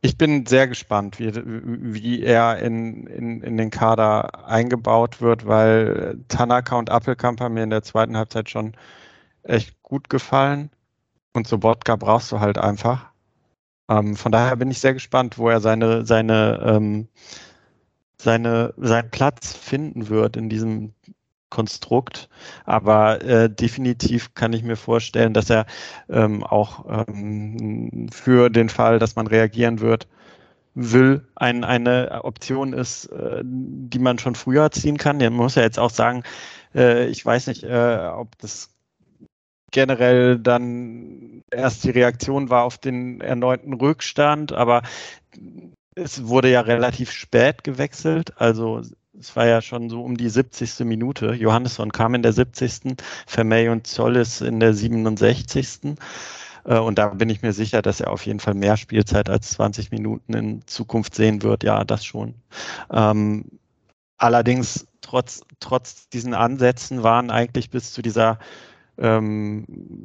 ich 0.00 0.16
bin 0.16 0.46
sehr 0.46 0.68
gespannt, 0.68 1.18
wie, 1.18 1.32
wie 1.34 2.22
er 2.22 2.58
in, 2.58 3.06
in, 3.08 3.42
in 3.42 3.56
den 3.56 3.70
Kader 3.70 4.46
eingebaut 4.46 5.20
wird, 5.20 5.46
weil 5.46 6.20
Tanaka 6.28 6.76
und 6.76 6.90
Appelkamp 6.90 7.40
haben 7.40 7.54
mir 7.54 7.64
in 7.64 7.70
der 7.70 7.82
zweiten 7.82 8.16
Halbzeit 8.16 8.48
schon 8.48 8.74
echt 9.42 9.82
gut 9.82 10.08
gefallen. 10.08 10.70
Und 11.36 11.46
so 11.46 11.56
Sobotka 11.56 11.96
brauchst 11.96 12.32
du 12.32 12.40
halt 12.40 12.56
einfach. 12.56 13.10
Ähm, 13.90 14.16
von 14.16 14.32
daher 14.32 14.56
bin 14.56 14.70
ich 14.70 14.80
sehr 14.80 14.94
gespannt, 14.94 15.36
wo 15.36 15.50
er 15.50 15.60
seine, 15.60 16.06
seine, 16.06 16.62
ähm, 16.64 17.08
seine, 18.18 18.72
seinen 18.78 19.10
Platz 19.10 19.52
finden 19.54 20.08
wird 20.08 20.38
in 20.38 20.48
diesem 20.48 20.94
Konstrukt. 21.50 22.30
Aber 22.64 23.22
äh, 23.22 23.50
definitiv 23.50 24.32
kann 24.32 24.54
ich 24.54 24.62
mir 24.62 24.76
vorstellen, 24.76 25.34
dass 25.34 25.50
er 25.50 25.66
ähm, 26.08 26.42
auch 26.42 27.06
ähm, 27.06 28.08
für 28.10 28.48
den 28.48 28.70
Fall, 28.70 28.98
dass 28.98 29.14
man 29.14 29.26
reagieren 29.26 29.80
wird, 29.80 30.08
will, 30.74 31.28
ein, 31.34 31.64
eine 31.64 32.24
Option 32.24 32.72
ist, 32.72 33.06
äh, 33.12 33.42
die 33.44 33.98
man 33.98 34.18
schon 34.18 34.36
früher 34.36 34.70
ziehen 34.70 34.96
kann. 34.96 35.18
Man 35.18 35.34
muss 35.34 35.54
ja 35.54 35.62
jetzt 35.62 35.78
auch 35.78 35.90
sagen, 35.90 36.22
äh, 36.74 37.08
ich 37.08 37.24
weiß 37.24 37.48
nicht, 37.48 37.62
äh, 37.62 38.10
ob 38.14 38.38
das 38.38 38.75
generell 39.76 40.38
dann 40.38 41.42
erst 41.50 41.84
die 41.84 41.90
Reaktion 41.90 42.48
war 42.48 42.64
auf 42.64 42.78
den 42.78 43.20
erneuten 43.20 43.74
Rückstand, 43.74 44.52
aber 44.52 44.80
es 45.94 46.26
wurde 46.28 46.50
ja 46.50 46.62
relativ 46.62 47.10
spät 47.10 47.62
gewechselt. 47.62 48.40
Also 48.40 48.80
es 49.20 49.36
war 49.36 49.46
ja 49.46 49.60
schon 49.60 49.90
so 49.90 50.02
um 50.02 50.16
die 50.16 50.30
70. 50.30 50.80
Minute. 50.86 51.34
Johannesson 51.34 51.92
kam 51.92 52.14
in 52.14 52.22
der 52.22 52.32
70. 52.32 52.96
Vermey 53.26 53.68
und 53.68 53.86
Zollis 53.86 54.40
in 54.40 54.60
der 54.60 54.72
67. 54.72 55.98
Äh, 56.64 56.78
und 56.78 56.96
da 56.96 57.08
bin 57.08 57.28
ich 57.28 57.42
mir 57.42 57.52
sicher, 57.52 57.82
dass 57.82 58.00
er 58.00 58.10
auf 58.12 58.24
jeden 58.24 58.40
Fall 58.40 58.54
mehr 58.54 58.78
Spielzeit 58.78 59.28
als 59.28 59.50
20 59.50 59.90
Minuten 59.90 60.32
in 60.32 60.66
Zukunft 60.66 61.14
sehen 61.14 61.42
wird. 61.42 61.64
Ja, 61.64 61.84
das 61.84 62.02
schon. 62.02 62.34
Ähm, 62.90 63.44
allerdings, 64.16 64.86
trotz, 65.02 65.42
trotz 65.60 66.08
diesen 66.08 66.32
Ansätzen 66.32 67.02
waren 67.02 67.30
eigentlich 67.30 67.68
bis 67.68 67.92
zu 67.92 68.00
dieser 68.00 68.38
ähm, 68.98 69.64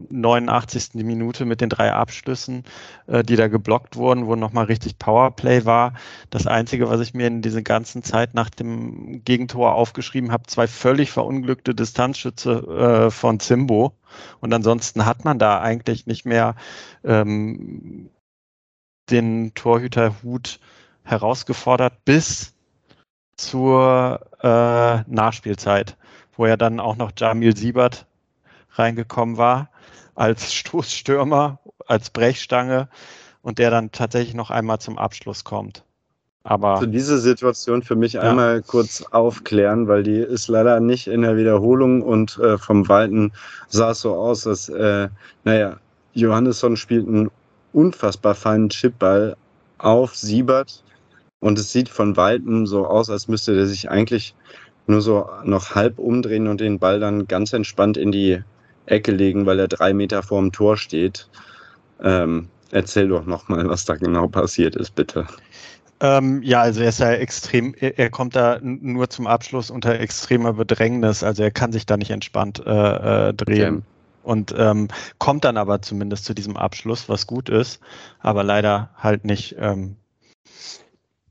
89. 0.09 0.95
Minute 0.95 1.45
mit 1.45 1.61
den 1.61 1.69
drei 1.69 1.93
Abschlüssen, 1.93 2.63
äh, 3.07 3.23
die 3.23 3.35
da 3.35 3.47
geblockt 3.47 3.95
wurden, 3.95 4.27
wo 4.27 4.35
nochmal 4.35 4.65
richtig 4.65 4.97
Powerplay 4.97 5.65
war. 5.65 5.93
Das 6.29 6.47
Einzige, 6.47 6.89
was 6.89 6.99
ich 6.99 7.13
mir 7.13 7.27
in 7.27 7.41
dieser 7.41 7.61
ganzen 7.61 8.03
Zeit 8.03 8.33
nach 8.33 8.49
dem 8.49 9.23
Gegentor 9.23 9.75
aufgeschrieben 9.75 10.31
habe, 10.31 10.43
zwei 10.47 10.67
völlig 10.67 11.11
verunglückte 11.11 11.73
Distanzschütze 11.73 13.07
äh, 13.07 13.11
von 13.11 13.39
Zimbo. 13.39 13.93
Und 14.39 14.53
ansonsten 14.53 15.05
hat 15.05 15.23
man 15.23 15.39
da 15.39 15.61
eigentlich 15.61 16.05
nicht 16.05 16.25
mehr 16.25 16.55
ähm, 17.03 18.09
den 19.09 19.53
Torhüterhut 19.53 20.59
herausgefordert 21.03 22.05
bis 22.05 22.53
zur 23.35 24.21
äh, 24.41 25.03
Nachspielzeit, 25.11 25.97
wo 26.35 26.45
ja 26.45 26.57
dann 26.57 26.79
auch 26.79 26.95
noch 26.95 27.11
Jamil 27.17 27.55
Siebert 27.55 28.05
reingekommen 28.73 29.37
war 29.37 29.69
als 30.15 30.53
Stoßstürmer, 30.53 31.59
als 31.87 32.09
Brechstange 32.09 32.89
und 33.41 33.59
der 33.59 33.71
dann 33.71 33.91
tatsächlich 33.91 34.33
noch 34.33 34.51
einmal 34.51 34.79
zum 34.79 34.97
Abschluss 34.97 35.43
kommt. 35.43 35.83
Aber 36.43 36.75
also 36.75 36.87
diese 36.87 37.19
Situation 37.19 37.83
für 37.83 37.95
mich 37.95 38.13
ja. 38.13 38.21
einmal 38.21 38.63
kurz 38.63 39.03
aufklären, 39.11 39.87
weil 39.87 40.01
die 40.01 40.17
ist 40.17 40.47
leider 40.47 40.79
nicht 40.79 41.07
in 41.07 41.21
der 41.21 41.37
Wiederholung 41.37 42.01
und 42.01 42.39
äh, 42.39 42.57
vom 42.57 42.89
Walten 42.89 43.31
sah 43.67 43.91
es 43.91 44.01
so 44.01 44.15
aus, 44.15 44.43
dass, 44.43 44.67
äh, 44.69 45.09
naja, 45.43 45.77
Johannesson 46.13 46.77
spielt 46.77 47.07
einen 47.07 47.29
unfassbar 47.73 48.33
feinen 48.33 48.69
Chipball 48.69 49.37
auf 49.77 50.15
Siebert 50.15 50.83
und 51.39 51.59
es 51.59 51.71
sieht 51.71 51.89
von 51.89 52.17
Weitem 52.17 52.65
so 52.65 52.87
aus, 52.87 53.09
als 53.09 53.27
müsste 53.27 53.53
der 53.53 53.67
sich 53.67 53.89
eigentlich 53.89 54.35
nur 54.87 55.01
so 55.01 55.29
noch 55.43 55.75
halb 55.75 55.99
umdrehen 55.99 56.47
und 56.47 56.59
den 56.59 56.79
Ball 56.79 56.99
dann 56.99 57.27
ganz 57.27 57.53
entspannt 57.53 57.97
in 57.97 58.11
die 58.11 58.41
Ecke 58.85 59.11
legen, 59.11 59.45
weil 59.45 59.59
er 59.59 59.67
drei 59.67 59.93
Meter 59.93 60.23
vorm 60.23 60.51
Tor 60.51 60.77
steht. 60.77 61.27
Ähm, 62.03 62.47
erzähl 62.71 63.07
doch 63.07 63.25
nochmal, 63.25 63.67
was 63.69 63.85
da 63.85 63.95
genau 63.95 64.27
passiert 64.27 64.75
ist, 64.75 64.95
bitte. 64.95 65.27
Ähm, 65.99 66.41
ja, 66.41 66.61
also 66.61 66.81
er 66.81 66.89
ist 66.89 66.99
ja 66.99 67.11
extrem, 67.11 67.75
er, 67.79 68.09
kommt 68.09 68.35
da 68.35 68.59
nur 68.61 69.09
zum 69.11 69.27
Abschluss 69.27 69.69
unter 69.69 69.99
extremer 69.99 70.53
Bedrängnis, 70.53 71.23
also 71.23 71.43
er 71.43 71.51
kann 71.51 71.71
sich 71.71 71.85
da 71.85 71.95
nicht 71.95 72.09
entspannt 72.09 72.63
äh, 72.65 73.29
äh, 73.29 73.33
drehen. 73.35 73.75
Okay. 73.75 73.85
Und 74.23 74.53
ähm, 74.57 74.87
kommt 75.19 75.45
dann 75.45 75.57
aber 75.57 75.81
zumindest 75.81 76.25
zu 76.25 76.33
diesem 76.33 76.57
Abschluss, 76.57 77.07
was 77.07 77.27
gut 77.27 77.49
ist, 77.49 77.79
aber 78.19 78.43
leider 78.43 78.89
halt 78.97 79.25
nicht 79.25 79.55
ähm, 79.59 79.95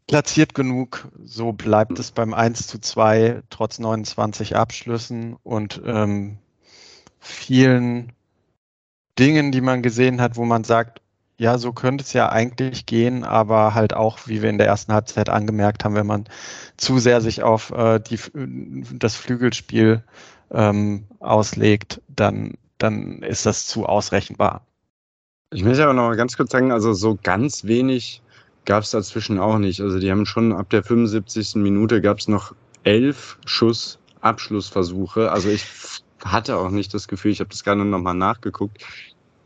platziert 0.07 0.55
genug. 0.55 1.09
So 1.25 1.53
bleibt 1.53 1.99
es 1.99 2.11
beim 2.11 2.35
1 2.35 2.67
zu 2.67 2.81
2 2.81 3.43
trotz 3.49 3.79
29 3.79 4.57
Abschlüssen 4.57 5.37
und 5.43 5.81
ähm, 5.85 6.39
vielen 7.21 8.12
Dingen, 9.18 9.53
die 9.53 9.61
man 9.61 9.83
gesehen 9.83 10.21
hat, 10.21 10.37
wo 10.37 10.45
man 10.45 10.64
sagt, 10.64 11.01
ja, 11.37 11.57
so 11.57 11.73
könnte 11.73 12.05
es 12.05 12.12
ja 12.12 12.29
eigentlich 12.29 12.85
gehen, 12.85 13.25
aber 13.25 13.75
halt 13.75 13.95
auch, 13.95 14.18
wie 14.27 14.43
wir 14.43 14.51
in 14.51 14.59
der 14.59 14.66
ersten 14.66 14.93
Halbzeit 14.93 15.31
angemerkt 15.31 15.85
haben, 15.85 15.95
wenn 15.95 16.07
man 16.07 16.25
zu 16.77 16.99
sehr 16.99 17.21
sich 17.21 17.43
auf 17.43 17.71
äh, 17.71 17.99
die, 17.99 18.18
das 18.35 19.16
Flügelspiel 19.16 20.03
ähm, 20.51 21.07
auslegt, 21.18 22.03
dann, 22.09 22.55
dann 22.77 23.23
ist 23.23 23.47
das 23.47 23.66
zu 23.66 23.87
ausrechenbar. 23.87 24.66
Ich 25.53 25.64
möchte 25.64 25.83
aber 25.83 25.95
noch 25.95 26.09
mal 26.09 26.16
ganz 26.16 26.37
kurz 26.37 26.53
sagen, 26.53 26.73
also 26.73 26.93
so 26.93 27.18
ganz 27.23 27.64
wenig 27.64 28.23
gab 28.66 28.83
es 28.83 28.91
dazwischen 28.91 29.39
auch 29.39 29.59
nicht. 29.59 29.81
Also 29.81 29.99
die 29.99 30.11
haben 30.11 30.27
schon 30.27 30.53
ab 30.53 30.71
der 30.71 30.83
75. 30.83 31.57
Minute 31.57 32.01
gab 32.01 32.18
es 32.18 32.29
noch 32.29 32.55
elf 32.85 33.39
Schuss 33.47 33.99
Abschlussversuche. 34.21 35.33
Also 35.33 35.49
ich 35.49 35.64
hatte 36.25 36.57
auch 36.57 36.71
nicht 36.71 36.93
das 36.95 37.09
Gefühl, 37.09 37.33
ich 37.33 37.41
habe 37.41 37.51
das 37.51 37.64
gerade 37.64 37.85
nochmal 37.85 38.14
nachgeguckt, 38.14 38.85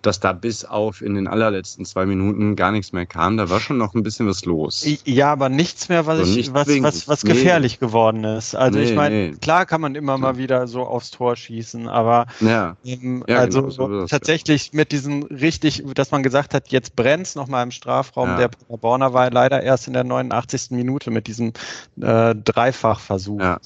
dass 0.05 0.21
da 0.21 0.33
bis 0.33 0.65
auf 0.65 1.01
in 1.01 1.15
den 1.15 1.27
allerletzten 1.27 1.85
zwei 1.85 2.05
Minuten 2.07 2.57
gar 2.57 2.73
nichts 2.73 2.93
mehr 2.93 3.07
kam. 3.07 3.37
Da 3.37 3.49
war 3.49 3.61
schon 3.61 3.79
noch 3.79 3.95
ein 3.95 4.03
bisschen 4.03 4.27
was 4.27 4.45
los. 4.45 4.87
Ja, 5.05 5.33
aber 5.33 5.49
nichts 5.49 5.89
mehr, 5.89 6.07
was, 6.07 6.21
also 6.21 6.39
ich, 6.39 6.53
was, 6.53 6.69
was, 6.69 7.09
was 7.09 7.23
gefährlich 7.23 7.81
nee. 7.81 7.87
geworden 7.87 8.25
ist. 8.25 8.55
Also 8.55 8.79
nee, 8.79 8.85
ich 8.85 8.95
meine, 8.95 9.15
nee. 9.15 9.37
klar 9.41 9.67
kann 9.67 9.81
man 9.81 9.95
immer 9.95 10.19
mal 10.19 10.37
wieder 10.37 10.67
so 10.67 10.83
aufs 10.83 11.11
Tor 11.11 11.37
schießen, 11.37 11.89
aber 11.89 12.27
ja. 12.41 12.77
Ähm, 12.85 13.25
ja, 13.27 13.39
also 13.39 13.63
genau, 13.63 14.07
tatsächlich 14.07 14.73
mit 14.73 14.93
diesem 14.93 15.23
richtig, 15.25 15.83
dass 15.95 16.11
man 16.11 16.23
gesagt 16.23 16.55
hat, 16.55 16.69
jetzt 16.69 16.97
brennt's 16.97 17.35
noch 17.35 17.49
mal 17.49 17.63
im 17.63 17.71
Strafraum. 17.71 18.29
Ja. 18.31 18.37
Der 18.37 18.49
Paderborner 18.49 19.13
war 19.15 19.31
leider 19.31 19.63
erst 19.63 19.87
in 19.87 19.95
der 19.95 20.05
89. 20.05 20.71
Minute 20.71 21.11
mit 21.11 21.27
diesem 21.27 21.53
äh, 22.01 22.35
Dreifachversuch. 22.35 23.41
Ja. 23.41 23.59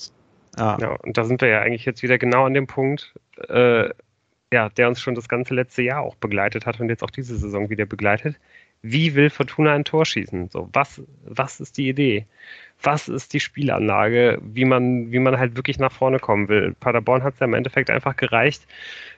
Ja. 0.57 0.79
ja, 0.81 0.91
und 1.03 1.17
da 1.17 1.25
sind 1.25 1.41
wir 1.41 1.49
ja 1.49 1.61
eigentlich 1.61 1.85
jetzt 1.85 2.03
wieder 2.03 2.19
genau 2.19 2.45
an 2.45 2.55
dem 2.55 2.67
Punkt, 2.67 3.15
äh, 3.49 3.91
ja, 4.53 4.69
der 4.71 4.89
uns 4.89 5.01
schon 5.01 5.15
das 5.15 5.29
ganze 5.29 5.55
letzte 5.55 5.83
Jahr 5.83 6.03
auch 6.03 6.15
begleitet 6.17 6.67
hat 6.67 6.81
und 6.81 6.89
jetzt 6.89 7.03
auch 7.03 7.11
diese 7.11 7.37
Saison 7.37 7.69
wieder 7.71 7.87
begleitet. 7.87 8.37
Wie 8.81 9.15
will 9.15 9.29
Fortuna 9.29 9.73
ein 9.73 9.85
Tor 9.85 10.07
schießen? 10.07 10.51
So, 10.51 10.69
was, 10.73 11.03
was 11.25 11.59
ist 11.59 11.77
die 11.79 11.89
Idee? 11.89 12.27
Was 12.81 13.09
ist 13.09 13.33
die 13.33 13.41
Spielanlage, 13.41 14.39
wie 14.41 14.65
man, 14.65 15.11
wie 15.11 15.19
man 15.19 15.37
halt 15.37 15.57
wirklich 15.57 15.81
nach 15.81 15.91
vorne 15.91 16.21
kommen 16.21 16.49
will? 16.49 16.77
Paderborn 16.79 17.25
hat 17.25 17.35
es 17.35 17.41
ja 17.41 17.47
im 17.47 17.55
Endeffekt 17.55 17.91
einfach 17.91 18.17
gereicht, 18.17 18.67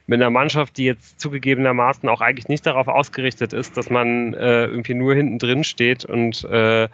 mit 0.06 0.20
einer 0.20 0.30
Mannschaft, 0.30 0.78
die 0.78 0.86
jetzt 0.86 1.20
zugegebenermaßen 1.20 2.08
auch 2.08 2.22
eigentlich 2.22 2.48
nicht 2.48 2.64
darauf 2.64 2.88
ausgerichtet 2.88 3.52
ist, 3.52 3.76
dass 3.76 3.90
man 3.90 4.32
äh, 4.32 4.64
irgendwie 4.64 4.94
nur 4.94 5.14
hinten 5.14 5.38
drin 5.38 5.62
steht 5.62 6.06
und 6.06 6.42
äh, 6.44 6.88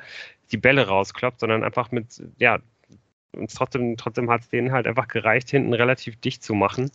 die 0.50 0.56
Bälle 0.56 0.88
rauskloppt, 0.88 1.40
sondern 1.40 1.62
einfach 1.62 1.92
mit, 1.92 2.22
ja, 2.38 2.58
und 3.32 3.52
trotzdem, 3.54 3.96
trotzdem 3.96 4.30
hat 4.30 4.42
es 4.42 4.48
denen 4.48 4.72
halt 4.72 4.86
einfach 4.86 5.08
gereicht, 5.08 5.50
hinten 5.50 5.74
relativ 5.74 6.16
dicht 6.16 6.42
zu 6.42 6.54
machen. 6.54 6.90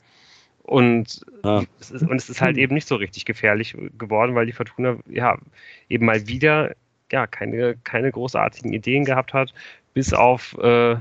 Und, 0.64 1.26
ja. 1.44 1.64
es 1.80 1.92
ist, 1.92 2.04
und 2.04 2.16
es 2.18 2.30
ist 2.30 2.42
halt 2.42 2.58
eben 2.58 2.74
nicht 2.74 2.88
so 2.88 2.96
richtig 2.96 3.26
gefährlich 3.26 3.76
geworden, 3.98 4.36
weil 4.36 4.46
die 4.46 4.52
Fortuna 4.52 4.98
ja 5.10 5.38
eben 5.90 6.06
mal 6.06 6.28
wieder 6.28 6.76
ja 7.12 7.28
keine, 7.28 7.76
keine 7.84 8.12
großartigen 8.12 8.72
Ideen 8.72 9.06
gehabt 9.06 9.34
hat, 9.34 9.54
bis 9.94 10.14
auf 10.14 10.58
äh, 10.60 10.98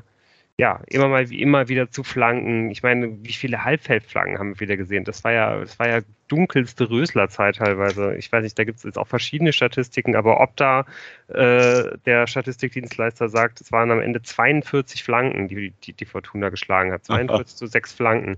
ja, 0.60 0.82
immer 0.88 1.08
mal 1.08 1.30
wie 1.30 1.40
immer 1.40 1.68
wieder 1.68 1.90
zu 1.90 2.04
Flanken. 2.04 2.70
Ich 2.70 2.82
meine, 2.82 3.24
wie 3.24 3.32
viele 3.32 3.64
Halbfeldflanken 3.64 4.38
haben 4.38 4.50
wir 4.50 4.60
wieder 4.60 4.76
gesehen? 4.76 5.04
Das 5.04 5.24
war 5.24 5.32
ja, 5.32 5.58
das 5.58 5.78
war 5.78 5.88
ja 5.88 6.00
dunkelste 6.28 6.90
Röslerzeit 6.90 7.56
teilweise. 7.56 8.14
Ich 8.16 8.30
weiß 8.30 8.42
nicht, 8.42 8.58
da 8.58 8.64
gibt 8.64 8.76
es 8.76 8.84
jetzt 8.84 8.98
auch 8.98 9.08
verschiedene 9.08 9.54
Statistiken, 9.54 10.14
aber 10.16 10.38
ob 10.38 10.54
da 10.56 10.84
äh, 11.28 11.96
der 12.04 12.26
Statistikdienstleister 12.26 13.30
sagt, 13.30 13.62
es 13.62 13.72
waren 13.72 13.90
am 13.90 14.02
Ende 14.02 14.20
42 14.20 15.02
Flanken, 15.02 15.48
die 15.48 15.72
die, 15.82 15.94
die 15.94 16.04
Fortuna 16.04 16.50
geschlagen 16.50 16.92
hat. 16.92 17.06
42 17.06 17.56
zu 17.56 17.66
6 17.66 17.94
Flanken. 17.94 18.36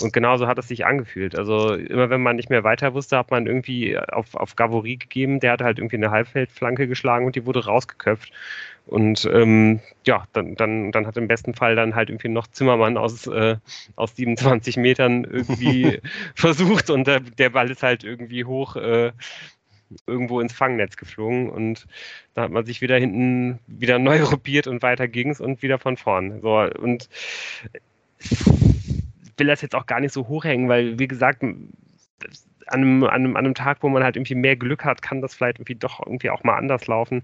Und 0.00 0.12
genauso 0.12 0.46
hat 0.46 0.58
es 0.58 0.68
sich 0.68 0.86
angefühlt. 0.86 1.36
Also 1.36 1.74
immer 1.74 2.08
wenn 2.08 2.22
man 2.22 2.36
nicht 2.36 2.50
mehr 2.50 2.62
weiter 2.62 2.94
wusste, 2.94 3.18
hat 3.18 3.32
man 3.32 3.48
irgendwie 3.48 3.98
auf, 3.98 4.36
auf 4.36 4.54
Gavory 4.54 4.96
gegeben, 4.96 5.40
der 5.40 5.50
hat 5.50 5.60
halt 5.60 5.78
irgendwie 5.78 5.96
eine 5.96 6.12
Halbfeldflanke 6.12 6.86
geschlagen 6.86 7.26
und 7.26 7.34
die 7.34 7.46
wurde 7.46 7.64
rausgeköpft. 7.64 8.32
Und 8.86 9.28
ähm, 9.32 9.80
ja, 10.06 10.24
dann, 10.32 10.56
dann, 10.56 10.92
dann 10.92 11.06
hat 11.06 11.16
im 11.16 11.26
besten 11.26 11.54
Fall 11.54 11.74
dann 11.74 11.94
halt 11.94 12.10
irgendwie 12.10 12.28
noch 12.28 12.46
Zimmermann 12.48 12.98
aus, 12.98 13.26
äh, 13.26 13.56
aus 13.96 14.14
27 14.16 14.76
Metern 14.76 15.24
irgendwie 15.24 16.00
versucht 16.34 16.90
und 16.90 17.06
der, 17.06 17.20
der 17.20 17.50
Ball 17.50 17.70
ist 17.70 17.82
halt 17.82 18.04
irgendwie 18.04 18.44
hoch 18.44 18.76
äh, 18.76 19.12
irgendwo 20.06 20.40
ins 20.40 20.52
Fangnetz 20.52 20.96
geflogen 20.96 21.48
und 21.48 21.86
da 22.34 22.42
hat 22.42 22.50
man 22.50 22.64
sich 22.66 22.80
wieder 22.80 22.98
hinten 22.98 23.58
wieder 23.66 23.98
neu 23.98 24.22
robiert 24.22 24.66
und 24.66 24.82
weiter 24.82 25.08
ging's 25.08 25.40
und 25.40 25.62
wieder 25.62 25.78
von 25.78 25.96
vorn. 25.96 26.40
So, 26.42 26.58
und 26.58 27.08
will 29.36 29.46
das 29.46 29.62
jetzt 29.62 29.74
auch 29.74 29.86
gar 29.86 30.00
nicht 30.00 30.12
so 30.12 30.28
hochhängen, 30.28 30.68
weil 30.68 30.98
wie 30.98 31.08
gesagt, 31.08 31.42
an 31.42 31.70
einem, 32.66 33.04
an, 33.04 33.10
einem, 33.10 33.36
an 33.36 33.44
einem 33.44 33.54
Tag, 33.54 33.78
wo 33.82 33.88
man 33.88 34.04
halt 34.04 34.16
irgendwie 34.16 34.34
mehr 34.34 34.56
Glück 34.56 34.84
hat, 34.84 35.02
kann 35.02 35.20
das 35.20 35.34
vielleicht 35.34 35.58
irgendwie 35.58 35.74
doch 35.74 36.00
irgendwie 36.04 36.30
auch 36.30 36.44
mal 36.44 36.56
anders 36.56 36.86
laufen. 36.86 37.22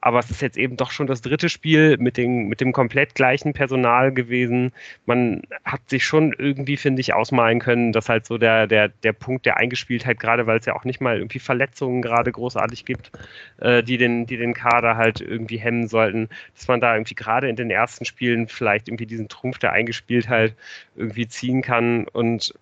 Aber 0.00 0.18
es 0.18 0.30
ist 0.30 0.40
jetzt 0.40 0.56
eben 0.56 0.76
doch 0.76 0.90
schon 0.90 1.06
das 1.06 1.20
dritte 1.20 1.48
Spiel 1.48 1.98
mit, 1.98 2.16
den, 2.16 2.48
mit 2.48 2.60
dem 2.60 2.72
komplett 2.72 3.14
gleichen 3.14 3.52
Personal 3.52 4.12
gewesen. 4.12 4.72
Man 5.04 5.42
hat 5.64 5.88
sich 5.90 6.04
schon 6.04 6.34
irgendwie, 6.38 6.76
finde 6.78 7.00
ich, 7.00 7.12
ausmalen 7.12 7.58
können, 7.58 7.92
dass 7.92 8.08
halt 8.08 8.26
so 8.26 8.38
der, 8.38 8.66
der, 8.66 8.88
der 8.88 9.12
Punkt 9.12 9.44
der 9.44 9.58
Eingespieltheit, 9.58 10.18
gerade 10.18 10.46
weil 10.46 10.58
es 10.58 10.66
ja 10.66 10.74
auch 10.74 10.84
nicht 10.84 11.00
mal 11.00 11.18
irgendwie 11.18 11.38
Verletzungen 11.38 12.00
gerade 12.00 12.32
großartig 12.32 12.84
gibt, 12.86 13.12
äh, 13.58 13.82
die, 13.82 13.98
den, 13.98 14.26
die 14.26 14.38
den 14.38 14.54
Kader 14.54 14.96
halt 14.96 15.20
irgendwie 15.20 15.58
hemmen 15.58 15.86
sollten, 15.86 16.28
dass 16.54 16.66
man 16.68 16.80
da 16.80 16.94
irgendwie 16.94 17.14
gerade 17.14 17.48
in 17.48 17.56
den 17.56 17.70
ersten 17.70 18.04
Spielen 18.06 18.48
vielleicht 18.48 18.88
irgendwie 18.88 19.06
diesen 19.06 19.28
Trumpf 19.28 19.58
der 19.58 19.72
Eingespieltheit 19.72 20.54
irgendwie 20.96 21.28
ziehen 21.28 21.62
kann 21.62 22.06
und 22.08 22.54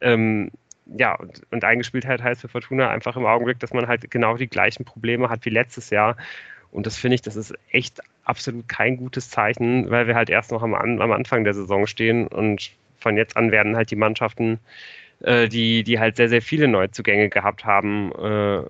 ähm, 0.00 0.50
ja, 0.96 1.14
und, 1.16 1.42
und 1.50 1.64
Eingespieltheit 1.64 2.22
heißt 2.22 2.40
für 2.40 2.48
Fortuna 2.48 2.88
einfach 2.88 3.16
im 3.16 3.26
Augenblick, 3.26 3.58
dass 3.58 3.72
man 3.72 3.88
halt 3.88 4.10
genau 4.10 4.36
die 4.36 4.48
gleichen 4.48 4.84
Probleme 4.84 5.28
hat 5.28 5.44
wie 5.44 5.50
letztes 5.50 5.90
Jahr. 5.90 6.16
Und 6.70 6.86
das 6.86 6.96
finde 6.96 7.14
ich, 7.16 7.22
das 7.22 7.36
ist 7.36 7.54
echt 7.70 8.00
absolut 8.24 8.68
kein 8.68 8.96
gutes 8.96 9.30
Zeichen, 9.30 9.90
weil 9.90 10.06
wir 10.06 10.14
halt 10.14 10.30
erst 10.30 10.52
noch 10.52 10.62
am, 10.62 10.74
am 10.74 11.12
Anfang 11.12 11.44
der 11.44 11.54
Saison 11.54 11.86
stehen 11.86 12.26
und 12.26 12.72
von 12.98 13.16
jetzt 13.16 13.36
an 13.36 13.50
werden 13.50 13.76
halt 13.76 13.90
die 13.90 13.96
Mannschaften, 13.96 14.58
äh, 15.20 15.48
die, 15.48 15.82
die 15.82 15.98
halt 15.98 16.16
sehr, 16.16 16.28
sehr 16.28 16.42
viele 16.42 16.68
Neuzugänge 16.68 17.28
gehabt 17.30 17.64
haben, 17.64 18.12
äh, 18.12 18.62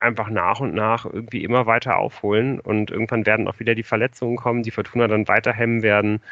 einfach 0.00 0.30
nach 0.30 0.60
und 0.60 0.74
nach 0.74 1.04
irgendwie 1.04 1.44
immer 1.44 1.66
weiter 1.66 1.98
aufholen 1.98 2.58
und 2.58 2.90
irgendwann 2.90 3.26
werden 3.26 3.46
auch 3.48 3.60
wieder 3.60 3.74
die 3.74 3.82
Verletzungen 3.82 4.36
kommen, 4.36 4.62
die 4.62 4.70
Fortuna 4.70 5.06
dann 5.08 5.28
weiter 5.28 5.52
hemmen 5.52 5.82
werden 5.82 6.22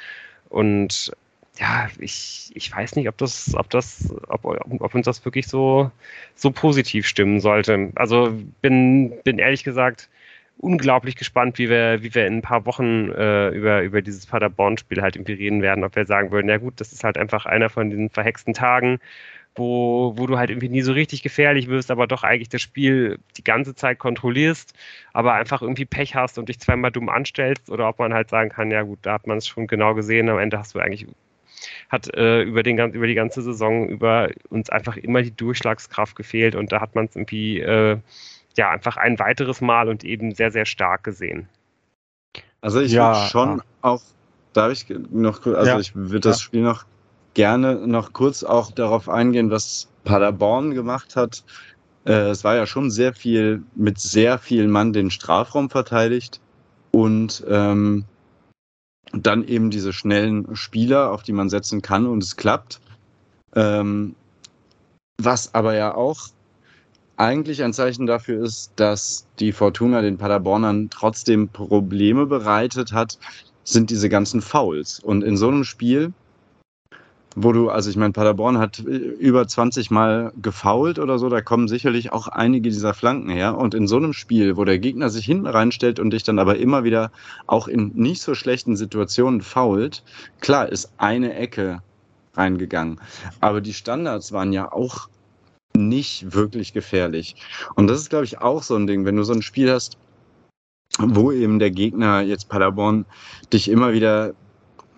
und 0.48 1.12
ja, 1.60 1.88
ich, 1.98 2.50
ich 2.54 2.74
weiß 2.74 2.96
nicht, 2.96 3.08
ob 3.08 3.18
das, 3.18 3.54
ob 3.54 3.68
das, 3.70 4.14
ob, 4.28 4.44
ob 4.44 4.94
uns 4.94 5.04
das 5.04 5.24
wirklich 5.24 5.48
so, 5.48 5.90
so 6.34 6.50
positiv 6.52 7.06
stimmen 7.06 7.40
sollte. 7.40 7.90
Also 7.96 8.32
bin, 8.62 9.12
bin 9.24 9.38
ehrlich 9.38 9.64
gesagt 9.64 10.08
unglaublich 10.58 11.16
gespannt, 11.16 11.58
wie 11.58 11.68
wir, 11.70 12.02
wie 12.02 12.14
wir 12.14 12.26
in 12.26 12.38
ein 12.38 12.42
paar 12.42 12.66
Wochen 12.66 13.10
äh, 13.12 13.48
über, 13.50 13.82
über 13.82 14.02
dieses 14.02 14.26
Paderborn-Spiel 14.26 15.00
halt 15.00 15.16
irgendwie 15.16 15.34
reden 15.34 15.62
werden, 15.62 15.84
ob 15.84 15.96
wir 15.96 16.04
sagen 16.04 16.32
würden, 16.32 16.48
ja 16.48 16.58
gut, 16.58 16.80
das 16.80 16.92
ist 16.92 17.04
halt 17.04 17.16
einfach 17.16 17.46
einer 17.46 17.70
von 17.70 17.90
diesen 17.90 18.10
verhexten 18.10 18.54
Tagen, 18.54 18.98
wo, 19.54 20.14
wo 20.16 20.26
du 20.26 20.36
halt 20.38 20.50
irgendwie 20.50 20.68
nie 20.68 20.82
so 20.82 20.92
richtig 20.92 21.22
gefährlich 21.22 21.68
wirst, 21.68 21.90
aber 21.90 22.06
doch 22.06 22.24
eigentlich 22.24 22.48
das 22.48 22.62
Spiel 22.62 23.18
die 23.36 23.44
ganze 23.44 23.74
Zeit 23.74 23.98
kontrollierst, 23.98 24.74
aber 25.12 25.34
einfach 25.34 25.62
irgendwie 25.62 25.84
Pech 25.84 26.14
hast 26.14 26.38
und 26.38 26.48
dich 26.48 26.60
zweimal 26.60 26.90
dumm 26.90 27.08
anstellst, 27.08 27.70
oder 27.70 27.88
ob 27.88 27.98
man 27.98 28.12
halt 28.12 28.28
sagen 28.28 28.50
kann, 28.50 28.70
ja 28.70 28.82
gut, 28.82 28.98
da 29.02 29.14
hat 29.14 29.26
man 29.26 29.38
es 29.38 29.46
schon 29.46 29.68
genau 29.68 29.94
gesehen, 29.94 30.28
am 30.28 30.38
Ende 30.38 30.58
hast 30.58 30.74
du 30.74 30.80
eigentlich 30.80 31.06
hat 31.88 32.14
äh, 32.14 32.42
über, 32.42 32.62
den, 32.62 32.78
über 32.92 33.06
die 33.06 33.14
ganze 33.14 33.42
Saison 33.42 33.88
über 33.88 34.30
uns 34.48 34.70
einfach 34.70 34.96
immer 34.96 35.22
die 35.22 35.34
Durchschlagskraft 35.34 36.14
gefehlt 36.14 36.54
und 36.54 36.70
da 36.70 36.80
hat 36.80 36.94
man 36.94 37.06
es 37.06 37.16
irgendwie 37.16 37.60
äh, 37.60 37.98
ja 38.58 38.70
einfach 38.70 38.96
ein 38.96 39.18
weiteres 39.18 39.60
Mal 39.60 39.88
und 39.88 40.04
eben 40.04 40.34
sehr, 40.34 40.50
sehr 40.50 40.66
stark 40.66 41.04
gesehen. 41.04 41.48
Also 42.60 42.80
ich 42.80 42.92
ja, 42.92 43.14
würde 43.14 43.28
schon 43.28 43.58
ja. 43.58 43.64
auch, 43.82 44.02
darf 44.52 44.72
ich 44.72 44.86
noch 45.10 45.42
kurz, 45.42 45.56
also 45.56 45.70
ja. 45.70 45.78
ich 45.78 45.94
würde 45.94 46.20
das 46.20 46.40
Spiel 46.40 46.62
noch 46.62 46.84
gerne 47.34 47.86
noch 47.86 48.12
kurz 48.12 48.42
auch 48.42 48.72
darauf 48.72 49.08
eingehen, 49.08 49.50
was 49.50 49.88
Paderborn 50.04 50.74
gemacht 50.74 51.14
hat. 51.14 51.44
Äh, 52.04 52.30
es 52.30 52.42
war 52.42 52.56
ja 52.56 52.66
schon 52.66 52.90
sehr 52.90 53.14
viel, 53.14 53.62
mit 53.76 54.00
sehr 54.00 54.38
vielen 54.38 54.70
Mann 54.70 54.92
den 54.92 55.10
Strafraum 55.10 55.70
verteidigt 55.70 56.40
und 56.90 57.44
ähm, 57.48 58.04
dann 59.12 59.46
eben 59.46 59.70
diese 59.70 59.92
schnellen 59.92 60.54
Spieler, 60.56 61.12
auf 61.12 61.22
die 61.22 61.32
man 61.32 61.48
setzen 61.48 61.82
kann 61.82 62.06
und 62.06 62.22
es 62.22 62.36
klappt. 62.36 62.80
Ähm, 63.54 64.14
was 65.20 65.54
aber 65.54 65.74
ja 65.74 65.94
auch 65.94 66.28
eigentlich 67.18 67.62
ein 67.62 67.72
Zeichen 67.72 68.06
dafür 68.06 68.42
ist, 68.42 68.72
dass 68.76 69.26
die 69.40 69.52
Fortuna 69.52 70.00
den 70.02 70.18
Paderbornern 70.18 70.88
trotzdem 70.88 71.48
Probleme 71.48 72.26
bereitet 72.26 72.92
hat, 72.92 73.18
sind 73.64 73.90
diese 73.90 74.08
ganzen 74.08 74.40
Fouls. 74.40 75.00
Und 75.00 75.24
in 75.24 75.36
so 75.36 75.48
einem 75.48 75.64
Spiel, 75.64 76.12
wo 77.34 77.52
du, 77.52 77.70
also 77.70 77.90
ich 77.90 77.96
meine, 77.96 78.12
Paderborn 78.12 78.58
hat 78.58 78.78
über 78.78 79.46
20 79.46 79.90
Mal 79.90 80.32
gefoult 80.40 80.98
oder 80.98 81.18
so, 81.18 81.28
da 81.28 81.40
kommen 81.40 81.68
sicherlich 81.68 82.12
auch 82.12 82.28
einige 82.28 82.70
dieser 82.70 82.94
Flanken 82.94 83.30
her. 83.30 83.58
Und 83.58 83.74
in 83.74 83.88
so 83.88 83.96
einem 83.96 84.12
Spiel, 84.12 84.56
wo 84.56 84.64
der 84.64 84.78
Gegner 84.78 85.10
sich 85.10 85.26
hinten 85.26 85.46
reinstellt 85.46 85.98
und 85.98 86.10
dich 86.10 86.22
dann 86.22 86.38
aber 86.38 86.56
immer 86.56 86.84
wieder 86.84 87.10
auch 87.48 87.66
in 87.66 87.92
nicht 87.94 88.22
so 88.22 88.34
schlechten 88.34 88.76
Situationen 88.76 89.42
fault, 89.42 90.04
klar 90.40 90.68
ist 90.68 90.92
eine 90.98 91.34
Ecke 91.34 91.82
reingegangen. 92.34 93.00
Aber 93.40 93.60
die 93.60 93.74
Standards 93.74 94.32
waren 94.32 94.52
ja 94.52 94.70
auch 94.72 95.08
nicht 95.74 96.34
wirklich 96.34 96.72
gefährlich. 96.72 97.36
Und 97.74 97.88
das 97.88 98.00
ist, 98.00 98.10
glaube 98.10 98.24
ich, 98.24 98.38
auch 98.38 98.62
so 98.62 98.74
ein 98.74 98.86
Ding, 98.86 99.04
wenn 99.04 99.16
du 99.16 99.22
so 99.22 99.32
ein 99.32 99.42
Spiel 99.42 99.70
hast, 99.70 99.98
wo 100.98 101.30
eben 101.32 101.58
der 101.58 101.70
Gegner, 101.70 102.22
jetzt 102.22 102.48
Paderborn, 102.48 103.04
dich 103.52 103.70
immer 103.70 103.92
wieder, 103.92 104.34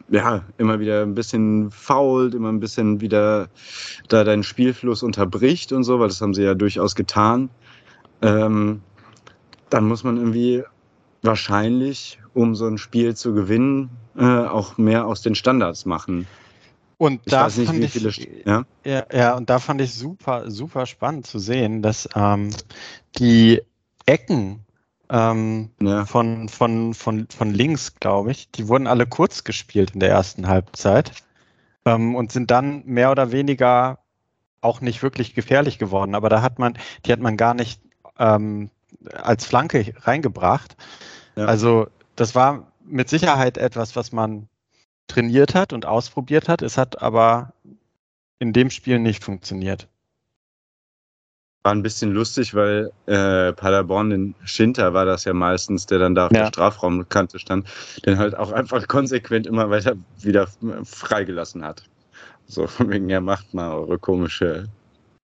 ja, 0.08 0.44
immer 0.58 0.80
wieder 0.80 1.02
ein 1.02 1.14
bisschen 1.14 1.70
fault, 1.70 2.34
immer 2.34 2.48
ein 2.48 2.60
bisschen 2.60 3.00
wieder 3.00 3.48
da 4.08 4.24
deinen 4.24 4.42
Spielfluss 4.42 5.02
unterbricht 5.02 5.72
und 5.72 5.84
so, 5.84 6.00
weil 6.00 6.08
das 6.08 6.20
haben 6.20 6.34
sie 6.34 6.42
ja 6.42 6.54
durchaus 6.54 6.94
getan. 6.94 7.50
Ähm, 8.22 8.82
dann 9.68 9.86
muss 9.86 10.04
man 10.04 10.16
irgendwie 10.16 10.64
wahrscheinlich, 11.22 12.18
um 12.34 12.54
so 12.54 12.66
ein 12.66 12.78
Spiel 12.78 13.14
zu 13.14 13.34
gewinnen, 13.34 13.90
äh, 14.16 14.24
auch 14.24 14.78
mehr 14.78 15.06
aus 15.06 15.22
den 15.22 15.34
Standards 15.34 15.86
machen. 15.86 16.26
Und 17.00 17.22
Ich 17.24 17.32
da 17.32 17.46
weiß 17.46 17.56
nicht, 17.56 17.66
fand 17.68 17.78
wie 17.80 17.84
ich, 17.86 17.92
viele. 17.92 18.10
St- 18.10 18.46
Ja? 18.46 18.64
Ja, 18.84 19.06
ja, 19.10 19.34
und 19.34 19.48
da 19.48 19.58
fand 19.58 19.80
ich 19.80 19.94
super, 19.94 20.50
super 20.50 20.84
spannend 20.84 21.26
zu 21.26 21.38
sehen, 21.38 21.80
dass 21.80 22.06
ähm, 22.14 22.50
die 23.16 23.62
Ecken 24.04 24.66
ähm, 25.08 25.70
Ja. 25.80 26.04
von, 26.04 26.50
von, 26.50 26.92
von, 26.92 27.26
von 27.34 27.54
links, 27.54 27.94
glaube 27.94 28.32
ich, 28.32 28.50
die 28.50 28.68
wurden 28.68 28.86
alle 28.86 29.06
kurz 29.06 29.44
gespielt 29.44 29.92
in 29.92 30.00
der 30.00 30.10
ersten 30.10 30.46
Halbzeit 30.46 31.12
ähm, 31.86 32.14
und 32.16 32.32
sind 32.32 32.50
dann 32.50 32.84
mehr 32.84 33.10
oder 33.10 33.32
weniger 33.32 34.00
auch 34.60 34.82
nicht 34.82 35.02
wirklich 35.02 35.34
gefährlich 35.34 35.78
geworden. 35.78 36.14
Aber 36.14 36.28
da 36.28 36.42
hat 36.42 36.58
man, 36.58 36.74
die 37.06 37.12
hat 37.14 37.20
man 37.20 37.38
gar 37.38 37.54
nicht 37.54 37.80
ähm, 38.18 38.68
als 39.14 39.46
Flanke 39.46 39.94
reingebracht. 40.02 40.76
Ja. 41.36 41.46
Also 41.46 41.88
das 42.16 42.34
war 42.34 42.72
mit 42.84 43.08
Sicherheit 43.08 43.56
etwas, 43.56 43.96
was 43.96 44.12
man 44.12 44.49
trainiert 45.10 45.54
hat 45.54 45.72
und 45.72 45.86
ausprobiert 45.86 46.48
hat. 46.48 46.62
Es 46.62 46.78
hat 46.78 47.02
aber 47.02 47.52
in 48.38 48.52
dem 48.52 48.70
Spiel 48.70 48.98
nicht 48.98 49.22
funktioniert. 49.24 49.88
War 51.62 51.72
ein 51.72 51.82
bisschen 51.82 52.12
lustig, 52.12 52.54
weil 52.54 52.90
äh, 53.06 53.52
Paderborn, 53.52 54.08
den 54.10 54.34
Schinter 54.44 54.94
war 54.94 55.04
das 55.04 55.24
ja 55.24 55.34
meistens, 55.34 55.84
der 55.84 55.98
dann 55.98 56.14
da 56.14 56.26
auf 56.26 56.32
Ja. 56.32 56.40
der 56.44 56.46
Strafraumkante 56.48 57.38
stand, 57.38 57.68
den 58.06 58.16
halt 58.16 58.34
auch 58.34 58.50
einfach 58.52 58.88
konsequent 58.88 59.46
immer 59.46 59.68
weiter 59.68 59.94
wieder 60.18 60.48
freigelassen 60.84 61.62
hat. 61.62 61.84
So, 62.46 62.66
von 62.66 62.88
wegen, 62.90 63.10
ja, 63.10 63.20
macht 63.20 63.52
mal 63.52 63.72
eure 63.74 63.98
komische 63.98 64.68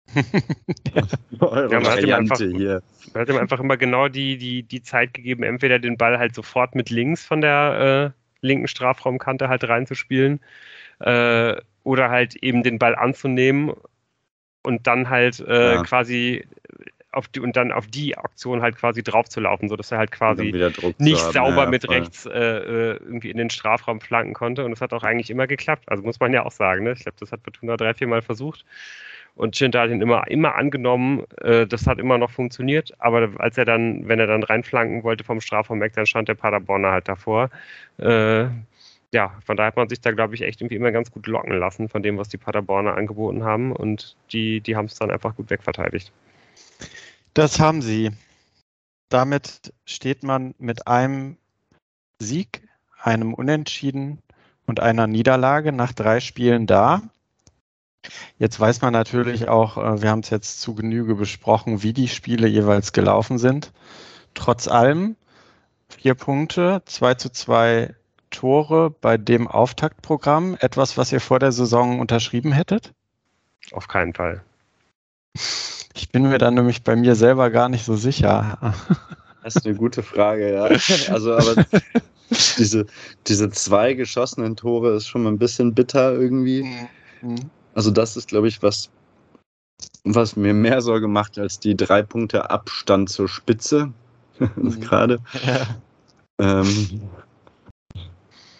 eure 1.40 1.70
Ja, 1.72 1.80
man 1.80 1.90
hat 1.90 1.98
ihm 2.02 2.10
Variante 2.10 2.32
einfach- 2.44 2.56
hier. 2.58 2.82
Man 3.12 3.20
hat 3.22 3.28
ihm 3.28 3.36
einfach 3.36 3.60
immer 3.60 3.76
genau 3.76 4.08
die, 4.08 4.38
die, 4.38 4.62
die 4.62 4.82
Zeit 4.82 5.14
gegeben, 5.14 5.42
entweder 5.42 5.78
den 5.80 5.96
Ball 5.96 6.18
halt 6.18 6.34
sofort 6.34 6.74
mit 6.76 6.90
links 6.90 7.24
von 7.24 7.40
der 7.40 8.14
äh, 8.16 8.19
linken 8.42 8.68
Strafraumkante 8.68 9.48
halt 9.48 9.64
reinzuspielen 9.68 10.40
äh, 11.00 11.56
oder 11.84 12.10
halt 12.10 12.36
eben 12.36 12.62
den 12.62 12.78
Ball 12.78 12.94
anzunehmen 12.96 13.72
und 14.62 14.86
dann 14.86 15.08
halt 15.10 15.40
äh, 15.40 15.76
Ja. 15.76 15.82
quasi 15.82 16.44
auf 17.12 17.26
die 17.28 17.40
und 17.40 17.56
dann 17.56 17.72
auf 17.72 17.88
die 17.88 18.16
Aktion 18.16 18.62
halt 18.62 18.76
quasi 18.76 19.02
draufzulaufen, 19.02 19.68
sodass 19.68 19.90
er 19.90 19.98
halt 19.98 20.12
quasi 20.12 20.54
nicht 20.98 21.20
haben. 21.24 21.32
sauber 21.32 21.64
Ja, 21.64 21.70
mit 21.70 21.84
voll. 21.84 21.96
rechts 21.96 22.26
äh, 22.26 22.30
äh, 22.30 22.96
irgendwie 22.98 23.30
in 23.30 23.36
den 23.36 23.50
Strafraum 23.50 24.00
flanken 24.00 24.32
konnte. 24.34 24.64
Und 24.64 24.72
es 24.72 24.80
hat 24.80 24.92
auch 24.92 25.02
eigentlich 25.02 25.30
immer 25.30 25.46
geklappt. 25.48 25.84
Also 25.88 26.04
muss 26.04 26.20
man 26.20 26.32
ja 26.32 26.44
auch 26.46 26.52
sagen. 26.52 26.84
Ne? 26.84 26.92
Ich 26.92 27.00
glaube, 27.00 27.16
das 27.18 27.32
hat 27.32 27.40
Fortuna 27.42 27.76
drei, 27.76 27.94
vier 27.94 28.06
Mal 28.06 28.22
versucht. 28.22 28.64
Und 29.34 29.56
Schinter 29.56 29.80
hat 29.80 29.90
ihn 29.90 30.02
immer, 30.02 30.26
immer 30.28 30.54
angenommen. 30.56 31.24
Äh, 31.40 31.66
das 31.66 31.86
hat 31.86 31.98
immer 31.98 32.18
noch 32.18 32.30
funktioniert. 32.30 32.92
Aber 32.98 33.30
als 33.38 33.56
er 33.58 33.64
dann, 33.64 34.06
wenn 34.08 34.18
er 34.18 34.26
dann 34.26 34.42
reinflanken 34.42 35.02
wollte 35.02 35.24
vom 35.24 35.40
Strafraum 35.40 35.80
weg, 35.80 35.92
dann 35.94 36.06
stand 36.06 36.28
der 36.28 36.34
Paderborner 36.34 36.92
halt 36.92 37.08
davor. 37.08 37.50
Äh, 37.98 38.46
ja, 39.12 39.34
von 39.44 39.56
daher 39.56 39.68
hat 39.68 39.76
man 39.76 39.88
sich 39.88 40.00
da, 40.00 40.12
glaube 40.12 40.34
ich, 40.34 40.42
echt 40.42 40.60
irgendwie 40.60 40.76
immer 40.76 40.92
ganz 40.92 41.10
gut 41.10 41.26
locken 41.26 41.58
lassen 41.58 41.88
von 41.88 42.02
dem, 42.02 42.16
was 42.18 42.28
die 42.28 42.36
Paderborner 42.36 42.96
angeboten 42.96 43.42
haben. 43.42 43.72
Und 43.72 44.16
die, 44.32 44.60
die 44.60 44.76
haben 44.76 44.86
es 44.86 44.94
dann 44.94 45.10
einfach 45.10 45.34
gut 45.34 45.50
wegverteidigt. 45.50 46.12
Das 47.34 47.58
haben 47.58 47.82
sie. 47.82 48.10
Damit 49.08 49.72
steht 49.84 50.22
man 50.22 50.54
mit 50.58 50.86
einem 50.86 51.36
Sieg, 52.20 52.62
einem 53.02 53.34
Unentschieden 53.34 54.20
und 54.66 54.78
einer 54.80 55.06
Niederlage 55.06 55.72
nach 55.72 55.92
drei 55.92 56.20
Spielen 56.20 56.66
da. 56.66 57.02
Jetzt 58.38 58.58
weiß 58.58 58.80
man 58.80 58.92
natürlich 58.92 59.48
auch, 59.48 59.76
äh, 59.76 60.02
wir 60.02 60.10
haben 60.10 60.20
es 60.20 60.30
jetzt 60.30 60.60
zu 60.60 60.74
Genüge 60.74 61.14
besprochen, 61.14 61.82
wie 61.82 61.92
die 61.92 62.08
Spiele 62.08 62.48
jeweils 62.48 62.92
gelaufen 62.92 63.38
sind. 63.38 63.72
Trotz 64.34 64.68
allem 64.68 65.16
vier 65.88 66.14
Punkte, 66.14 66.82
zwei 66.86 67.14
zu 67.14 67.30
zwei 67.30 67.94
Tore 68.30 68.90
bei 68.90 69.18
dem 69.18 69.48
Auftaktprogramm. 69.48 70.56
Etwas, 70.60 70.96
was 70.96 71.12
ihr 71.12 71.20
vor 71.20 71.38
der 71.38 71.52
Saison 71.52 72.00
unterschrieben 72.00 72.52
hättet? 72.52 72.92
Auf 73.72 73.88
keinen 73.88 74.14
Fall. 74.14 74.42
Ich 75.94 76.10
bin 76.10 76.22
mir 76.22 76.38
da 76.38 76.50
nämlich 76.50 76.82
bei 76.82 76.96
mir 76.96 77.14
selber 77.14 77.50
gar 77.50 77.68
nicht 77.68 77.84
so 77.84 77.96
sicher. 77.96 78.74
Das 79.42 79.56
ist 79.56 79.66
eine 79.66 79.74
gute 79.74 80.02
Frage, 80.02 80.52
ja. 80.52 80.64
Also, 81.12 81.34
aber 81.34 81.64
diese, 82.58 82.86
diese 83.26 83.50
zwei 83.50 83.94
geschossenen 83.94 84.54
Tore 84.56 84.94
ist 84.94 85.08
schon 85.08 85.22
mal 85.22 85.30
ein 85.30 85.38
bisschen 85.38 85.74
bitter 85.74 86.12
irgendwie. 86.12 86.62
Mhm. 87.22 87.50
Also, 87.80 87.90
das 87.90 88.14
ist, 88.14 88.28
glaube 88.28 88.46
ich, 88.46 88.62
was, 88.62 88.90
was 90.04 90.36
mir 90.36 90.52
mehr 90.52 90.82
Sorge 90.82 91.08
macht 91.08 91.38
als 91.38 91.60
die 91.60 91.74
drei 91.74 92.02
Punkte 92.02 92.50
Abstand 92.50 93.08
zur 93.08 93.26
Spitze. 93.26 93.94
Mhm. 94.56 94.80
Gerade. 94.80 95.18
Ja. 96.38 96.62
Ähm, 96.66 97.02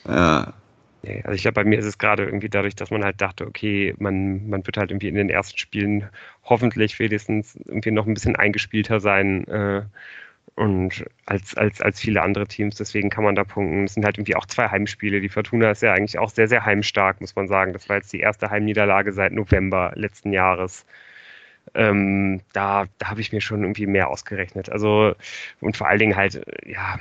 ja, 0.06 0.54
also 1.24 1.32
ich 1.32 1.42
glaube, 1.42 1.54
bei 1.54 1.64
mir 1.64 1.78
ist 1.78 1.86
es 1.86 1.98
gerade 1.98 2.24
irgendwie 2.24 2.48
dadurch, 2.50 2.74
dass 2.74 2.90
man 2.90 3.04
halt 3.04 3.20
dachte, 3.20 3.46
okay, 3.46 3.94
man, 3.98 4.48
man 4.48 4.66
wird 4.66 4.76
halt 4.76 4.90
irgendwie 4.90 5.08
in 5.08 5.14
den 5.14 5.30
ersten 5.30 5.56
Spielen 5.58 6.08
hoffentlich 6.44 6.98
wenigstens 6.98 7.56
irgendwie 7.56 7.90
noch 7.90 8.06
ein 8.06 8.12
bisschen 8.12 8.36
eingespielter 8.36 9.00
sein 9.00 9.46
äh, 9.48 9.82
und 10.60 11.06
als, 11.24 11.56
als, 11.56 11.80
als 11.80 12.00
viele 12.00 12.22
andere 12.22 12.46
Teams. 12.46 12.76
Deswegen 12.76 13.08
kann 13.08 13.24
man 13.24 13.34
da 13.34 13.44
punkten. 13.44 13.84
Es 13.84 13.94
sind 13.94 14.04
halt 14.04 14.18
irgendwie 14.18 14.36
auch 14.36 14.44
zwei 14.44 14.68
Heimspiele. 14.68 15.22
Die 15.22 15.30
Fortuna 15.30 15.70
ist 15.70 15.82
ja 15.82 15.94
eigentlich 15.94 16.18
auch 16.18 16.28
sehr, 16.28 16.48
sehr 16.48 16.66
heimstark, 16.66 17.20
muss 17.22 17.34
man 17.34 17.48
sagen. 17.48 17.72
Das 17.72 17.88
war 17.88 17.96
jetzt 17.96 18.12
die 18.12 18.20
erste 18.20 18.50
Heimniederlage 18.50 19.14
seit 19.14 19.32
November 19.32 19.92
letzten 19.94 20.32
Jahres. 20.34 20.84
Ähm, 21.74 22.42
da 22.52 22.86
da 22.98 23.08
habe 23.10 23.22
ich 23.22 23.32
mir 23.32 23.40
schon 23.40 23.62
irgendwie 23.62 23.86
mehr 23.86 24.08
ausgerechnet. 24.08 24.70
Also, 24.70 25.14
und 25.60 25.76
vor 25.78 25.88
allen 25.88 25.98
Dingen 26.00 26.16
halt, 26.16 26.42
ja, 26.66 27.00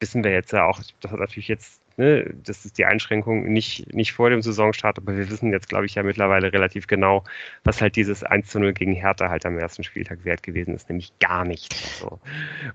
wissen 0.00 0.24
wir 0.24 0.32
jetzt 0.32 0.52
ja 0.52 0.64
auch, 0.66 0.80
das 1.00 1.12
hat 1.12 1.20
natürlich 1.20 1.48
jetzt, 1.48 1.81
ne, 1.96 2.32
das 2.44 2.64
ist 2.64 2.78
die 2.78 2.84
Einschränkung 2.84 3.52
nicht, 3.52 3.94
nicht 3.94 4.12
vor 4.12 4.30
dem 4.30 4.42
Saisonstart, 4.42 4.98
aber 4.98 5.16
wir 5.16 5.30
wissen 5.30 5.50
jetzt, 5.50 5.68
glaube 5.68 5.86
ich, 5.86 5.94
ja 5.94 6.02
mittlerweile 6.02 6.52
relativ 6.52 6.86
genau, 6.86 7.24
was 7.64 7.80
halt 7.80 7.96
dieses 7.96 8.22
1 8.22 8.48
zu 8.48 8.60
0 8.60 8.72
gegen 8.72 8.94
Hertha 8.94 9.28
halt 9.28 9.46
am 9.46 9.58
ersten 9.58 9.84
Spieltag 9.84 10.24
wert 10.24 10.42
gewesen 10.42 10.74
ist, 10.74 10.88
nämlich 10.88 11.12
gar 11.18 11.44
nichts. 11.44 11.98
So. 11.98 12.20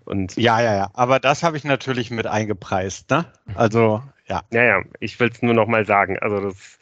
Und 0.05 0.35
Ja, 0.37 0.61
ja, 0.61 0.75
ja. 0.75 0.89
Aber 0.93 1.19
das 1.19 1.43
habe 1.43 1.57
ich 1.57 1.63
natürlich 1.63 2.11
mit 2.11 2.27
eingepreist, 2.27 3.09
ne? 3.09 3.25
Also, 3.55 4.03
ja. 4.27 4.43
Ja, 4.51 4.63
ja, 4.63 4.83
ich 4.99 5.19
will 5.19 5.29
es 5.29 5.41
nur 5.41 5.53
noch 5.53 5.67
mal 5.67 5.85
sagen. 5.85 6.19
Also 6.19 6.39
das 6.39 6.77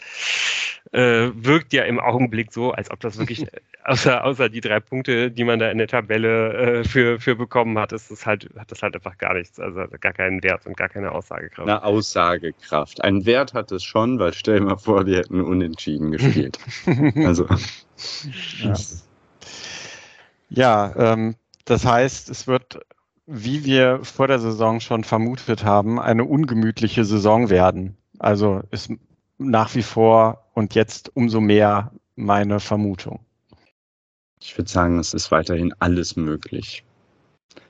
äh, 0.91 1.31
wirkt 1.33 1.73
ja 1.73 1.83
im 1.83 1.99
Augenblick 1.99 2.51
so, 2.51 2.71
als 2.71 2.91
ob 2.91 2.99
das 2.99 3.17
wirklich, 3.17 3.45
außer, 3.83 4.23
außer 4.23 4.49
die 4.49 4.61
drei 4.61 4.79
Punkte, 4.79 5.31
die 5.31 5.43
man 5.43 5.59
da 5.59 5.69
in 5.69 5.77
der 5.77 5.87
Tabelle 5.87 6.53
äh, 6.53 6.83
für, 6.83 7.19
für 7.19 7.35
bekommen 7.35 7.77
hat, 7.79 7.91
ist 7.91 8.11
das 8.11 8.25
halt, 8.25 8.49
hat 8.57 8.71
das 8.71 8.81
halt 8.81 8.95
einfach 8.95 9.17
gar 9.17 9.33
nichts, 9.33 9.59
also 9.59 9.85
gar 9.99 10.13
keinen 10.13 10.43
Wert 10.43 10.65
und 10.65 10.77
gar 10.77 10.89
keine 10.89 11.11
Aussagekraft. 11.11 11.67
eine 11.67 11.83
Aussagekraft. 11.83 13.03
Ein 13.03 13.25
Wert 13.25 13.53
hat 13.53 13.71
es 13.71 13.83
schon, 13.83 14.19
weil 14.19 14.33
stell 14.33 14.59
dir 14.59 14.65
mal 14.65 14.77
vor, 14.77 15.03
die 15.03 15.15
hätten 15.15 15.41
unentschieden 15.41 16.11
gespielt. 16.11 16.59
Also, 17.15 17.47
ja, 18.59 18.75
ja 20.49 20.93
ähm, 21.13 21.35
das 21.65 21.85
heißt, 21.85 22.29
es 22.29 22.45
wird, 22.45 22.79
wie 23.25 23.65
wir 23.65 23.99
vor 24.03 24.27
der 24.27 24.39
Saison 24.39 24.79
schon 24.79 25.03
vermutet 25.03 25.63
haben, 25.63 25.99
eine 25.99 26.25
ungemütliche 26.25 27.05
Saison 27.05 27.49
werden. 27.49 27.97
Also 28.19 28.61
ist 28.71 28.91
nach 29.37 29.75
wie 29.75 29.83
vor 29.83 30.45
und 30.53 30.75
jetzt 30.75 31.11
umso 31.15 31.41
mehr 31.41 31.91
meine 32.15 32.59
Vermutung. 32.59 33.19
ich 34.41 34.57
würde 34.57 34.69
sagen, 34.69 34.99
es 34.99 35.13
ist 35.13 35.31
weiterhin 35.31 35.73
alles 35.79 36.15
möglich. 36.15 36.83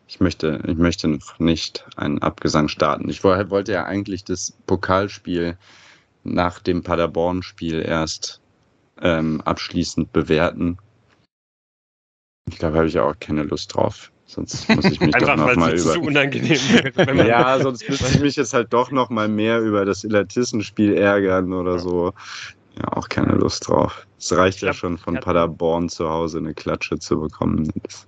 Ich 0.07 0.19
möchte, 0.19 0.61
ich 0.67 0.77
möchte 0.77 1.07
noch 1.07 1.39
nicht 1.39 1.87
einen 1.95 2.21
Abgesang 2.21 2.67
starten. 2.67 3.09
Ich 3.09 3.23
woll- 3.23 3.49
wollte 3.49 3.71
ja 3.71 3.85
eigentlich 3.85 4.23
das 4.23 4.51
Pokalspiel 4.67 5.57
nach 6.23 6.59
dem 6.59 6.83
Paderborn-Spiel 6.83 7.81
erst 7.81 8.41
ähm, 9.01 9.41
abschließend 9.41 10.11
bewerten. 10.11 10.77
Ich 12.49 12.59
glaube, 12.59 12.77
habe 12.77 12.87
ich 12.87 12.99
auch 12.99 13.17
keine 13.19 13.43
Lust 13.43 13.73
drauf. 13.73 14.11
Sonst 14.35 14.69
muss 14.69 14.85
ich 14.85 14.99
mich 14.99 15.15
doch 15.15 15.37
noch 15.37 15.55
mal 15.55 15.71
über. 15.79 15.93
zu 15.93 16.01
unangenehm 16.01 16.59
Ja, 17.25 17.57
sonst 17.57 17.87
müsste 17.87 18.07
ich 18.07 18.19
mich 18.19 18.35
jetzt 18.35 18.53
halt 18.53 18.73
doch 18.73 18.91
noch 18.91 19.09
mal 19.09 19.29
mehr 19.29 19.61
über 19.61 19.85
das 19.85 20.03
Illertissen-Spiel 20.03 20.93
ärgern 20.97 21.53
oder 21.53 21.79
so. 21.79 22.11
Ja, 22.77 22.89
auch 22.97 23.07
keine 23.07 23.35
Lust 23.35 23.69
drauf. 23.69 24.05
Es 24.19 24.35
reicht 24.35 24.59
ja 24.59 24.71
glaub, 24.71 24.75
schon 24.75 24.97
von 24.97 25.15
Paderborn 25.21 25.87
zu 25.87 26.09
Hause 26.09 26.39
eine 26.39 26.53
Klatsche 26.53 26.99
zu 26.99 27.21
bekommen. 27.21 27.71
Das 27.83 28.07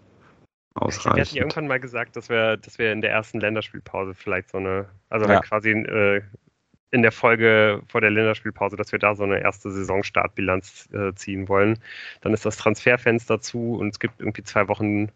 glaub, 0.75 0.87
wir 0.87 0.93
hatten 0.93 1.05
ausreichend. 1.05 1.37
irgendwann 1.37 1.67
mal 1.67 1.79
gesagt, 1.79 2.17
dass 2.17 2.27
wir, 2.27 2.57
dass 2.57 2.77
wir 2.77 2.91
in 2.91 2.99
der 2.99 3.11
ersten 3.11 3.39
Länderspielpause 3.39 4.13
vielleicht 4.13 4.49
so 4.49 4.57
eine, 4.57 4.89
also 5.09 5.25
Ja. 5.25 5.35
halt 5.35 5.45
quasi 5.45 5.69
äh, 5.69 6.21
in 6.91 7.01
der 7.01 7.13
Folge 7.13 7.81
vor 7.87 8.01
der 8.01 8.11
Länderspielpause, 8.11 8.75
dass 8.75 8.91
wir 8.91 8.99
da 8.99 9.15
so 9.15 9.23
eine 9.23 9.39
erste 9.41 9.71
Saisonstartbilanz 9.71 10.89
äh, 10.91 11.13
ziehen 11.15 11.47
wollen. 11.47 11.79
Dann 12.21 12.33
ist 12.33 12.45
das 12.45 12.57
Transferfenster 12.57 13.39
zu 13.39 13.75
und 13.75 13.89
es 13.89 13.99
gibt 13.99 14.19
irgendwie 14.19 14.43
zwei 14.43 14.67
Wochen 14.67 15.09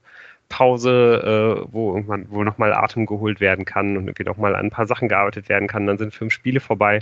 Pause, 0.51 1.63
äh, 1.63 1.67
wo 1.71 1.95
irgendwann, 1.95 2.27
wo 2.29 2.43
nochmal 2.43 2.73
Atem 2.73 3.05
geholt 3.05 3.39
werden 3.39 3.65
kann 3.65 3.97
und 3.97 4.03
irgendwie 4.03 4.25
nochmal 4.25 4.53
an 4.53 4.65
ein 4.65 4.69
paar 4.69 4.85
Sachen 4.85 5.07
gearbeitet 5.07 5.49
werden 5.49 5.67
kann. 5.67 5.87
Dann 5.87 5.97
sind 5.97 6.13
fünf 6.13 6.33
Spiele 6.33 6.59
vorbei. 6.59 6.99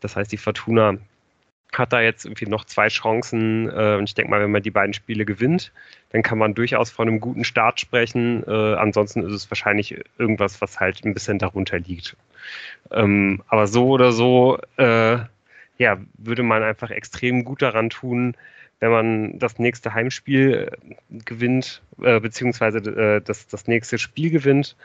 Das 0.00 0.16
heißt, 0.16 0.30
die 0.30 0.36
Fortuna 0.36 0.98
hat 1.72 1.92
da 1.92 2.00
jetzt 2.00 2.26
irgendwie 2.26 2.46
noch 2.46 2.64
zwei 2.66 2.88
Chancen. 2.88 3.68
Äh, 3.70 3.96
und 3.96 4.04
ich 4.04 4.14
denke 4.14 4.30
mal, 4.30 4.40
wenn 4.40 4.52
man 4.52 4.62
die 4.62 4.70
beiden 4.70 4.92
Spiele 4.92 5.24
gewinnt, 5.24 5.72
dann 6.10 6.22
kann 6.22 6.38
man 6.38 6.54
durchaus 6.54 6.90
von 6.90 7.08
einem 7.08 7.20
guten 7.20 7.44
Start 7.44 7.80
sprechen. 7.80 8.44
Äh, 8.46 8.74
ansonsten 8.74 9.22
ist 9.22 9.32
es 9.32 9.50
wahrscheinlich 9.50 9.98
irgendwas, 10.18 10.60
was 10.60 10.78
halt 10.78 11.04
ein 11.04 11.14
bisschen 11.14 11.38
darunter 11.38 11.78
liegt. 11.78 12.16
Ähm, 12.90 13.42
aber 13.48 13.66
so 13.66 13.88
oder 13.88 14.12
so, 14.12 14.58
äh, 14.76 15.18
ja, 15.78 15.98
würde 16.18 16.42
man 16.42 16.62
einfach 16.62 16.90
extrem 16.90 17.44
gut 17.44 17.62
daran 17.62 17.90
tun, 17.90 18.36
wenn 18.80 18.90
man 18.90 19.38
das 19.38 19.58
nächste 19.58 19.94
Heimspiel 19.94 20.70
äh, 20.70 21.18
gewinnt, 21.24 21.82
äh, 22.02 22.20
beziehungsweise 22.20 22.78
äh, 22.78 23.20
das, 23.20 23.46
das 23.46 23.66
nächste 23.66 23.98
Spiel 23.98 24.30
gewinnt. 24.30 24.76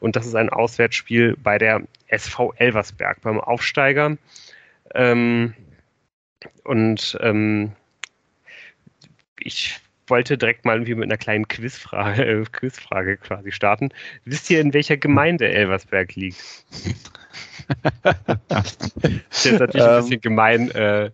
Und 0.00 0.16
das 0.16 0.26
ist 0.26 0.34
ein 0.34 0.48
Auswärtsspiel 0.48 1.36
bei 1.42 1.58
der 1.58 1.82
SV 2.06 2.52
Elversberg, 2.56 3.20
beim 3.20 3.40
Aufsteiger. 3.40 4.16
Ähm, 4.94 5.54
und 6.64 7.18
ähm, 7.20 7.72
ich 9.40 9.80
wollte 10.10 10.38
direkt 10.38 10.64
mal 10.64 10.76
irgendwie 10.76 10.94
mit 10.94 11.04
einer 11.04 11.18
kleinen 11.18 11.48
Quizfrage, 11.48 12.24
äh, 12.24 12.44
Quizfrage 12.50 13.16
quasi 13.16 13.52
starten. 13.52 13.90
Wisst 14.24 14.50
ihr, 14.50 14.60
in 14.60 14.74
welcher 14.74 14.96
Gemeinde 14.96 15.48
Elversberg 15.48 16.14
liegt? 16.14 16.42
das 18.48 18.78
ist 19.30 19.44
jetzt 19.44 19.60
natürlich 19.60 19.86
ein 19.86 19.96
bisschen 19.96 20.12
ähm, 20.14 20.20
gemein. 20.20 20.70
Äh. 20.70 21.10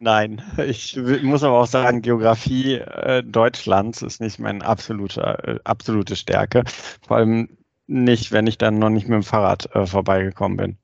Nein, 0.00 0.42
ich 0.58 0.96
muss 0.96 1.42
aber 1.42 1.58
auch 1.60 1.66
sagen, 1.66 2.02
Geografie 2.02 2.74
äh, 2.74 3.22
Deutschlands 3.22 4.02
ist 4.02 4.20
nicht 4.20 4.38
meine 4.38 4.64
absolute, 4.64 5.20
äh, 5.20 5.58
absolute 5.64 6.16
Stärke. 6.16 6.64
Vor 7.06 7.16
allem 7.16 7.48
nicht, 7.86 8.32
wenn 8.32 8.46
ich 8.46 8.58
dann 8.58 8.78
noch 8.78 8.90
nicht 8.90 9.08
mit 9.08 9.14
dem 9.14 9.22
Fahrrad 9.22 9.74
äh, 9.74 9.86
vorbeigekommen 9.86 10.56
bin 10.56 10.78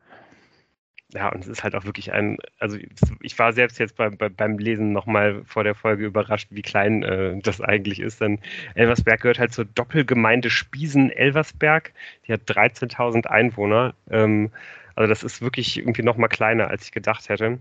ja, 1.12 1.28
und 1.28 1.42
es 1.42 1.48
ist 1.48 1.62
halt 1.62 1.74
auch 1.74 1.84
wirklich 1.84 2.12
ein, 2.12 2.38
also 2.58 2.78
ich 3.20 3.38
war 3.38 3.52
selbst 3.52 3.78
jetzt 3.78 3.96
bei, 3.96 4.08
bei, 4.10 4.28
beim 4.28 4.58
Lesen 4.58 4.92
nochmal 4.92 5.42
vor 5.44 5.64
der 5.64 5.74
Folge 5.74 6.06
überrascht, 6.06 6.48
wie 6.50 6.62
klein 6.62 7.02
äh, 7.02 7.38
das 7.42 7.60
eigentlich 7.60 8.00
ist. 8.00 8.20
Denn 8.20 8.38
Elversberg 8.74 9.20
gehört 9.20 9.38
halt 9.38 9.52
zur 9.52 9.66
Doppelgemeinde 9.66 10.50
Spiesen-Elversberg. 10.50 11.92
Die 12.26 12.32
hat 12.32 12.42
13.000 12.42 13.26
Einwohner. 13.26 13.94
Ähm, 14.10 14.50
also 14.94 15.08
das 15.08 15.22
ist 15.22 15.42
wirklich 15.42 15.78
irgendwie 15.78 16.02
nochmal 16.02 16.28
kleiner, 16.28 16.68
als 16.68 16.84
ich 16.84 16.92
gedacht 16.92 17.28
hätte. 17.28 17.58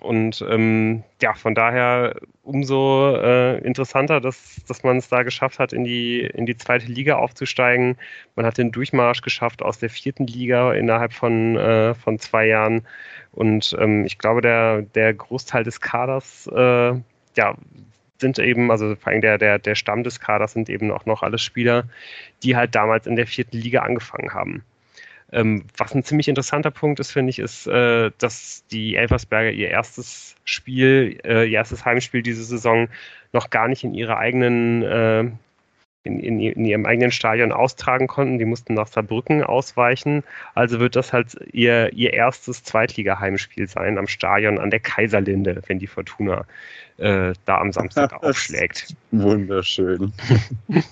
Und 0.00 0.44
ähm, 0.48 1.04
ja, 1.22 1.34
von 1.34 1.54
daher 1.54 2.16
umso 2.42 3.14
äh, 3.16 3.58
interessanter, 3.58 4.20
dass, 4.20 4.56
dass 4.66 4.82
man 4.82 4.96
es 4.96 5.08
da 5.08 5.22
geschafft 5.22 5.58
hat, 5.58 5.72
in 5.72 5.84
die, 5.84 6.20
in 6.20 6.46
die 6.46 6.56
zweite 6.56 6.86
Liga 6.86 7.16
aufzusteigen. 7.16 7.96
Man 8.34 8.44
hat 8.44 8.58
den 8.58 8.72
Durchmarsch 8.72 9.22
geschafft 9.22 9.62
aus 9.62 9.78
der 9.78 9.90
vierten 9.90 10.26
Liga 10.26 10.72
innerhalb 10.72 11.12
von, 11.12 11.56
äh, 11.56 11.94
von 11.94 12.18
zwei 12.18 12.46
Jahren. 12.46 12.86
Und 13.32 13.76
ähm, 13.78 14.04
ich 14.04 14.18
glaube, 14.18 14.40
der, 14.40 14.82
der 14.82 15.14
Großteil 15.14 15.62
des 15.62 15.80
Kaders, 15.80 16.48
äh, 16.52 16.94
ja, 17.36 17.54
sind 18.20 18.38
eben, 18.40 18.70
also 18.70 18.96
vor 18.96 19.12
allem 19.12 19.20
der, 19.20 19.38
der, 19.38 19.60
der 19.60 19.74
Stamm 19.76 20.02
des 20.02 20.18
Kaders 20.18 20.52
sind 20.52 20.68
eben 20.68 20.90
auch 20.90 21.06
noch 21.06 21.22
alles 21.22 21.42
Spieler, 21.42 21.84
die 22.42 22.56
halt 22.56 22.74
damals 22.74 23.06
in 23.06 23.14
der 23.14 23.28
vierten 23.28 23.58
Liga 23.58 23.82
angefangen 23.82 24.34
haben. 24.34 24.64
Ähm, 25.30 25.64
was 25.76 25.94
ein 25.94 26.04
ziemlich 26.04 26.28
interessanter 26.28 26.70
Punkt 26.70 27.00
ist, 27.00 27.12
finde 27.12 27.30
ich, 27.30 27.38
ist, 27.38 27.66
äh, 27.66 28.10
dass 28.18 28.64
die 28.70 28.96
Elversberger 28.96 29.50
ihr 29.50 29.68
erstes 29.68 30.36
Spiel, 30.44 31.18
äh, 31.24 31.44
ihr 31.44 31.58
erstes 31.58 31.84
Heimspiel 31.84 32.22
diese 32.22 32.44
Saison 32.44 32.88
noch 33.32 33.50
gar 33.50 33.68
nicht 33.68 33.84
in 33.84 33.92
ihrer 33.92 34.16
eigenen 34.16 34.82
äh, 34.82 35.30
in, 36.04 36.20
in, 36.20 36.40
in, 36.40 36.64
ihrem 36.64 36.86
eigenen 36.86 37.10
Stadion 37.10 37.52
austragen 37.52 38.06
konnten. 38.06 38.38
Die 38.38 38.46
mussten 38.46 38.72
nach 38.72 38.86
Saarbrücken 38.86 39.42
ausweichen. 39.42 40.24
Also 40.54 40.80
wird 40.80 40.96
das 40.96 41.12
halt 41.12 41.36
ihr, 41.52 41.92
ihr 41.92 42.14
erstes 42.14 42.62
Zweitliga-Heimspiel 42.62 43.68
sein 43.68 43.98
am 43.98 44.06
Stadion 44.06 44.58
an 44.58 44.70
der 44.70 44.80
Kaiserlinde, 44.80 45.60
wenn 45.66 45.78
die 45.78 45.86
Fortuna 45.86 46.46
äh, 46.96 47.34
da 47.44 47.58
am 47.58 47.72
Samstag 47.72 48.12
aufschlägt. 48.22 48.94
Wunderschön. 49.10 50.12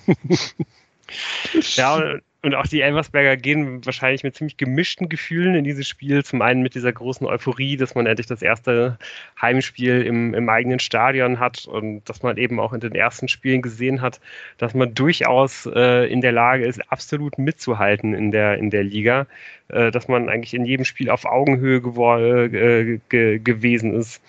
ja, 1.75 2.19
und 2.47 2.55
auch 2.55 2.65
die 2.65 2.79
Elversberger 2.79 3.35
gehen 3.35 3.85
wahrscheinlich 3.85 4.23
mit 4.23 4.35
ziemlich 4.35 4.55
gemischten 4.55 5.09
Gefühlen 5.09 5.53
in 5.53 5.65
dieses 5.65 5.85
Spiel. 5.85 6.23
Zum 6.23 6.41
einen 6.41 6.61
mit 6.61 6.75
dieser 6.75 6.93
großen 6.93 7.27
Euphorie, 7.27 7.75
dass 7.75 7.93
man 7.93 8.05
endlich 8.05 8.27
das 8.27 8.41
erste 8.41 8.97
Heimspiel 9.41 10.01
im, 10.01 10.33
im 10.33 10.47
eigenen 10.47 10.79
Stadion 10.79 11.39
hat 11.39 11.65
und 11.65 12.07
dass 12.07 12.23
man 12.23 12.37
eben 12.37 12.61
auch 12.61 12.71
in 12.71 12.79
den 12.79 12.95
ersten 12.95 13.27
Spielen 13.27 13.61
gesehen 13.61 14.01
hat, 14.01 14.21
dass 14.57 14.73
man 14.73 14.93
durchaus 14.93 15.65
äh, 15.65 16.09
in 16.09 16.21
der 16.21 16.31
Lage 16.31 16.65
ist, 16.65 16.89
absolut 16.89 17.37
mitzuhalten 17.37 18.13
in 18.13 18.31
der, 18.31 18.57
in 18.57 18.69
der 18.69 18.85
Liga. 18.85 19.27
Äh, 19.67 19.91
dass 19.91 20.07
man 20.07 20.29
eigentlich 20.29 20.53
in 20.53 20.63
jedem 20.63 20.85
Spiel 20.85 21.09
auf 21.09 21.25
Augenhöhe 21.25 21.79
äh, 21.79 22.99
ge 23.09 23.39
gewesen 23.39 23.93
ist. 23.93 24.21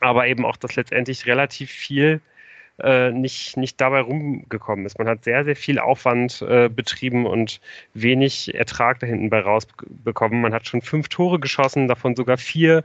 Aber 0.00 0.26
eben 0.26 0.44
auch, 0.44 0.58
dass 0.58 0.76
letztendlich 0.76 1.24
relativ 1.24 1.70
viel 1.70 2.20
äh, 2.82 3.10
nicht, 3.10 3.56
nicht 3.56 3.80
dabei 3.80 4.00
rumgekommen 4.00 4.86
ist. 4.86 4.98
Man 4.98 5.08
hat 5.08 5.24
sehr, 5.24 5.44
sehr 5.44 5.56
viel 5.56 5.78
Aufwand 5.78 6.42
äh, 6.42 6.68
betrieben 6.68 7.26
und 7.26 7.60
wenig 7.94 8.54
Ertrag 8.54 8.98
da 9.00 9.06
hinten 9.06 9.30
bei 9.30 9.40
rausbekommen. 9.40 10.40
Man 10.40 10.54
hat 10.54 10.66
schon 10.66 10.82
fünf 10.82 11.08
Tore 11.08 11.38
geschossen, 11.38 11.88
davon 11.88 12.16
sogar 12.16 12.38
vier, 12.38 12.82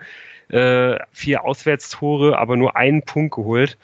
äh, 0.49 0.97
vier 1.11 1.43
Auswärtstore, 1.43 2.37
aber 2.37 2.57
nur 2.57 2.75
einen 2.75 3.01
Punkt 3.01 3.35
geholt. 3.35 3.77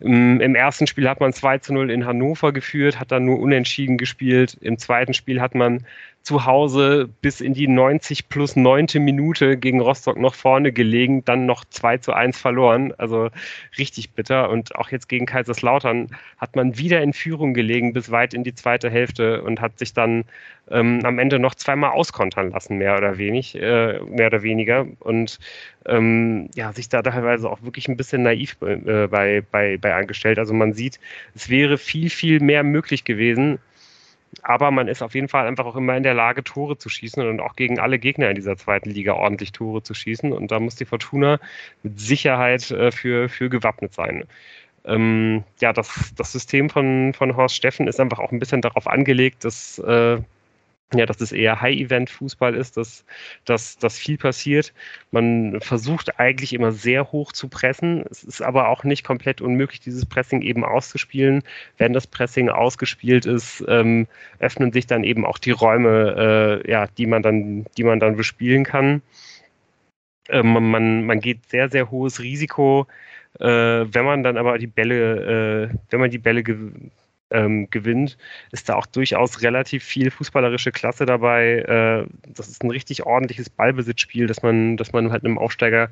Im, 0.00 0.40
Im, 0.40 0.54
ersten 0.54 0.86
Spiel 0.86 1.08
hat 1.08 1.20
man 1.20 1.32
2 1.32 1.58
zu 1.58 1.74
0 1.74 1.90
in 1.90 2.06
Hannover 2.06 2.52
geführt, 2.52 3.00
hat 3.00 3.10
dann 3.10 3.24
nur 3.24 3.40
unentschieden 3.40 3.98
gespielt. 3.98 4.56
Im 4.60 4.78
zweiten 4.78 5.12
Spiel 5.12 5.40
hat 5.40 5.54
man 5.54 5.84
zu 6.22 6.44
Hause 6.44 7.08
bis 7.22 7.40
in 7.40 7.54
die 7.54 7.68
90 7.68 8.28
plus 8.28 8.54
9. 8.54 8.86
Minute 8.96 9.56
gegen 9.56 9.80
Rostock 9.80 10.18
noch 10.18 10.34
vorne 10.34 10.72
gelegen, 10.72 11.24
dann 11.24 11.46
noch 11.46 11.64
2 11.64 11.98
zu 11.98 12.12
1 12.12 12.38
verloren. 12.38 12.92
Also 12.98 13.30
richtig 13.78 14.12
bitter. 14.12 14.50
Und 14.50 14.76
auch 14.76 14.90
jetzt 14.90 15.08
gegen 15.08 15.24
Kaiserslautern 15.24 16.10
hat 16.36 16.54
man 16.54 16.76
wieder 16.76 17.00
in 17.00 17.14
Führung 17.14 17.54
gelegen 17.54 17.94
bis 17.94 18.10
weit 18.10 18.34
in 18.34 18.44
die 18.44 18.54
zweite 18.54 18.90
Hälfte 18.90 19.42
und 19.42 19.62
hat 19.62 19.78
sich 19.78 19.94
dann 19.94 20.24
ähm, 20.70 21.00
am 21.04 21.18
Ende 21.18 21.38
noch 21.38 21.54
zweimal 21.54 21.92
auskontern 21.92 22.50
lassen, 22.50 22.76
mehr 22.76 22.98
oder 22.98 23.16
wenig, 23.16 23.54
äh, 23.54 23.98
mehr 24.00 24.26
oder 24.26 24.42
weniger. 24.42 24.86
Und 25.00 25.38
ähm, 25.86 26.50
ja, 26.54 26.72
sich 26.74 26.90
da 26.90 27.00
teilweise 27.00 27.48
auch 27.48 27.62
wirklich 27.62 27.88
ein 27.88 27.96
bisschen 27.96 28.22
naiv 28.22 28.56
äh, 28.60 29.06
bei, 29.06 29.42
bei, 29.50 29.78
bei 29.78 29.94
angestellt. 29.94 30.38
Also 30.38 30.52
man 30.52 30.74
sieht, 30.74 31.00
es 31.34 31.48
wäre 31.48 31.78
viel, 31.78 32.10
viel 32.10 32.40
mehr 32.40 32.64
möglich 32.64 33.04
gewesen, 33.04 33.58
aber 34.42 34.70
man 34.70 34.88
ist 34.88 35.02
auf 35.02 35.14
jeden 35.14 35.28
Fall 35.28 35.46
einfach 35.46 35.66
auch 35.66 35.76
immer 35.76 35.96
in 35.96 36.02
der 36.02 36.14
Lage, 36.14 36.44
Tore 36.44 36.78
zu 36.78 36.88
schießen 36.88 37.26
und 37.26 37.40
auch 37.40 37.56
gegen 37.56 37.78
alle 37.78 37.98
Gegner 37.98 38.28
in 38.28 38.34
dieser 38.34 38.56
zweiten 38.56 38.90
Liga 38.90 39.14
ordentlich 39.14 39.52
Tore 39.52 39.82
zu 39.82 39.94
schießen. 39.94 40.32
Und 40.32 40.50
da 40.50 40.60
muss 40.60 40.76
die 40.76 40.84
Fortuna 40.84 41.40
mit 41.82 41.98
Sicherheit 41.98 42.70
äh, 42.70 42.92
für, 42.92 43.28
für 43.28 43.48
gewappnet 43.48 43.94
sein. 43.94 44.24
Ähm, 44.84 45.44
ja, 45.60 45.72
das, 45.72 46.12
das 46.16 46.32
System 46.32 46.70
von, 46.70 47.12
von 47.14 47.36
Horst 47.36 47.56
Steffen 47.56 47.88
ist 47.88 48.00
einfach 48.00 48.18
auch 48.18 48.32
ein 48.32 48.38
bisschen 48.38 48.62
darauf 48.62 48.86
angelegt, 48.86 49.44
dass 49.44 49.78
äh, 49.80 50.18
ja, 50.94 51.04
dass 51.04 51.20
es 51.20 51.32
eher 51.32 51.60
High-Event-Fußball 51.60 52.54
ist, 52.54 52.78
dass, 52.78 53.04
dass, 53.44 53.76
dass 53.76 53.98
viel 53.98 54.16
passiert. 54.16 54.72
Man 55.10 55.60
versucht 55.60 56.18
eigentlich 56.18 56.54
immer 56.54 56.72
sehr 56.72 57.12
hoch 57.12 57.32
zu 57.32 57.48
pressen. 57.48 58.04
Es 58.10 58.24
ist 58.24 58.40
aber 58.40 58.68
auch 58.68 58.84
nicht 58.84 59.04
komplett 59.04 59.42
unmöglich, 59.42 59.80
dieses 59.80 60.06
Pressing 60.06 60.40
eben 60.40 60.64
auszuspielen. 60.64 61.42
Wenn 61.76 61.92
das 61.92 62.06
Pressing 62.06 62.48
ausgespielt 62.48 63.26
ist, 63.26 63.62
ähm, 63.68 64.06
öffnen 64.38 64.72
sich 64.72 64.86
dann 64.86 65.04
eben 65.04 65.26
auch 65.26 65.38
die 65.38 65.50
Räume, 65.50 66.62
äh, 66.64 66.70
ja, 66.70 66.86
die 66.86 67.06
man 67.06 67.22
dann, 67.22 67.66
die 67.76 67.84
man 67.84 68.00
dann 68.00 68.16
bespielen 68.16 68.64
kann. 68.64 69.02
Ähm, 70.30 70.70
man, 70.70 71.04
man 71.04 71.20
geht 71.20 71.50
sehr, 71.50 71.68
sehr 71.68 71.90
hohes 71.90 72.20
Risiko. 72.20 72.86
Äh, 73.40 73.46
wenn 73.46 74.04
man 74.04 74.22
dann 74.22 74.38
aber 74.38 74.56
die 74.58 74.66
Bälle, 74.66 75.70
äh, 75.70 75.76
wenn 75.90 76.00
man 76.00 76.10
die 76.10 76.18
Bälle 76.18 76.42
ähm, 77.30 77.68
gewinnt, 77.70 78.16
ist 78.52 78.68
da 78.68 78.74
auch 78.74 78.86
durchaus 78.86 79.42
relativ 79.42 79.84
viel 79.84 80.10
fußballerische 80.10 80.72
Klasse 80.72 81.06
dabei. 81.06 81.58
Äh, 81.58 82.06
das 82.28 82.48
ist 82.48 82.64
ein 82.64 82.70
richtig 82.70 83.04
ordentliches 83.04 83.50
Ballbesitzspiel, 83.50 84.26
das 84.26 84.42
man, 84.42 84.76
das 84.76 84.92
man 84.92 85.12
halt 85.12 85.24
einem 85.24 85.38
Aufsteiger 85.38 85.90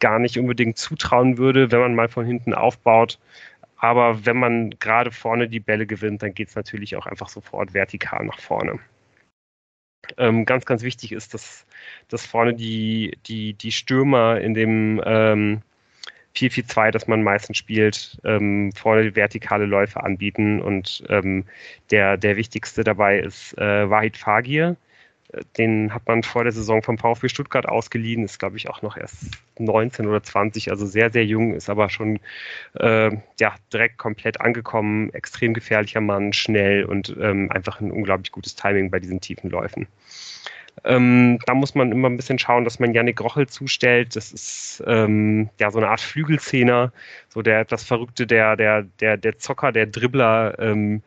gar 0.00 0.18
nicht 0.18 0.38
unbedingt 0.38 0.76
zutrauen 0.78 1.38
würde, 1.38 1.70
wenn 1.70 1.80
man 1.80 1.94
mal 1.94 2.08
von 2.08 2.26
hinten 2.26 2.54
aufbaut. 2.54 3.18
Aber 3.76 4.24
wenn 4.26 4.38
man 4.38 4.70
gerade 4.78 5.10
vorne 5.10 5.48
die 5.48 5.60
Bälle 5.60 5.86
gewinnt, 5.86 6.22
dann 6.22 6.34
geht 6.34 6.48
es 6.48 6.56
natürlich 6.56 6.96
auch 6.96 7.06
einfach 7.06 7.28
sofort 7.28 7.74
vertikal 7.74 8.24
nach 8.24 8.40
vorne. 8.40 8.78
Ähm, 10.18 10.44
ganz, 10.44 10.64
ganz 10.66 10.82
wichtig 10.82 11.12
ist, 11.12 11.34
dass, 11.34 11.66
dass 12.08 12.26
vorne 12.26 12.54
die, 12.54 13.18
die, 13.26 13.54
die 13.54 13.72
Stürmer 13.72 14.40
in 14.40 14.54
dem 14.54 15.02
ähm, 15.04 15.62
4-4-2, 16.36 16.90
das 16.90 17.06
man 17.06 17.22
meistens 17.22 17.58
spielt, 17.58 18.18
ähm, 18.24 18.72
vorne 18.72 19.14
vertikale 19.14 19.66
Läufe 19.66 20.02
anbieten. 20.02 20.60
Und 20.60 21.04
ähm, 21.08 21.44
der, 21.90 22.16
der 22.16 22.36
wichtigste 22.36 22.84
dabei 22.84 23.20
ist 23.20 23.56
äh, 23.58 23.88
Wahid 23.88 24.16
Fagir. 24.16 24.76
Den 25.58 25.92
hat 25.92 26.06
man 26.06 26.22
vor 26.22 26.44
der 26.44 26.52
Saison 26.52 26.82
vom 26.82 26.98
VfB 26.98 27.28
Stuttgart 27.28 27.66
ausgeliehen, 27.66 28.24
ist, 28.24 28.38
glaube 28.38 28.56
ich, 28.56 28.68
auch 28.68 28.82
noch 28.82 28.96
erst 28.96 29.30
19 29.58 30.06
oder 30.06 30.22
20, 30.22 30.70
also 30.70 30.86
sehr, 30.86 31.10
sehr 31.10 31.24
jung, 31.24 31.54
ist 31.54 31.68
aber 31.68 31.88
schon 31.88 32.20
äh, 32.74 33.10
ja, 33.40 33.54
direkt 33.72 33.98
komplett 33.98 34.40
angekommen, 34.40 35.12
extrem 35.12 35.54
gefährlicher 35.54 36.00
Mann, 36.00 36.32
schnell 36.32 36.84
und 36.84 37.16
ähm, 37.20 37.50
einfach 37.50 37.80
ein 37.80 37.90
unglaublich 37.90 38.30
gutes 38.30 38.54
Timing 38.54 38.90
bei 38.90 39.00
diesen 39.00 39.20
tiefen 39.20 39.50
Läufen. 39.50 39.88
Ähm, 40.84 41.38
da 41.46 41.54
muss 41.54 41.74
man 41.74 41.92
immer 41.92 42.10
ein 42.10 42.16
bisschen 42.16 42.38
schauen, 42.38 42.64
dass 42.64 42.78
man 42.78 42.92
Yannick 42.92 43.20
Rochel 43.20 43.46
zustellt. 43.48 44.16
Das 44.16 44.32
ist 44.32 44.82
ähm, 44.86 45.48
ja 45.58 45.70
so 45.70 45.78
eine 45.78 45.88
Art 45.88 46.00
Flügelzehner, 46.00 46.92
so 47.28 47.42
der 47.42 47.60
etwas 47.60 47.84
Verrückte, 47.84 48.26
der, 48.26 48.56
der, 48.56 48.82
der, 49.00 49.16
der 49.16 49.38
Zocker, 49.38 49.72
der 49.72 49.86
Dribbler, 49.86 50.58
ähm, 50.58 51.02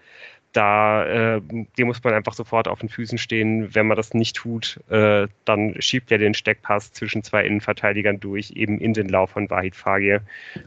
da, 0.53 1.05
äh, 1.35 1.41
dem 1.77 1.87
muss 1.87 2.03
man 2.03 2.13
einfach 2.13 2.33
sofort 2.33 2.67
auf 2.67 2.79
den 2.79 2.89
Füßen 2.89 3.17
stehen. 3.17 3.75
Wenn 3.75 3.87
man 3.87 3.97
das 3.97 4.13
nicht 4.13 4.35
tut, 4.35 4.79
äh, 4.89 5.27
dann 5.45 5.79
schiebt 5.81 6.11
er 6.11 6.17
den 6.17 6.33
Steckpass 6.33 6.93
zwischen 6.93 7.21
zwei 7.23 7.45
Innenverteidigern 7.45 8.19
durch, 8.19 8.51
eben 8.51 8.79
in 8.79 8.93
den 8.93 9.09
Lauf 9.09 9.31
von 9.31 9.49
Wahid 9.49 9.75
Fagir. 9.75 10.21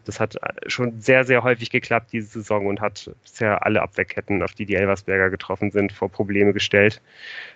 Das 0.04 0.20
hat 0.20 0.36
schon 0.66 1.00
sehr, 1.00 1.24
sehr 1.24 1.42
häufig 1.42 1.70
geklappt 1.70 2.12
diese 2.12 2.28
Saison 2.28 2.66
und 2.66 2.80
hat 2.80 3.10
bisher 3.22 3.64
alle 3.64 3.82
Abwehrketten, 3.82 4.42
auf 4.42 4.54
die 4.54 4.66
die 4.66 4.76
Elversberger 4.76 5.30
getroffen 5.30 5.70
sind, 5.70 5.92
vor 5.92 6.10
Probleme 6.10 6.52
gestellt. 6.52 7.00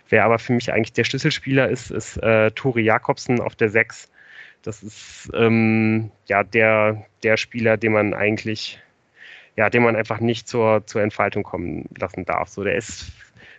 Wer 0.08 0.24
aber 0.24 0.38
für 0.38 0.54
mich 0.54 0.72
eigentlich 0.72 0.92
der 0.92 1.04
Schlüsselspieler 1.04 1.68
ist, 1.68 1.90
ist 1.90 2.16
äh, 2.16 2.50
Tori 2.52 2.82
Jakobsen 2.82 3.40
auf 3.40 3.54
der 3.54 3.68
6. 3.68 4.10
Das 4.62 4.82
ist 4.82 5.30
ähm, 5.34 6.10
ja 6.26 6.42
der, 6.42 7.04
der 7.22 7.36
Spieler, 7.36 7.76
den 7.76 7.92
man 7.92 8.14
eigentlich 8.14 8.80
ja, 9.56 9.70
den 9.70 9.82
man 9.82 9.96
einfach 9.96 10.20
nicht 10.20 10.48
zur, 10.48 10.86
zur 10.86 11.02
Entfaltung 11.02 11.42
kommen 11.42 11.88
lassen 11.98 12.24
darf. 12.24 12.48
So, 12.48 12.64
der 12.64 12.74
ist 12.74 13.12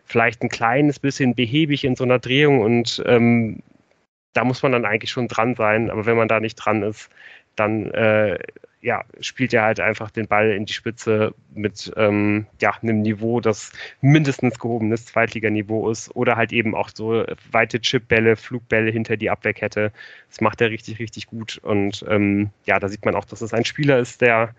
vielleicht 0.05 0.41
ein 0.41 0.49
kleines 0.49 0.99
bisschen 0.99 1.35
behäbig 1.35 1.83
in 1.83 1.95
so 1.95 2.03
einer 2.03 2.19
Drehung 2.19 2.61
und 2.61 3.03
ähm, 3.05 3.61
da 4.33 4.43
muss 4.43 4.61
man 4.61 4.73
dann 4.73 4.85
eigentlich 4.85 5.11
schon 5.11 5.27
dran 5.27 5.55
sein. 5.55 5.89
Aber 5.89 6.05
wenn 6.05 6.17
man 6.17 6.27
da 6.27 6.39
nicht 6.39 6.55
dran 6.55 6.83
ist, 6.83 7.09
dann 7.55 7.89
äh, 7.91 8.37
ja, 8.85 9.03
spielt 9.19 9.51
er 9.51 9.63
halt 9.63 9.79
einfach 9.79 10.11
den 10.11 10.27
Ball 10.27 10.51
in 10.51 10.65
die 10.65 10.73
Spitze 10.73 11.33
mit 11.55 11.91
ähm, 11.97 12.45
ja, 12.61 12.71
einem 12.83 13.01
Niveau, 13.01 13.41
das 13.41 13.71
mindestens 14.01 14.59
gehobenes 14.59 15.07
Zweitliganiveau 15.07 15.89
ist 15.89 16.15
oder 16.15 16.35
halt 16.35 16.53
eben 16.53 16.75
auch 16.75 16.89
so 16.93 17.25
weite 17.51 17.81
Chipbälle, 17.81 18.35
Flugbälle 18.35 18.91
hinter 18.91 19.17
die 19.17 19.31
Abwehrkette. 19.31 19.91
Das 20.29 20.39
macht 20.39 20.61
er 20.61 20.69
richtig, 20.69 20.99
richtig 20.99 21.25
gut. 21.25 21.57
Und 21.63 22.05
ähm, 22.07 22.51
ja, 22.65 22.79
da 22.79 22.87
sieht 22.87 23.05
man 23.05 23.15
auch, 23.15 23.25
dass 23.25 23.41
es 23.41 23.55
ein 23.55 23.65
Spieler 23.65 23.97
ist, 23.97 24.21
der 24.21 24.53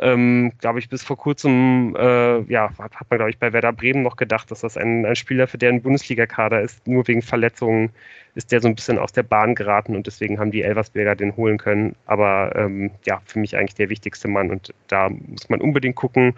ähm, 0.00 0.52
glaube 0.58 0.78
ich, 0.78 0.88
bis 0.88 1.02
vor 1.02 1.16
kurzem, 1.16 1.94
äh, 1.96 2.40
ja, 2.50 2.70
hat, 2.78 2.92
man, 3.10 3.18
glaube 3.18 3.30
ich, 3.30 3.38
bei 3.38 3.52
Werder 3.52 3.72
Bremen 3.72 4.02
noch 4.02 4.16
gedacht, 4.16 4.50
dass 4.50 4.60
das 4.60 4.76
ein, 4.76 5.04
ein 5.06 5.16
Spieler 5.16 5.46
für 5.46 5.58
deren 5.58 5.82
Bundesliga-Kader 5.82 6.60
ist. 6.60 6.86
Nur 6.86 7.06
wegen 7.08 7.22
Verletzungen 7.22 7.90
ist 8.34 8.52
der 8.52 8.60
so 8.60 8.68
ein 8.68 8.74
bisschen 8.74 8.98
aus 8.98 9.12
der 9.12 9.22
Bahn 9.22 9.54
geraten 9.54 9.96
und 9.96 10.06
deswegen 10.06 10.38
haben 10.38 10.50
die 10.50 10.62
Elversberger 10.62 11.16
den 11.16 11.36
holen 11.36 11.58
können. 11.58 11.96
Aber 12.06 12.54
ähm, 12.54 12.90
ja, 13.04 13.20
für 13.24 13.38
mich 13.38 13.56
eigentlich 13.56 13.74
der 13.74 13.88
wichtigste 13.88 14.28
Mann 14.28 14.50
und 14.50 14.74
da 14.88 15.08
muss 15.08 15.48
man 15.48 15.60
unbedingt 15.60 15.96
gucken, 15.96 16.34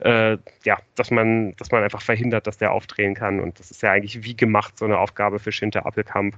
äh, 0.00 0.38
ja, 0.64 0.78
dass 0.94 1.10
man, 1.10 1.54
dass 1.56 1.70
man 1.70 1.82
einfach 1.82 2.02
verhindert, 2.02 2.46
dass 2.46 2.58
der 2.58 2.72
aufdrehen 2.72 3.14
kann. 3.14 3.40
Und 3.40 3.58
das 3.58 3.70
ist 3.70 3.82
ja 3.82 3.92
eigentlich 3.92 4.22
wie 4.24 4.36
gemacht, 4.36 4.78
so 4.78 4.84
eine 4.84 4.98
Aufgabe 4.98 5.38
für 5.38 5.52
Schinter 5.52 5.86
Appelkamp. 5.86 6.36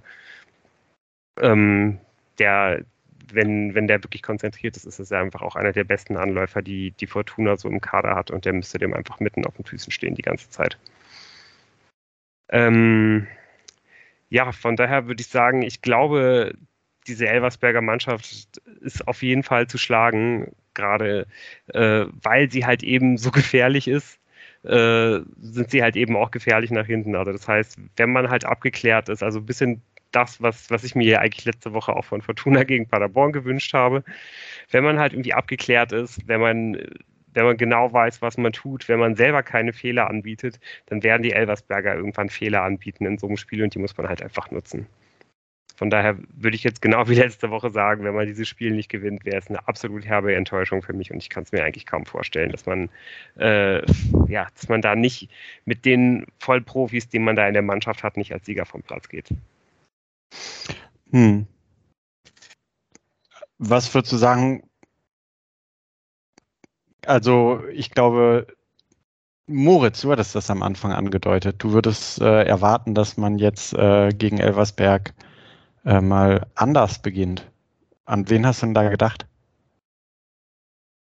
Ähm, 1.40 1.98
der, 2.38 2.84
wenn, 3.32 3.74
wenn 3.74 3.86
der 3.86 4.02
wirklich 4.02 4.22
konzentriert 4.22 4.76
ist, 4.76 4.84
ist 4.84 4.98
es 4.98 5.12
einfach 5.12 5.42
auch 5.42 5.56
einer 5.56 5.72
der 5.72 5.84
besten 5.84 6.16
Anläufer, 6.16 6.62
die 6.62 6.92
die 6.92 7.06
Fortuna 7.06 7.56
so 7.56 7.68
im 7.68 7.80
Kader 7.80 8.14
hat 8.14 8.30
und 8.30 8.44
der 8.44 8.52
müsste 8.52 8.78
dem 8.78 8.94
einfach 8.94 9.20
mitten 9.20 9.44
auf 9.44 9.56
den 9.56 9.64
Füßen 9.64 9.92
stehen 9.92 10.14
die 10.14 10.22
ganze 10.22 10.50
Zeit. 10.50 10.78
Ähm, 12.50 13.26
ja, 14.30 14.52
von 14.52 14.76
daher 14.76 15.06
würde 15.06 15.20
ich 15.20 15.28
sagen, 15.28 15.62
ich 15.62 15.82
glaube, 15.82 16.54
diese 17.06 17.28
Elversberger 17.28 17.80
Mannschaft 17.80 18.60
ist 18.80 19.08
auf 19.08 19.22
jeden 19.22 19.42
Fall 19.42 19.66
zu 19.66 19.78
schlagen, 19.78 20.52
gerade 20.74 21.26
äh, 21.68 22.06
weil 22.22 22.50
sie 22.50 22.66
halt 22.66 22.82
eben 22.82 23.16
so 23.18 23.30
gefährlich 23.32 23.88
ist. 23.88 24.18
Äh, 24.64 25.20
sind 25.40 25.70
sie 25.70 25.82
halt 25.82 25.96
eben 25.96 26.16
auch 26.16 26.30
gefährlich 26.32 26.70
nach 26.70 26.86
hinten. 26.86 27.14
Also 27.14 27.32
das 27.32 27.46
heißt, 27.46 27.78
wenn 27.96 28.10
man 28.10 28.28
halt 28.28 28.44
abgeklärt 28.44 29.08
ist, 29.08 29.22
also 29.22 29.38
ein 29.38 29.46
bisschen 29.46 29.82
das, 30.12 30.40
was, 30.42 30.70
was 30.70 30.84
ich 30.84 30.94
mir 30.94 31.20
eigentlich 31.20 31.44
letzte 31.44 31.72
Woche 31.72 31.94
auch 31.94 32.04
von 32.04 32.22
Fortuna 32.22 32.64
gegen 32.64 32.88
Paderborn 32.88 33.32
gewünscht 33.32 33.74
habe. 33.74 34.04
Wenn 34.70 34.84
man 34.84 34.98
halt 34.98 35.12
irgendwie 35.12 35.34
abgeklärt 35.34 35.92
ist, 35.92 36.26
wenn 36.26 36.40
man, 36.40 36.78
wenn 37.34 37.44
man 37.44 37.56
genau 37.56 37.92
weiß, 37.92 38.22
was 38.22 38.38
man 38.38 38.52
tut, 38.52 38.88
wenn 38.88 38.98
man 38.98 39.14
selber 39.14 39.42
keine 39.42 39.72
Fehler 39.72 40.08
anbietet, 40.08 40.60
dann 40.86 41.02
werden 41.02 41.22
die 41.22 41.32
Elversberger 41.32 41.94
irgendwann 41.94 42.30
Fehler 42.30 42.62
anbieten 42.62 43.06
in 43.06 43.18
so 43.18 43.26
einem 43.26 43.36
Spiel 43.36 43.62
und 43.62 43.74
die 43.74 43.78
muss 43.78 43.96
man 43.96 44.08
halt 44.08 44.22
einfach 44.22 44.50
nutzen. 44.50 44.86
Von 45.76 45.90
daher 45.90 46.18
würde 46.34 46.56
ich 46.56 46.64
jetzt 46.64 46.82
genau 46.82 47.08
wie 47.08 47.14
letzte 47.14 47.50
Woche 47.50 47.70
sagen, 47.70 48.02
wenn 48.02 48.14
man 48.14 48.26
dieses 48.26 48.48
Spiel 48.48 48.72
nicht 48.72 48.88
gewinnt, 48.88 49.24
wäre 49.24 49.36
es 49.36 49.46
eine 49.46 49.68
absolut 49.68 50.04
herbe 50.04 50.34
Enttäuschung 50.34 50.82
für 50.82 50.92
mich 50.92 51.12
und 51.12 51.18
ich 51.18 51.28
kann 51.28 51.44
es 51.44 51.52
mir 51.52 51.62
eigentlich 51.62 51.86
kaum 51.86 52.04
vorstellen, 52.04 52.50
dass 52.50 52.66
man, 52.66 52.90
äh, 53.38 53.86
ja, 54.26 54.48
dass 54.54 54.68
man 54.68 54.82
da 54.82 54.96
nicht 54.96 55.30
mit 55.66 55.84
den 55.84 56.26
Vollprofis, 56.40 57.08
die 57.08 57.20
man 57.20 57.36
da 57.36 57.46
in 57.46 57.52
der 57.52 57.62
Mannschaft 57.62 58.02
hat, 58.02 58.16
nicht 58.16 58.32
als 58.32 58.46
Sieger 58.46 58.66
vom 58.66 58.82
Platz 58.82 59.08
geht. 59.08 59.28
Hm. 61.10 61.46
Was 63.58 63.92
würdest 63.94 64.12
du 64.12 64.16
sagen? 64.16 64.62
Also, 67.06 67.62
ich 67.72 67.90
glaube, 67.90 68.46
Moritz, 69.46 70.02
du 70.02 70.12
hattest 70.12 70.34
das 70.34 70.50
am 70.50 70.62
Anfang 70.62 70.92
angedeutet. 70.92 71.56
Du 71.62 71.72
würdest 71.72 72.20
äh, 72.20 72.42
erwarten, 72.44 72.94
dass 72.94 73.16
man 73.16 73.38
jetzt 73.38 73.72
äh, 73.72 74.10
gegen 74.10 74.38
Elversberg 74.38 75.14
äh, 75.84 76.02
mal 76.02 76.46
anders 76.54 77.00
beginnt. 77.00 77.50
An 78.04 78.28
wen 78.28 78.46
hast 78.46 78.62
du 78.62 78.66
denn 78.66 78.74
da 78.74 78.88
gedacht? 78.88 79.26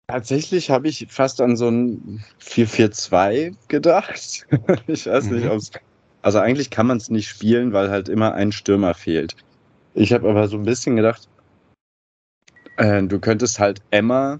Tatsächlich 0.07 0.69
habe 0.69 0.87
ich 0.87 1.07
fast 1.09 1.41
an 1.41 1.57
so 1.57 1.67
ein 1.67 2.23
4-4-2 2.39 3.55
gedacht. 3.67 4.47
ich 4.87 5.07
weiß 5.07 5.25
nicht, 5.25 5.45
mhm. 5.45 5.51
ob 5.51 5.57
es 5.57 5.71
also 6.27 6.39
eigentlich 6.39 6.71
kann 6.71 6.87
man 6.87 6.97
es 6.97 7.09
nicht 7.09 7.29
spielen, 7.29 7.71
weil 7.71 7.89
halt 7.89 8.09
immer 8.09 8.33
ein 8.33 8.51
Stürmer 8.51 8.93
fehlt. 8.93 9.37
Ich 9.93 10.11
habe 10.11 10.29
aber 10.29 10.49
so 10.49 10.57
ein 10.57 10.65
bisschen 10.65 10.97
gedacht, 10.97 11.29
äh, 12.75 13.01
du 13.03 13.17
könntest 13.17 13.59
halt 13.59 13.81
Emma 13.91 14.37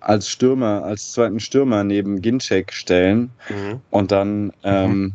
als 0.00 0.28
Stürmer, 0.28 0.82
als 0.82 1.12
zweiten 1.12 1.38
Stürmer 1.38 1.84
neben 1.84 2.22
Ginczek 2.22 2.72
stellen 2.72 3.30
mhm. 3.48 3.80
und 3.90 4.10
dann 4.10 4.52
ähm, 4.64 4.90
mhm. 4.90 5.12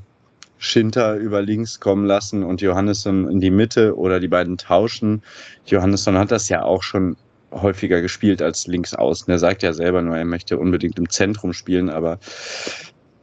Schinter 0.60 1.16
über 1.16 1.42
links 1.42 1.82
kommen 1.82 2.06
lassen 2.06 2.44
und 2.44 2.62
Johannesson 2.62 3.30
in 3.30 3.42
die 3.42 3.52
Mitte 3.52 3.98
oder 3.98 4.22
die 4.22 4.30
beiden 4.30 4.58
tauschen. 4.58 5.22
Johannesson 5.66 6.18
hat 6.18 6.32
das 6.32 6.48
ja 6.48 6.64
auch 6.64 6.84
schon 6.84 7.18
häufiger 7.52 8.00
gespielt 8.00 8.42
als 8.42 8.66
links 8.66 8.94
außen. 8.94 9.30
Er 9.30 9.40
sagt 9.40 9.62
ja 9.62 9.74
selber 9.74 10.02
nur, 10.02 10.16
er 10.16 10.24
möchte 10.24 10.58
unbedingt 10.58 10.98
im 10.98 11.10
Zentrum 11.10 11.52
spielen, 11.52 11.90
aber 11.90 12.18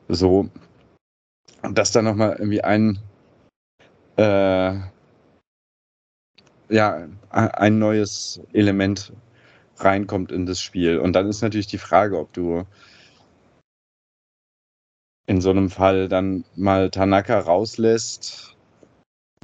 so 0.08 0.50
und 1.62 1.78
dass 1.78 1.92
da 1.92 2.02
nochmal 2.02 2.36
irgendwie 2.38 2.62
ein, 2.62 2.98
äh, 4.16 4.74
ja, 6.68 7.09
ein 7.30 7.78
neues 7.78 8.40
Element 8.52 9.12
reinkommt 9.76 10.32
in 10.32 10.46
das 10.46 10.61
Spiel. 10.61 10.98
Und 10.98 11.12
dann 11.14 11.28
ist 11.28 11.42
natürlich 11.42 11.66
die 11.66 11.78
Frage, 11.78 12.18
ob 12.18 12.32
du 12.32 12.64
in 15.26 15.40
so 15.40 15.50
einem 15.50 15.70
Fall 15.70 16.09
dann 16.09 16.44
mal 16.56 16.90
Tanaka 16.90 17.38
rauslässt, 17.38 18.56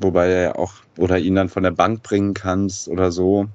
wobei 0.00 0.28
er 0.30 0.58
auch 0.58 0.74
oder 0.98 1.18
ihn 1.18 1.34
dann 1.34 1.48
von 1.48 1.62
der 1.62 1.72
Bank 1.72 2.02
bringen 2.02 2.34
kannst 2.34 2.88
oder 2.88 3.12
so. 3.12 3.48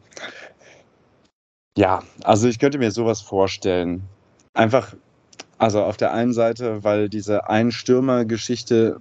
Ja, 1.78 2.04
also 2.24 2.48
ich 2.48 2.60
könnte 2.60 2.78
mir 2.78 2.92
sowas 2.92 3.22
vorstellen. 3.22 4.04
Einfach 4.54 4.96
also 5.60 5.84
auf 5.84 5.98
der 5.98 6.14
einen 6.14 6.34
Seite, 6.34 6.84
weil 6.84 7.10
diese 7.10 7.50
Ein-Stürmer-Geschichte 7.50 9.00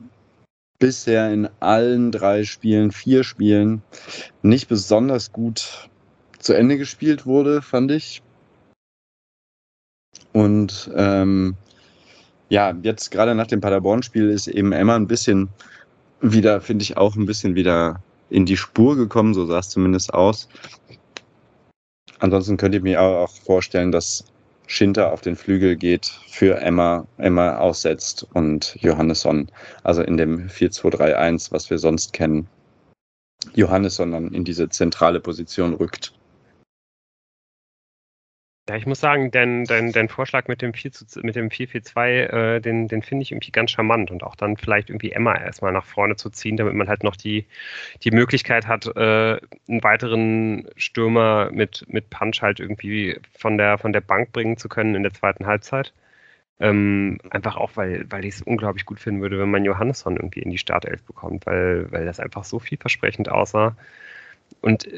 bisher 0.78 1.32
in 1.32 1.48
allen 1.60 2.12
drei 2.12 2.44
Spielen, 2.44 2.92
vier 2.92 3.24
Spielen, 3.24 3.82
nicht 4.42 4.68
besonders 4.68 5.32
gut 5.32 5.88
zu 6.38 6.52
Ende 6.52 6.76
gespielt 6.76 7.26
wurde, 7.26 7.62
fand 7.62 7.92
ich. 7.92 8.22
Und 10.32 10.90
ähm, 10.94 11.56
ja, 12.48 12.74
jetzt 12.82 13.10
gerade 13.10 13.34
nach 13.34 13.46
dem 13.46 13.60
Paderborn-Spiel 13.60 14.28
ist 14.28 14.48
eben 14.48 14.72
Emma 14.72 14.96
ein 14.96 15.06
bisschen 15.06 15.48
wieder, 16.20 16.60
finde 16.60 16.82
ich, 16.82 16.96
auch 16.96 17.14
ein 17.14 17.26
bisschen 17.26 17.54
wieder 17.54 18.02
in 18.30 18.46
die 18.46 18.56
Spur 18.56 18.96
gekommen, 18.96 19.32
so 19.32 19.46
sah 19.46 19.60
es 19.60 19.68
zumindest 19.68 20.12
aus. 20.12 20.48
Ansonsten 22.18 22.56
könnt 22.56 22.74
ihr 22.74 22.82
mir 22.82 23.00
auch 23.00 23.30
vorstellen, 23.30 23.92
dass 23.92 24.24
Schinter 24.68 25.12
auf 25.12 25.22
den 25.22 25.34
Flügel 25.34 25.76
geht, 25.76 26.06
für 26.28 26.60
Emma, 26.60 27.06
Emma 27.16 27.56
aussetzt 27.56 28.26
und 28.34 28.76
Johannesson, 28.80 29.48
also 29.82 30.02
in 30.02 30.18
dem 30.18 30.48
4-2-3-1, 30.48 31.50
was 31.50 31.70
wir 31.70 31.78
sonst 31.78 32.12
kennen, 32.12 32.48
Johannesson 33.54 34.12
dann 34.12 34.34
in 34.34 34.44
diese 34.44 34.68
zentrale 34.68 35.20
Position 35.20 35.72
rückt. 35.72 36.12
Ja, 38.68 38.76
ich 38.76 38.84
muss 38.84 39.00
sagen, 39.00 39.30
dein, 39.30 39.64
dein, 39.64 39.92
dein 39.92 40.10
Vorschlag 40.10 40.46
mit 40.46 40.60
dem 40.60 40.72
4-4-2, 40.72 42.56
äh, 42.56 42.60
den, 42.60 42.86
den 42.86 43.00
finde 43.02 43.22
ich 43.22 43.32
irgendwie 43.32 43.50
ganz 43.50 43.70
charmant 43.70 44.10
und 44.10 44.22
auch 44.22 44.36
dann 44.36 44.58
vielleicht 44.58 44.90
irgendwie 44.90 45.10
Emma 45.10 45.34
erstmal 45.34 45.72
nach 45.72 45.86
vorne 45.86 46.16
zu 46.16 46.28
ziehen, 46.28 46.58
damit 46.58 46.74
man 46.74 46.86
halt 46.86 47.02
noch 47.02 47.16
die, 47.16 47.46
die 48.04 48.10
Möglichkeit 48.10 48.66
hat, 48.66 48.86
äh, 48.94 49.38
einen 49.68 49.82
weiteren 49.82 50.68
Stürmer 50.76 51.50
mit, 51.50 51.86
mit 51.88 52.10
Punch 52.10 52.42
halt 52.42 52.60
irgendwie 52.60 53.18
von 53.38 53.56
der, 53.56 53.78
von 53.78 53.94
der 53.94 54.02
Bank 54.02 54.32
bringen 54.32 54.58
zu 54.58 54.68
können 54.68 54.94
in 54.94 55.02
der 55.02 55.14
zweiten 55.14 55.46
Halbzeit. 55.46 55.94
Ähm, 56.60 57.18
einfach 57.30 57.56
auch, 57.56 57.72
weil, 57.76 58.04
weil 58.10 58.24
ich 58.26 58.36
es 58.36 58.42
unglaublich 58.42 58.84
gut 58.86 59.00
finden 59.00 59.22
würde, 59.22 59.38
wenn 59.38 59.50
man 59.50 59.64
Johannesson 59.64 60.16
irgendwie 60.16 60.40
in 60.42 60.50
die 60.50 60.58
Startelf 60.58 61.02
bekommt, 61.04 61.46
weil, 61.46 61.90
weil 61.92 62.04
das 62.04 62.20
einfach 62.20 62.44
so 62.44 62.58
vielversprechend 62.58 63.30
aussah. 63.30 63.76
Und 64.60 64.88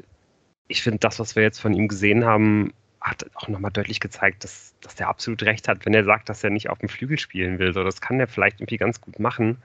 ich 0.69 0.83
finde, 0.83 0.99
das, 1.01 1.21
was 1.21 1.37
wir 1.37 1.43
jetzt 1.45 1.61
von 1.61 1.75
ihm 1.75 1.89
gesehen 1.89 2.25
haben, 2.25 2.73
hat 3.01 3.25
auch 3.35 3.49
nochmal 3.49 3.71
deutlich 3.71 4.01
gezeigt, 4.01 4.45
dass, 4.45 4.75
dass 4.81 4.95
der 4.95 5.09
absolut 5.09 5.43
recht 5.43 5.69
hat, 5.69 5.87
wenn 5.87 5.95
er 5.95 6.05
sagt, 6.05 6.29
dass 6.29 6.45
er 6.45 6.51
nicht 6.51 6.69
auf 6.69 6.79
dem 6.79 6.89
Flügel 6.89 7.19
spielen 7.19 7.59
will. 7.59 7.73
So, 7.73 7.83
das 7.83 8.01
kann 8.01 8.21
er 8.21 8.27
vielleicht 8.27 8.61
irgendwie 8.61 8.77
ganz 8.77 9.01
gut 9.01 9.19
machen. 9.19 9.59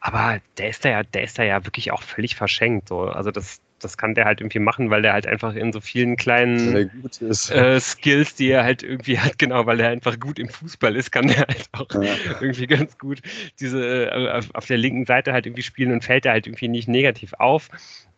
Aber 0.00 0.40
der 0.58 0.68
ist 0.68 0.84
da 0.84 0.90
ja, 0.90 1.02
der 1.02 1.22
ist 1.22 1.38
da 1.38 1.42
ja 1.42 1.64
wirklich 1.64 1.92
auch 1.92 2.02
völlig 2.02 2.36
verschenkt. 2.36 2.88
So. 2.88 3.02
Also 3.02 3.30
das, 3.30 3.60
das 3.80 3.96
kann 3.96 4.14
der 4.14 4.24
halt 4.24 4.40
irgendwie 4.40 4.58
machen, 4.58 4.90
weil 4.90 5.02
der 5.02 5.12
halt 5.12 5.26
einfach 5.26 5.54
in 5.54 5.72
so 5.72 5.80
vielen 5.80 6.16
kleinen 6.16 6.90
äh, 7.50 7.80
Skills, 7.80 8.34
die 8.34 8.48
er 8.48 8.64
halt 8.64 8.82
irgendwie 8.82 9.18
hat, 9.18 9.38
genau, 9.38 9.66
weil 9.66 9.80
er 9.80 9.90
einfach 9.90 10.18
gut 10.18 10.38
im 10.38 10.48
Fußball 10.48 10.96
ist, 10.96 11.12
kann 11.12 11.28
der 11.28 11.38
halt 11.38 11.68
auch 11.72 12.02
ja. 12.02 12.14
irgendwie 12.40 12.66
ganz 12.66 12.98
gut 12.98 13.20
diese 13.60 14.10
äh, 14.10 14.42
auf 14.52 14.66
der 14.66 14.78
linken 14.78 15.06
Seite 15.06 15.32
halt 15.32 15.46
irgendwie 15.46 15.62
spielen 15.62 15.92
und 15.92 16.04
fällt 16.04 16.26
er 16.26 16.32
halt 16.32 16.46
irgendwie 16.46 16.68
nicht 16.68 16.88
negativ 16.88 17.34
auf. 17.34 17.68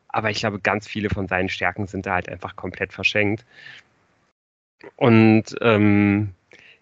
Aber 0.08 0.30
ich 0.30 0.38
glaube, 0.38 0.58
ganz 0.60 0.88
viele 0.88 1.10
von 1.10 1.28
seinen 1.28 1.50
Stärken 1.50 1.86
sind 1.86 2.06
da 2.06 2.14
halt 2.14 2.28
einfach 2.28 2.56
komplett 2.56 2.92
verschenkt. 2.92 3.44
Und 4.96 5.56
ähm, 5.60 6.34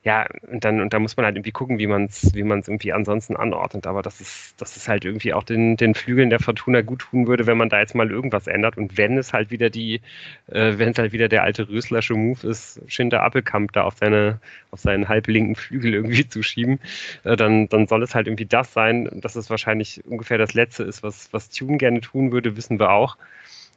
ja, 0.06 0.24
und 0.52 0.64
dann, 0.64 0.80
und 0.80 0.92
da 0.92 1.00
muss 1.00 1.16
man 1.16 1.26
halt 1.26 1.34
irgendwie 1.34 1.50
gucken, 1.50 1.80
wie 1.80 1.88
man 1.88 2.04
es 2.04 2.32
wie 2.32 2.44
man's 2.44 2.68
irgendwie 2.68 2.92
ansonsten 2.92 3.34
anordnet. 3.34 3.88
Aber 3.88 4.02
das 4.02 4.20
ist, 4.20 4.54
das 4.60 4.76
ist 4.76 4.86
halt 4.88 5.04
irgendwie 5.04 5.34
auch 5.34 5.42
den, 5.42 5.76
den 5.76 5.96
Flügeln 5.96 6.30
der 6.30 6.38
Fortuna 6.38 6.82
gut 6.82 7.00
tun 7.00 7.26
würde, 7.26 7.48
wenn 7.48 7.58
man 7.58 7.70
da 7.70 7.80
jetzt 7.80 7.96
mal 7.96 8.08
irgendwas 8.08 8.46
ändert. 8.46 8.76
Und 8.76 8.96
wenn 8.96 9.18
es 9.18 9.32
halt 9.32 9.50
wieder 9.50 9.68
die, 9.68 10.00
äh, 10.46 10.74
wenn 10.78 10.90
es 10.90 10.98
halt 10.98 11.12
wieder 11.12 11.28
der 11.28 11.42
alte 11.42 11.68
Röslersche 11.68 12.14
Move 12.14 12.46
ist, 12.46 12.80
Schinter 12.86 13.22
Appelkamp 13.24 13.72
da 13.72 13.82
auf 13.82 13.96
seine, 13.98 14.38
auf 14.70 14.78
seinen 14.78 15.08
halblinken 15.08 15.56
Flügel 15.56 15.94
irgendwie 15.94 16.28
zu 16.28 16.40
schieben, 16.44 16.78
äh, 17.24 17.34
dann, 17.34 17.68
dann 17.68 17.88
soll 17.88 18.04
es 18.04 18.14
halt 18.14 18.28
irgendwie 18.28 18.46
das 18.46 18.72
sein. 18.72 19.08
Dass 19.12 19.34
es 19.34 19.50
wahrscheinlich 19.50 20.04
ungefähr 20.06 20.38
das 20.38 20.54
Letzte 20.54 20.84
ist, 20.84 21.02
was, 21.02 21.32
was 21.32 21.50
Tune 21.50 21.78
gerne 21.78 22.00
tun 22.00 22.30
würde, 22.30 22.56
wissen 22.56 22.78
wir 22.78 22.92
auch. 22.92 23.16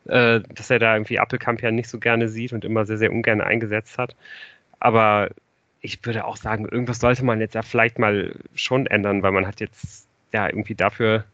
Äh, 0.08 0.41
dass 0.56 0.70
er 0.70 0.80
da 0.80 0.95
irgendwie 0.95 1.20
Appelkamp 1.20 1.62
ja 1.62 1.72
nicht 1.72 1.89
so 1.89 2.00
gerne 2.00 2.30
sieht 2.30 2.54
und 2.54 2.66
immer 2.66 2.86
sehr, 2.86 2.97
sehr 2.97 3.12
ungern 3.12 3.41
eingesetzt 3.41 3.97
hat. 3.97 4.16
Aber 4.80 5.30
ich 5.82 6.04
würde 6.06 6.26
auch 6.26 6.38
sagen, 6.38 6.68
irgendwas 6.68 7.00
sollte 7.00 7.24
man 7.24 7.39
jetzt 7.39 7.56
ja 7.56 7.62
vielleicht 7.62 8.00
mal 8.00 8.34
schon 8.56 8.88
ändern, 8.88 9.24
weil 9.24 9.32
man 9.32 9.47
hat 9.47 9.60
jetzt 9.60 10.08
ja 10.34 10.47
irgendwie 10.47 10.76
dafür, 10.76 11.26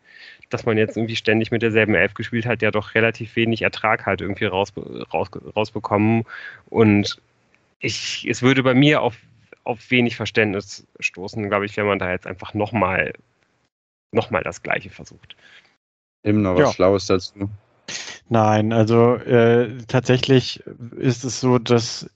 dass 0.50 0.66
man 0.66 0.78
jetzt 0.78 0.98
irgendwie 0.98 1.16
ständig 1.16 1.52
mit 1.52 1.62
derselben 1.62 1.96
Elf 1.96 2.14
gespielt 2.14 2.46
hat, 2.46 2.62
ja 2.62 2.72
doch 2.72 2.96
relativ 2.96 3.36
wenig 3.36 3.62
Ertrag 3.62 4.06
halt 4.06 4.22
irgendwie 4.22 4.46
raus, 4.46 4.74
raus, 5.14 5.30
rausbekommen. 5.56 6.24
Und 6.70 7.22
ich, 7.80 8.28
es 8.30 8.42
würde 8.42 8.64
bei 8.64 8.74
mir 8.74 9.02
auf, 9.02 9.18
auf 9.64 9.90
wenig 9.90 10.16
Verständnis 10.16 10.86
stoßen, 11.00 11.48
glaube 11.50 11.66
ich, 11.66 11.76
wenn 11.78 11.88
man 11.88 12.00
da 12.00 12.12
jetzt 12.12 12.28
einfach 12.28 12.54
nochmal 12.54 13.14
noch 14.12 14.32
mal 14.32 14.44
das 14.44 14.64
Gleiche 14.64 14.90
versucht. 14.90 15.36
Eben 16.24 16.42
noch 16.42 16.54
was 16.56 16.60
ja. 16.60 16.74
Schlaues 16.74 17.06
dazu. 17.08 17.50
Nein, 18.28 18.74
also 18.74 19.16
äh, 19.16 19.78
tatsächlich 19.88 20.64
ist 20.98 21.24
es 21.24 21.40
so, 21.40 21.60
dass 21.60 22.10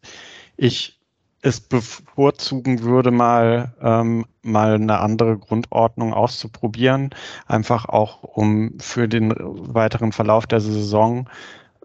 ich 0.57 0.99
es 1.41 1.61
bevorzugen 1.61 2.81
würde, 2.81 3.11
mal, 3.11 3.73
ähm, 3.81 4.25
mal 4.41 4.73
eine 4.75 4.99
andere 4.99 5.37
Grundordnung 5.37 6.13
auszuprobieren, 6.13 7.11
einfach 7.47 7.85
auch 7.85 8.23
um 8.23 8.77
für 8.79 9.07
den 9.07 9.33
weiteren 9.37 10.11
Verlauf 10.11 10.47
der 10.47 10.59
Saison 10.61 11.29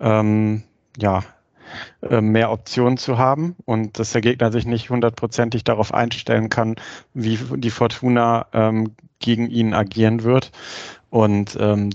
ähm, 0.01 0.64
ja, 0.99 1.22
äh, 2.03 2.20
mehr 2.20 2.51
Optionen 2.51 2.97
zu 2.97 3.18
haben 3.18 3.57
und 3.64 3.99
dass 3.99 4.12
der 4.12 4.22
Gegner 4.22 4.51
sich 4.53 4.66
nicht 4.66 4.91
hundertprozentig 4.91 5.64
darauf 5.64 5.95
einstellen 5.95 6.49
kann, 6.49 6.77
wie 7.14 7.39
die 7.57 7.70
Fortuna 7.70 8.47
ähm, 8.53 8.95
gegen 9.20 9.49
ihn 9.51 9.75
agieren 9.75 10.25
wird. 10.25 10.51
Und 11.11 11.57
ähm, 11.61 11.91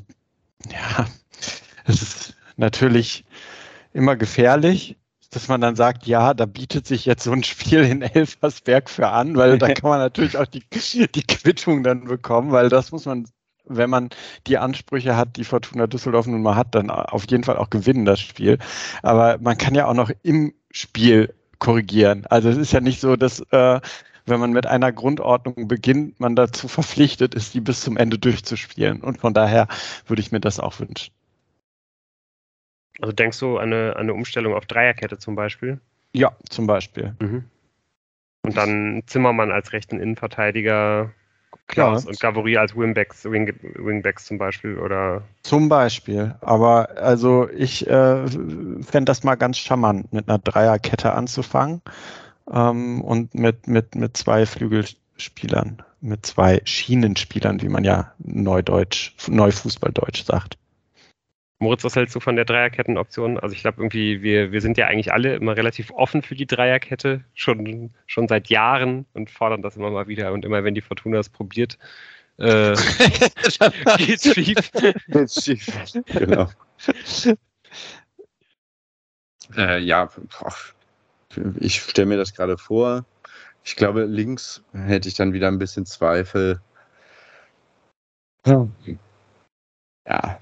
ja, 0.72 1.06
es 1.90 2.02
ist 2.02 2.36
natürlich 2.56 3.26
immer 3.94 4.16
gefährlich, 4.16 4.98
dass 5.32 5.48
man 5.48 5.62
dann 5.62 5.76
sagt, 5.76 6.08
ja, 6.08 6.34
da 6.34 6.46
bietet 6.46 6.88
sich 6.88 7.06
jetzt 7.06 7.24
so 7.24 7.32
ein 7.32 7.44
Spiel 7.44 7.84
in 7.84 8.02
Elversberg 8.02 8.90
für 8.90 9.10
an, 9.10 9.36
weil 9.36 9.58
da 9.58 9.74
kann 9.74 9.90
man 9.90 10.00
natürlich 10.00 10.38
auch 10.38 10.46
die, 10.46 10.64
die 10.70 11.24
Quittung 11.24 11.84
dann 11.84 12.06
bekommen, 12.06 12.52
weil 12.52 12.70
das 12.70 12.92
muss 12.92 13.06
man, 13.06 13.28
wenn 13.66 13.90
man 13.90 14.10
die 14.48 14.58
Ansprüche 14.58 15.16
hat, 15.16 15.38
die 15.38 15.44
Fortuna 15.44 15.88
Düsseldorf 15.88 16.26
nun 16.26 16.42
mal 16.42 16.56
hat, 16.56 16.74
dann 16.74 16.90
auf 16.90 17.30
jeden 17.30 17.44
Fall 17.44 17.58
auch 17.58 17.70
gewinnen 17.70 18.06
das 18.06 18.20
Spiel. 18.20 18.58
Aber 19.04 19.38
man 19.40 19.58
kann 19.58 19.76
ja 19.76 19.86
auch 19.86 19.94
noch 19.94 20.12
im 20.24 20.54
Spiel 20.72 21.34
korrigieren. 21.60 22.26
Also 22.28 22.50
es 22.50 22.58
ist 22.58 22.72
ja 22.72 22.82
nicht 22.82 23.02
so, 23.02 23.16
dass 23.16 23.42
äh, 23.52 23.80
wenn 24.26 24.40
man 24.40 24.52
mit 24.52 24.66
einer 24.66 24.92
Grundordnung 24.92 25.68
beginnt, 25.68 26.20
man 26.20 26.36
dazu 26.36 26.68
verpflichtet 26.68 27.36
ist, 27.36 27.54
die 27.54 27.62
bis 27.62 27.82
zum 27.82 27.98
Ende 27.98 28.18
durchzuspielen. 28.18 29.02
Und 29.02 29.20
von 29.20 29.34
daher 29.34 29.68
würde 30.08 30.22
ich 30.22 30.32
mir 30.32 30.40
das 30.40 30.60
auch 30.60 30.80
wünschen. 30.80 31.12
Also 33.02 33.14
denkst 33.14 33.40
du 33.40 33.58
an 33.58 33.74
eine, 33.74 33.96
eine 33.96 34.14
Umstellung 34.14 34.54
auf 34.54 34.66
Dreierkette 34.66 35.18
zum 35.18 35.36
Beispiel? 35.36 35.80
Ja, 36.14 36.36
zum 36.50 36.68
Beispiel. 36.68 37.16
Mhm. 37.20 37.46
Und 38.44 38.58
dann 38.58 39.04
Zimmermann 39.06 39.52
als 39.52 39.74
rechten 39.74 40.00
Innenverteidiger, 40.00 41.12
Klaus 41.68 42.04
ja. 42.04 42.10
und 42.10 42.20
Gavory 42.20 42.58
als 42.58 42.76
Wingbacks, 42.76 43.26
Wing, 43.26 43.54
Wingbacks 43.76 44.26
zum 44.26 44.38
Beispiel, 44.38 44.78
oder? 44.78 45.24
Zum 45.44 45.70
Beispiel. 45.70 46.36
Aber 46.42 46.90
also 46.98 47.48
ich 47.50 47.88
äh, 47.88 48.28
fände 48.28 49.06
das 49.06 49.24
mal 49.24 49.36
ganz 49.36 49.58
charmant, 49.58 50.12
mit 50.12 50.28
einer 50.28 50.40
Dreierkette 50.40 51.14
anzufangen 51.14 51.82
ähm, 52.52 53.02
und 53.02 53.36
mit, 53.36 53.68
mit, 53.68 53.96
mit 53.96 54.18
zwei 54.18 54.46
Flügelspielern, 54.46 55.84
mit 56.02 56.26
zwei 56.26 56.62
Schienenspielern, 56.64 57.62
wie 57.62 57.70
man 57.70 57.84
ja 57.84 58.14
neudeutsch, 58.18 59.14
neufußballdeutsch 59.28 60.24
sagt. 60.24 60.58
Moritz, 61.62 61.84
was 61.84 61.98
hältst 61.98 62.16
du 62.16 62.22
von 62.22 62.38
der 62.38 62.46
Dreierkettenoption? 62.46 63.38
Also 63.38 63.54
ich 63.54 63.62
glaube 63.62 63.82
irgendwie, 63.82 64.22
wir, 64.22 64.54
wir 64.54 64.62
sind 64.62 64.78
ja 64.78 64.88
eigentlich 64.88 65.12
alle 65.12 65.36
immer 65.36 65.58
relativ 65.58 65.92
offen 65.92 66.22
für 66.22 66.36
die 66.36 66.48
Dreierkette, 66.48 67.26
schon, 67.34 67.94
schon 68.06 68.30
seit 68.30 68.48
Jahren 68.48 69.06
und 69.14 69.30
fordern 69.30 69.62
das 69.62 69.76
immer 69.76 69.92
mal 69.92 70.08
wieder. 70.08 70.32
Und 70.32 70.46
immer 70.46 70.64
wenn 70.64 70.74
die 70.74 70.82
Fortuna 70.82 71.20
es 71.20 71.28
probiert, 71.28 71.78
äh, 72.38 72.76
geht's 73.98 74.34
schief. 74.34 74.72
Geht's 75.08 75.44
schief, 75.44 75.68
genau. 76.06 76.48
äh, 79.58 79.80
ja, 79.80 80.10
ich 81.60 81.82
stelle 81.82 82.08
mir 82.08 82.18
das 82.18 82.34
gerade 82.34 82.58
vor. 82.58 83.04
Ich 83.66 83.76
glaube, 83.76 84.06
links 84.06 84.64
hätte 84.72 85.10
ich 85.10 85.16
dann 85.16 85.34
wieder 85.34 85.50
ein 85.50 85.60
bisschen 85.60 85.86
Zweifel. 85.86 86.62
Ja, 90.06 90.40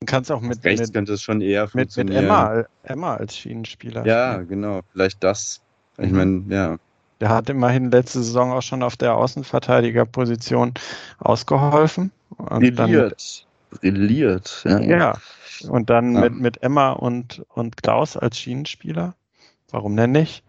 Du 0.00 0.06
kannst 0.06 0.30
auch 0.30 0.42
mit, 0.42 0.62
rechts 0.64 0.88
mit, 0.88 0.94
könnte 0.94 1.14
es 1.14 1.22
schon 1.22 1.40
eher 1.40 1.68
mit, 1.72 1.96
mit 1.96 2.10
Emma, 2.10 2.64
Emma 2.82 3.16
als 3.16 3.36
Schienenspieler. 3.36 4.06
Ja, 4.06 4.34
spielen. 4.34 4.48
genau. 4.48 4.80
Vielleicht 4.92 5.24
das. 5.24 5.62
Ich 5.96 6.10
mhm. 6.10 6.16
meine, 6.16 6.44
ja. 6.48 6.78
Der 7.20 7.30
hat 7.30 7.48
immerhin 7.48 7.90
letzte 7.90 8.22
Saison 8.22 8.52
auch 8.52 8.60
schon 8.60 8.82
auf 8.82 8.96
der 8.96 9.14
Außenverteidigerposition 9.14 10.74
ausgeholfen. 11.18 12.12
Brilliert. 12.36 13.46
Brilliert, 13.70 14.64
ja. 14.66 14.80
Ja. 14.80 15.18
Und 15.68 15.88
dann 15.88 16.14
ja. 16.14 16.20
mit, 16.20 16.34
mit 16.34 16.62
Emma 16.62 16.92
und, 16.92 17.42
und 17.48 17.78
Klaus 17.78 18.18
als 18.18 18.38
Schienenspieler. 18.38 19.14
Warum 19.70 19.96
denn 19.96 20.12
nicht? 20.12 20.44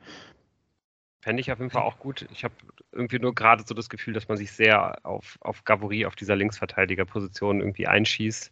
Fände 1.21 1.39
ich 1.39 1.51
auf 1.53 1.59
jeden 1.59 1.71
Fall 1.71 1.83
auch 1.83 1.99
gut. 1.99 2.27
Ich 2.33 2.43
habe 2.43 2.53
irgendwie 2.91 3.19
nur 3.19 3.33
gerade 3.33 3.63
so 3.65 3.73
das 3.73 3.87
Gefühl, 3.89 4.13
dass 4.13 4.27
man 4.27 4.37
sich 4.37 4.51
sehr 4.51 5.05
auf, 5.05 5.37
auf 5.39 5.63
Gavory, 5.63 6.05
auf 6.05 6.15
dieser 6.15 6.35
Linksverteidigerposition 6.35 7.61
irgendwie 7.61 7.87
einschießt 7.87 8.51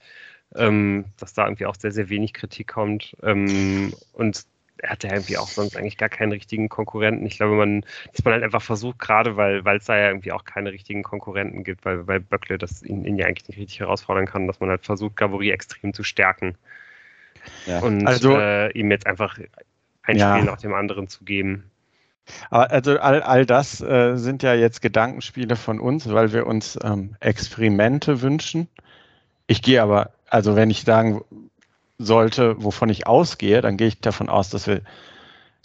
ähm, 0.56 1.06
dass 1.18 1.34
da 1.34 1.46
irgendwie 1.46 1.66
auch 1.66 1.76
sehr, 1.76 1.92
sehr 1.92 2.10
wenig 2.10 2.34
Kritik 2.34 2.68
kommt. 2.68 3.16
Ähm, 3.24 3.94
und 4.14 4.46
er 4.78 4.92
hat 4.92 5.04
ja 5.04 5.12
irgendwie 5.12 5.38
auch 5.38 5.48
sonst 5.48 5.78
eigentlich 5.78 5.98
gar 5.98 6.10
keinen 6.10 6.32
richtigen 6.32 6.70
Konkurrenten. 6.70 7.26
Ich 7.26 7.38
glaube, 7.38 7.56
man, 7.56 7.86
dass 8.12 8.24
man 8.24 8.34
halt 8.34 8.44
einfach 8.44 8.62
versucht, 8.62 9.00
gerade 9.00 9.36
weil 9.36 9.78
es 9.78 9.86
da 9.86 9.98
ja 9.98 10.08
irgendwie 10.10 10.32
auch 10.32 10.44
keine 10.44 10.72
richtigen 10.72 11.04
Konkurrenten 11.04 11.64
gibt, 11.64 11.86
weil, 11.86 12.08
weil 12.08 12.20
Böckle 12.20 12.58
das 12.58 12.84
ihn, 12.84 13.06
ihn 13.06 13.18
ja 13.18 13.26
eigentlich 13.26 13.48
nicht 13.48 13.58
richtig 13.58 13.80
herausfordern 13.80 14.26
kann, 14.26 14.48
dass 14.48 14.60
man 14.60 14.70
halt 14.70 14.86
versucht, 14.86 15.16
Gavory 15.16 15.52
extrem 15.52 15.94
zu 15.94 16.04
stärken. 16.04 16.56
Ja. 17.66 17.80
Und 17.80 18.06
also, 18.06 18.38
äh, 18.38 18.72
ihm 18.72 18.92
jetzt 18.92 19.08
einfach 19.08 19.38
ein 20.04 20.18
ja. 20.18 20.36
Spiel 20.36 20.46
nach 20.46 20.60
dem 20.60 20.74
anderen 20.74 21.08
zu 21.08 21.24
geben. 21.24 21.70
Aber 22.50 22.72
also 22.72 23.00
all, 23.00 23.22
all 23.22 23.46
das 23.46 23.82
äh, 23.82 24.16
sind 24.18 24.42
ja 24.42 24.56
jetzt 24.56 24.82
Gedankenspiele 24.82 25.56
von 25.56 25.80
uns, 25.80 26.12
weil 26.12 26.34
wir 26.34 26.48
uns 26.48 26.78
ähm, 26.84 27.16
Experimente 27.20 28.22
wünschen. 28.22 28.68
Ich 29.48 29.62
gehe 29.62 29.82
aber 29.82 30.12
also 30.30 30.56
wenn 30.56 30.70
ich 30.70 30.82
sagen 30.82 31.22
sollte, 31.98 32.62
wovon 32.62 32.90
ich 32.90 33.08
ausgehe, 33.08 33.62
dann 33.62 33.78
gehe 33.78 33.88
ich 33.88 34.02
davon 34.02 34.30
aus, 34.30 34.50
dass 34.50 34.68
wir 34.68 34.82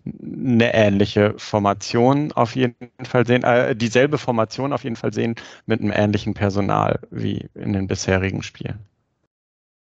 eine 0.04 0.72
ähnliche 0.72 1.34
Formation 1.36 2.32
auf 2.32 2.54
jeden 2.54 2.76
Fall 3.02 3.26
sehen, 3.26 3.42
äh, 3.42 3.76
dieselbe 3.76 4.16
Formation 4.16 4.72
auf 4.72 4.84
jeden 4.84 4.96
Fall 4.96 5.12
sehen 5.12 5.34
mit 5.66 5.80
einem 5.80 5.92
ähnlichen 5.92 6.34
Personal 6.34 7.00
wie 7.10 7.48
in 7.54 7.72
den 7.72 7.86
bisherigen 7.86 8.42
Spielen. 8.42 8.78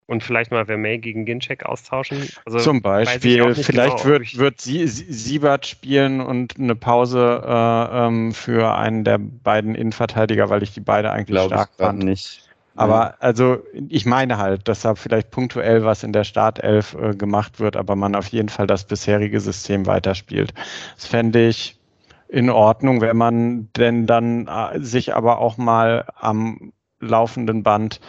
Und 0.07 0.23
vielleicht 0.23 0.51
mal 0.51 0.65
Vermey 0.65 0.99
gegen 0.99 1.25
Ginczek 1.25 1.65
austauschen? 1.65 2.29
Also 2.45 2.59
Zum 2.59 2.81
Beispiel, 2.81 3.53
vielleicht 3.55 3.97
genau, 3.97 4.05
wird, 4.05 4.37
wird 4.37 4.61
Sie, 4.61 4.87
Siebert 4.87 5.67
spielen 5.67 6.21
und 6.21 6.57
eine 6.57 6.75
Pause 6.75 7.43
äh, 7.45 8.07
ähm, 8.07 8.31
für 8.31 8.73
einen 8.73 9.03
der 9.03 9.17
beiden 9.17 9.75
Innenverteidiger, 9.75 10.49
weil 10.49 10.63
ich 10.63 10.73
die 10.73 10.79
beide 10.79 11.11
eigentlich 11.11 11.35
Glaube 11.35 11.55
stark 11.55 11.71
fand. 11.77 12.03
nicht. 12.03 12.46
Aber 12.77 13.15
also 13.19 13.63
ich 13.89 14.05
meine 14.05 14.37
halt, 14.37 14.67
dass 14.67 14.81
da 14.81 14.95
vielleicht 14.95 15.31
punktuell 15.31 15.83
was 15.83 16.03
in 16.03 16.13
der 16.13 16.23
Startelf 16.23 16.93
äh, 16.93 17.15
gemacht 17.15 17.59
wird, 17.59 17.75
aber 17.75 17.95
man 17.95 18.15
auf 18.15 18.27
jeden 18.27 18.49
Fall 18.49 18.67
das 18.67 18.85
bisherige 18.85 19.39
System 19.39 19.85
weiterspielt. 19.87 20.53
Das 20.95 21.07
fände 21.07 21.47
ich 21.47 21.79
in 22.27 22.49
Ordnung, 22.49 23.01
wenn 23.01 23.17
man 23.17 23.69
denn 23.75 24.05
dann 24.05 24.47
äh, 24.47 24.79
sich 24.79 25.15
aber 25.15 25.39
auch 25.39 25.57
mal 25.57 26.05
am 26.15 26.71
laufenden 26.99 27.63
Band 27.63 27.99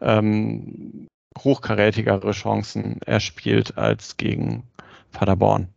ähm, 0.00 1.08
hochkarätigere 1.38 2.32
Chancen 2.32 3.00
erspielt 3.02 3.78
als 3.78 4.16
gegen 4.16 4.64
Paderborn. 5.12 5.68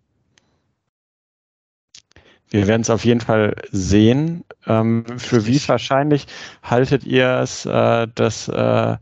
Wir 2.56 2.68
werden 2.68 2.84
es 2.84 2.90
auf 2.90 3.04
jeden 3.04 3.20
Fall 3.20 3.54
sehen. 3.74 4.46
Ähm, 4.66 5.04
für 5.20 5.46
wie 5.46 5.60
wahrscheinlich 5.68 6.26
haltet 6.64 7.04
ihr 7.04 7.28
es, 7.42 7.66
äh, 7.66 8.08
dass 8.16 8.48
äh, 8.48 8.96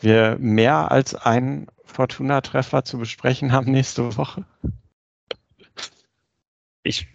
wir 0.00 0.36
mehr 0.40 0.90
als 0.90 1.14
einen 1.14 1.68
Fortuna-Treffer 1.84 2.84
zu 2.84 2.98
besprechen 2.98 3.52
haben 3.52 3.70
nächste 3.70 4.16
Woche? 4.16 4.44
Ich 6.82 7.06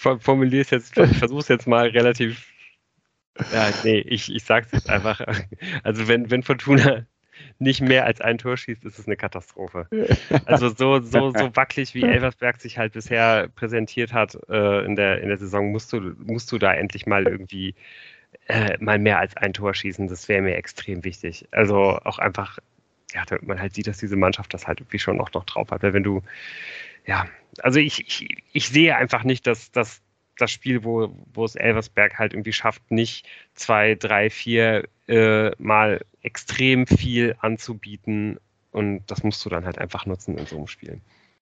formuliere 0.00 0.62
es 0.62 0.70
jetzt, 0.70 0.96
ich 0.96 1.18
versuche 1.18 1.40
es 1.40 1.48
jetzt 1.48 1.66
mal 1.66 1.88
relativ. 1.88 2.46
Ja, 3.52 3.68
nee, 3.84 3.98
ich, 3.98 4.34
ich 4.34 4.44
sage 4.44 4.64
es 4.64 4.72
jetzt 4.72 4.88
einfach. 4.88 5.20
Also 5.82 6.08
wenn, 6.08 6.30
wenn 6.30 6.42
Fortuna 6.42 7.04
nicht 7.58 7.80
mehr 7.80 8.04
als 8.04 8.20
ein 8.20 8.38
Tor 8.38 8.56
schießt, 8.56 8.84
ist 8.84 8.98
es 8.98 9.06
eine 9.06 9.16
Katastrophe. 9.16 9.86
Also 10.46 10.68
so, 10.68 11.00
so, 11.00 11.30
so 11.30 11.56
wackelig, 11.56 11.94
wie 11.94 12.02
Elversberg 12.02 12.60
sich 12.60 12.78
halt 12.78 12.92
bisher 12.92 13.48
präsentiert 13.54 14.12
hat 14.12 14.38
äh, 14.48 14.84
in, 14.84 14.96
der, 14.96 15.20
in 15.20 15.28
der 15.28 15.38
Saison, 15.38 15.70
musst 15.70 15.92
du, 15.92 16.00
musst 16.24 16.50
du 16.52 16.58
da 16.58 16.72
endlich 16.72 17.06
mal 17.06 17.26
irgendwie 17.26 17.74
äh, 18.46 18.76
mal 18.80 18.98
mehr 18.98 19.18
als 19.18 19.36
ein 19.36 19.52
Tor 19.52 19.74
schießen. 19.74 20.08
Das 20.08 20.28
wäre 20.28 20.42
mir 20.42 20.56
extrem 20.56 21.04
wichtig. 21.04 21.46
Also 21.50 21.98
auch 22.04 22.18
einfach, 22.18 22.58
ja, 23.12 23.24
damit 23.26 23.46
man 23.46 23.60
halt 23.60 23.74
sieht, 23.74 23.86
dass 23.86 23.98
diese 23.98 24.16
Mannschaft 24.16 24.54
das 24.54 24.66
halt 24.66 24.80
irgendwie 24.80 24.98
schon 24.98 25.20
auch 25.20 25.32
noch 25.32 25.44
drauf 25.44 25.70
hat. 25.70 25.82
Weil 25.82 25.92
wenn 25.92 26.02
du, 26.02 26.22
ja, 27.06 27.26
also 27.62 27.78
ich, 27.78 28.06
ich, 28.06 28.42
ich 28.52 28.68
sehe 28.68 28.96
einfach 28.96 29.24
nicht, 29.24 29.46
dass, 29.46 29.70
dass 29.70 30.02
das 30.36 30.50
Spiel, 30.50 30.84
wo, 30.84 31.14
wo 31.32 31.44
es 31.44 31.56
Elversberg 31.56 32.18
halt 32.18 32.32
irgendwie 32.32 32.52
schafft, 32.52 32.90
nicht 32.90 33.26
zwei, 33.54 33.94
drei, 33.94 34.30
vier 34.30 34.88
äh, 35.08 35.50
mal 35.58 36.00
extrem 36.22 36.86
viel 36.86 37.36
anzubieten. 37.40 38.38
Und 38.70 39.02
das 39.06 39.22
musst 39.22 39.44
du 39.44 39.48
dann 39.48 39.64
halt 39.64 39.78
einfach 39.78 40.06
nutzen 40.06 40.36
in 40.36 40.46
so 40.46 40.56
einem 40.56 40.66
Spiel. 40.66 41.00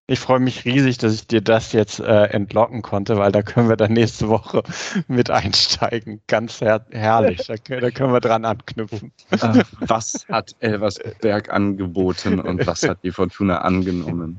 Ich 0.08 0.20
freue 0.20 0.38
mich 0.38 0.64
riesig, 0.64 0.98
dass 0.98 1.14
ich 1.14 1.26
dir 1.26 1.40
das 1.40 1.72
jetzt 1.72 1.98
äh, 1.98 2.26
entlocken 2.26 2.82
konnte, 2.82 3.18
weil 3.18 3.32
da 3.32 3.42
können 3.42 3.68
wir 3.68 3.76
dann 3.76 3.92
nächste 3.92 4.28
Woche 4.28 4.62
mit 5.08 5.30
einsteigen. 5.30 6.20
Ganz 6.28 6.60
her 6.60 6.86
herrlich. 6.90 7.44
Da, 7.44 7.56
da, 7.80 7.90
können 7.90 8.12
wir 8.12 8.20
dran 8.20 8.44
anknüpfen. 8.44 9.10
Äh, 9.30 9.64
was 9.80 10.26
hat 10.28 10.54
Elversberg 10.60 11.52
angeboten 11.52 12.38
und 12.38 12.64
was 12.68 12.84
hat 12.84 13.02
die 13.02 13.10
Fortuna 13.10 13.58
angenommen? 13.62 14.38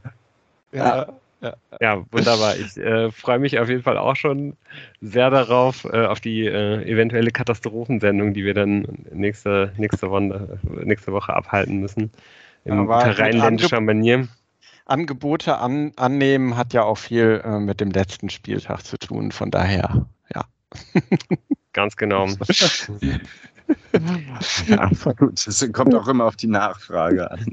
Ja. 0.72 1.08
Ja, 1.42 1.56
ja, 1.80 2.04
wunderbar. 2.12 2.56
Ich 2.58 2.78
äh, 2.78 3.12
freue 3.12 3.40
mich 3.40 3.60
auf 3.60 3.70
jeden 3.70 3.84
Fall 3.84 3.98
auch 3.98 4.16
schon 4.16 4.58
sehr 5.02 5.30
darauf, 5.30 5.86
äh, 5.86 6.06
auf 6.06 6.20
die 6.20 6.46
äh, 6.46 6.84
eventuelle 6.84 7.32
Katastrophensendung, 7.32 8.34
die 8.34 8.44
wir 8.44 8.56
dann 8.56 9.06
nächste, 9.12 9.72
nächste, 9.78 10.10
Woche, 10.10 10.60
nächste 10.64 11.12
Woche 11.12 11.34
abhalten 11.34 11.78
müssen. 11.78 12.12
Im 12.66 12.90
rheinländischer 12.90 13.82
Manier. 13.82 14.28
Angebote 14.86 15.58
an, 15.58 15.92
annehmen 15.96 16.56
hat 16.56 16.74
ja 16.74 16.84
auch 16.84 16.98
viel 16.98 17.42
äh, 17.44 17.60
mit 17.60 17.82
dem 17.82 17.92
letzten 17.92 18.30
Spieltag 18.30 18.84
zu 18.84 18.98
tun, 18.98 19.32
von 19.32 19.52
daher, 19.52 20.08
ja. 20.34 20.46
Ganz 21.74 21.96
genau. 21.98 22.28
ja, 24.68 24.90
gut. 25.18 25.48
Es 25.48 25.72
kommt 25.74 25.94
auch 25.96 26.08
immer 26.08 26.26
auf 26.26 26.36
die 26.36 26.48
Nachfrage 26.48 27.30
an. 27.32 27.46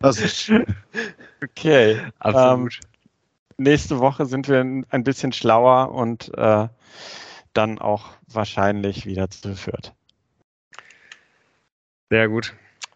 Also, 0.00 0.54
okay. 1.42 2.00
Absolut. 2.18 2.80
Ähm, 2.80 2.88
nächste 3.58 3.98
Woche 3.98 4.26
sind 4.26 4.48
wir 4.48 4.60
ein 4.60 5.04
bisschen 5.04 5.32
schlauer 5.32 5.92
und 5.92 6.36
äh, 6.36 6.68
dann 7.52 7.78
auch 7.78 8.10
wahrscheinlich 8.26 9.06
wieder 9.06 9.30
zu 9.30 9.54
Fürth. 9.54 9.92
Sehr 12.10 12.28
gut. 12.28 12.54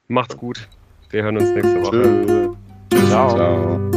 Macht's 0.08 0.36
gut. 0.36 0.68
Wir 1.10 1.22
hören 1.22 1.38
uns 1.38 1.50
nächste 1.50 1.82
Woche. 1.82 2.56
Ciao. 3.08 3.34
Ciao. 3.34 3.90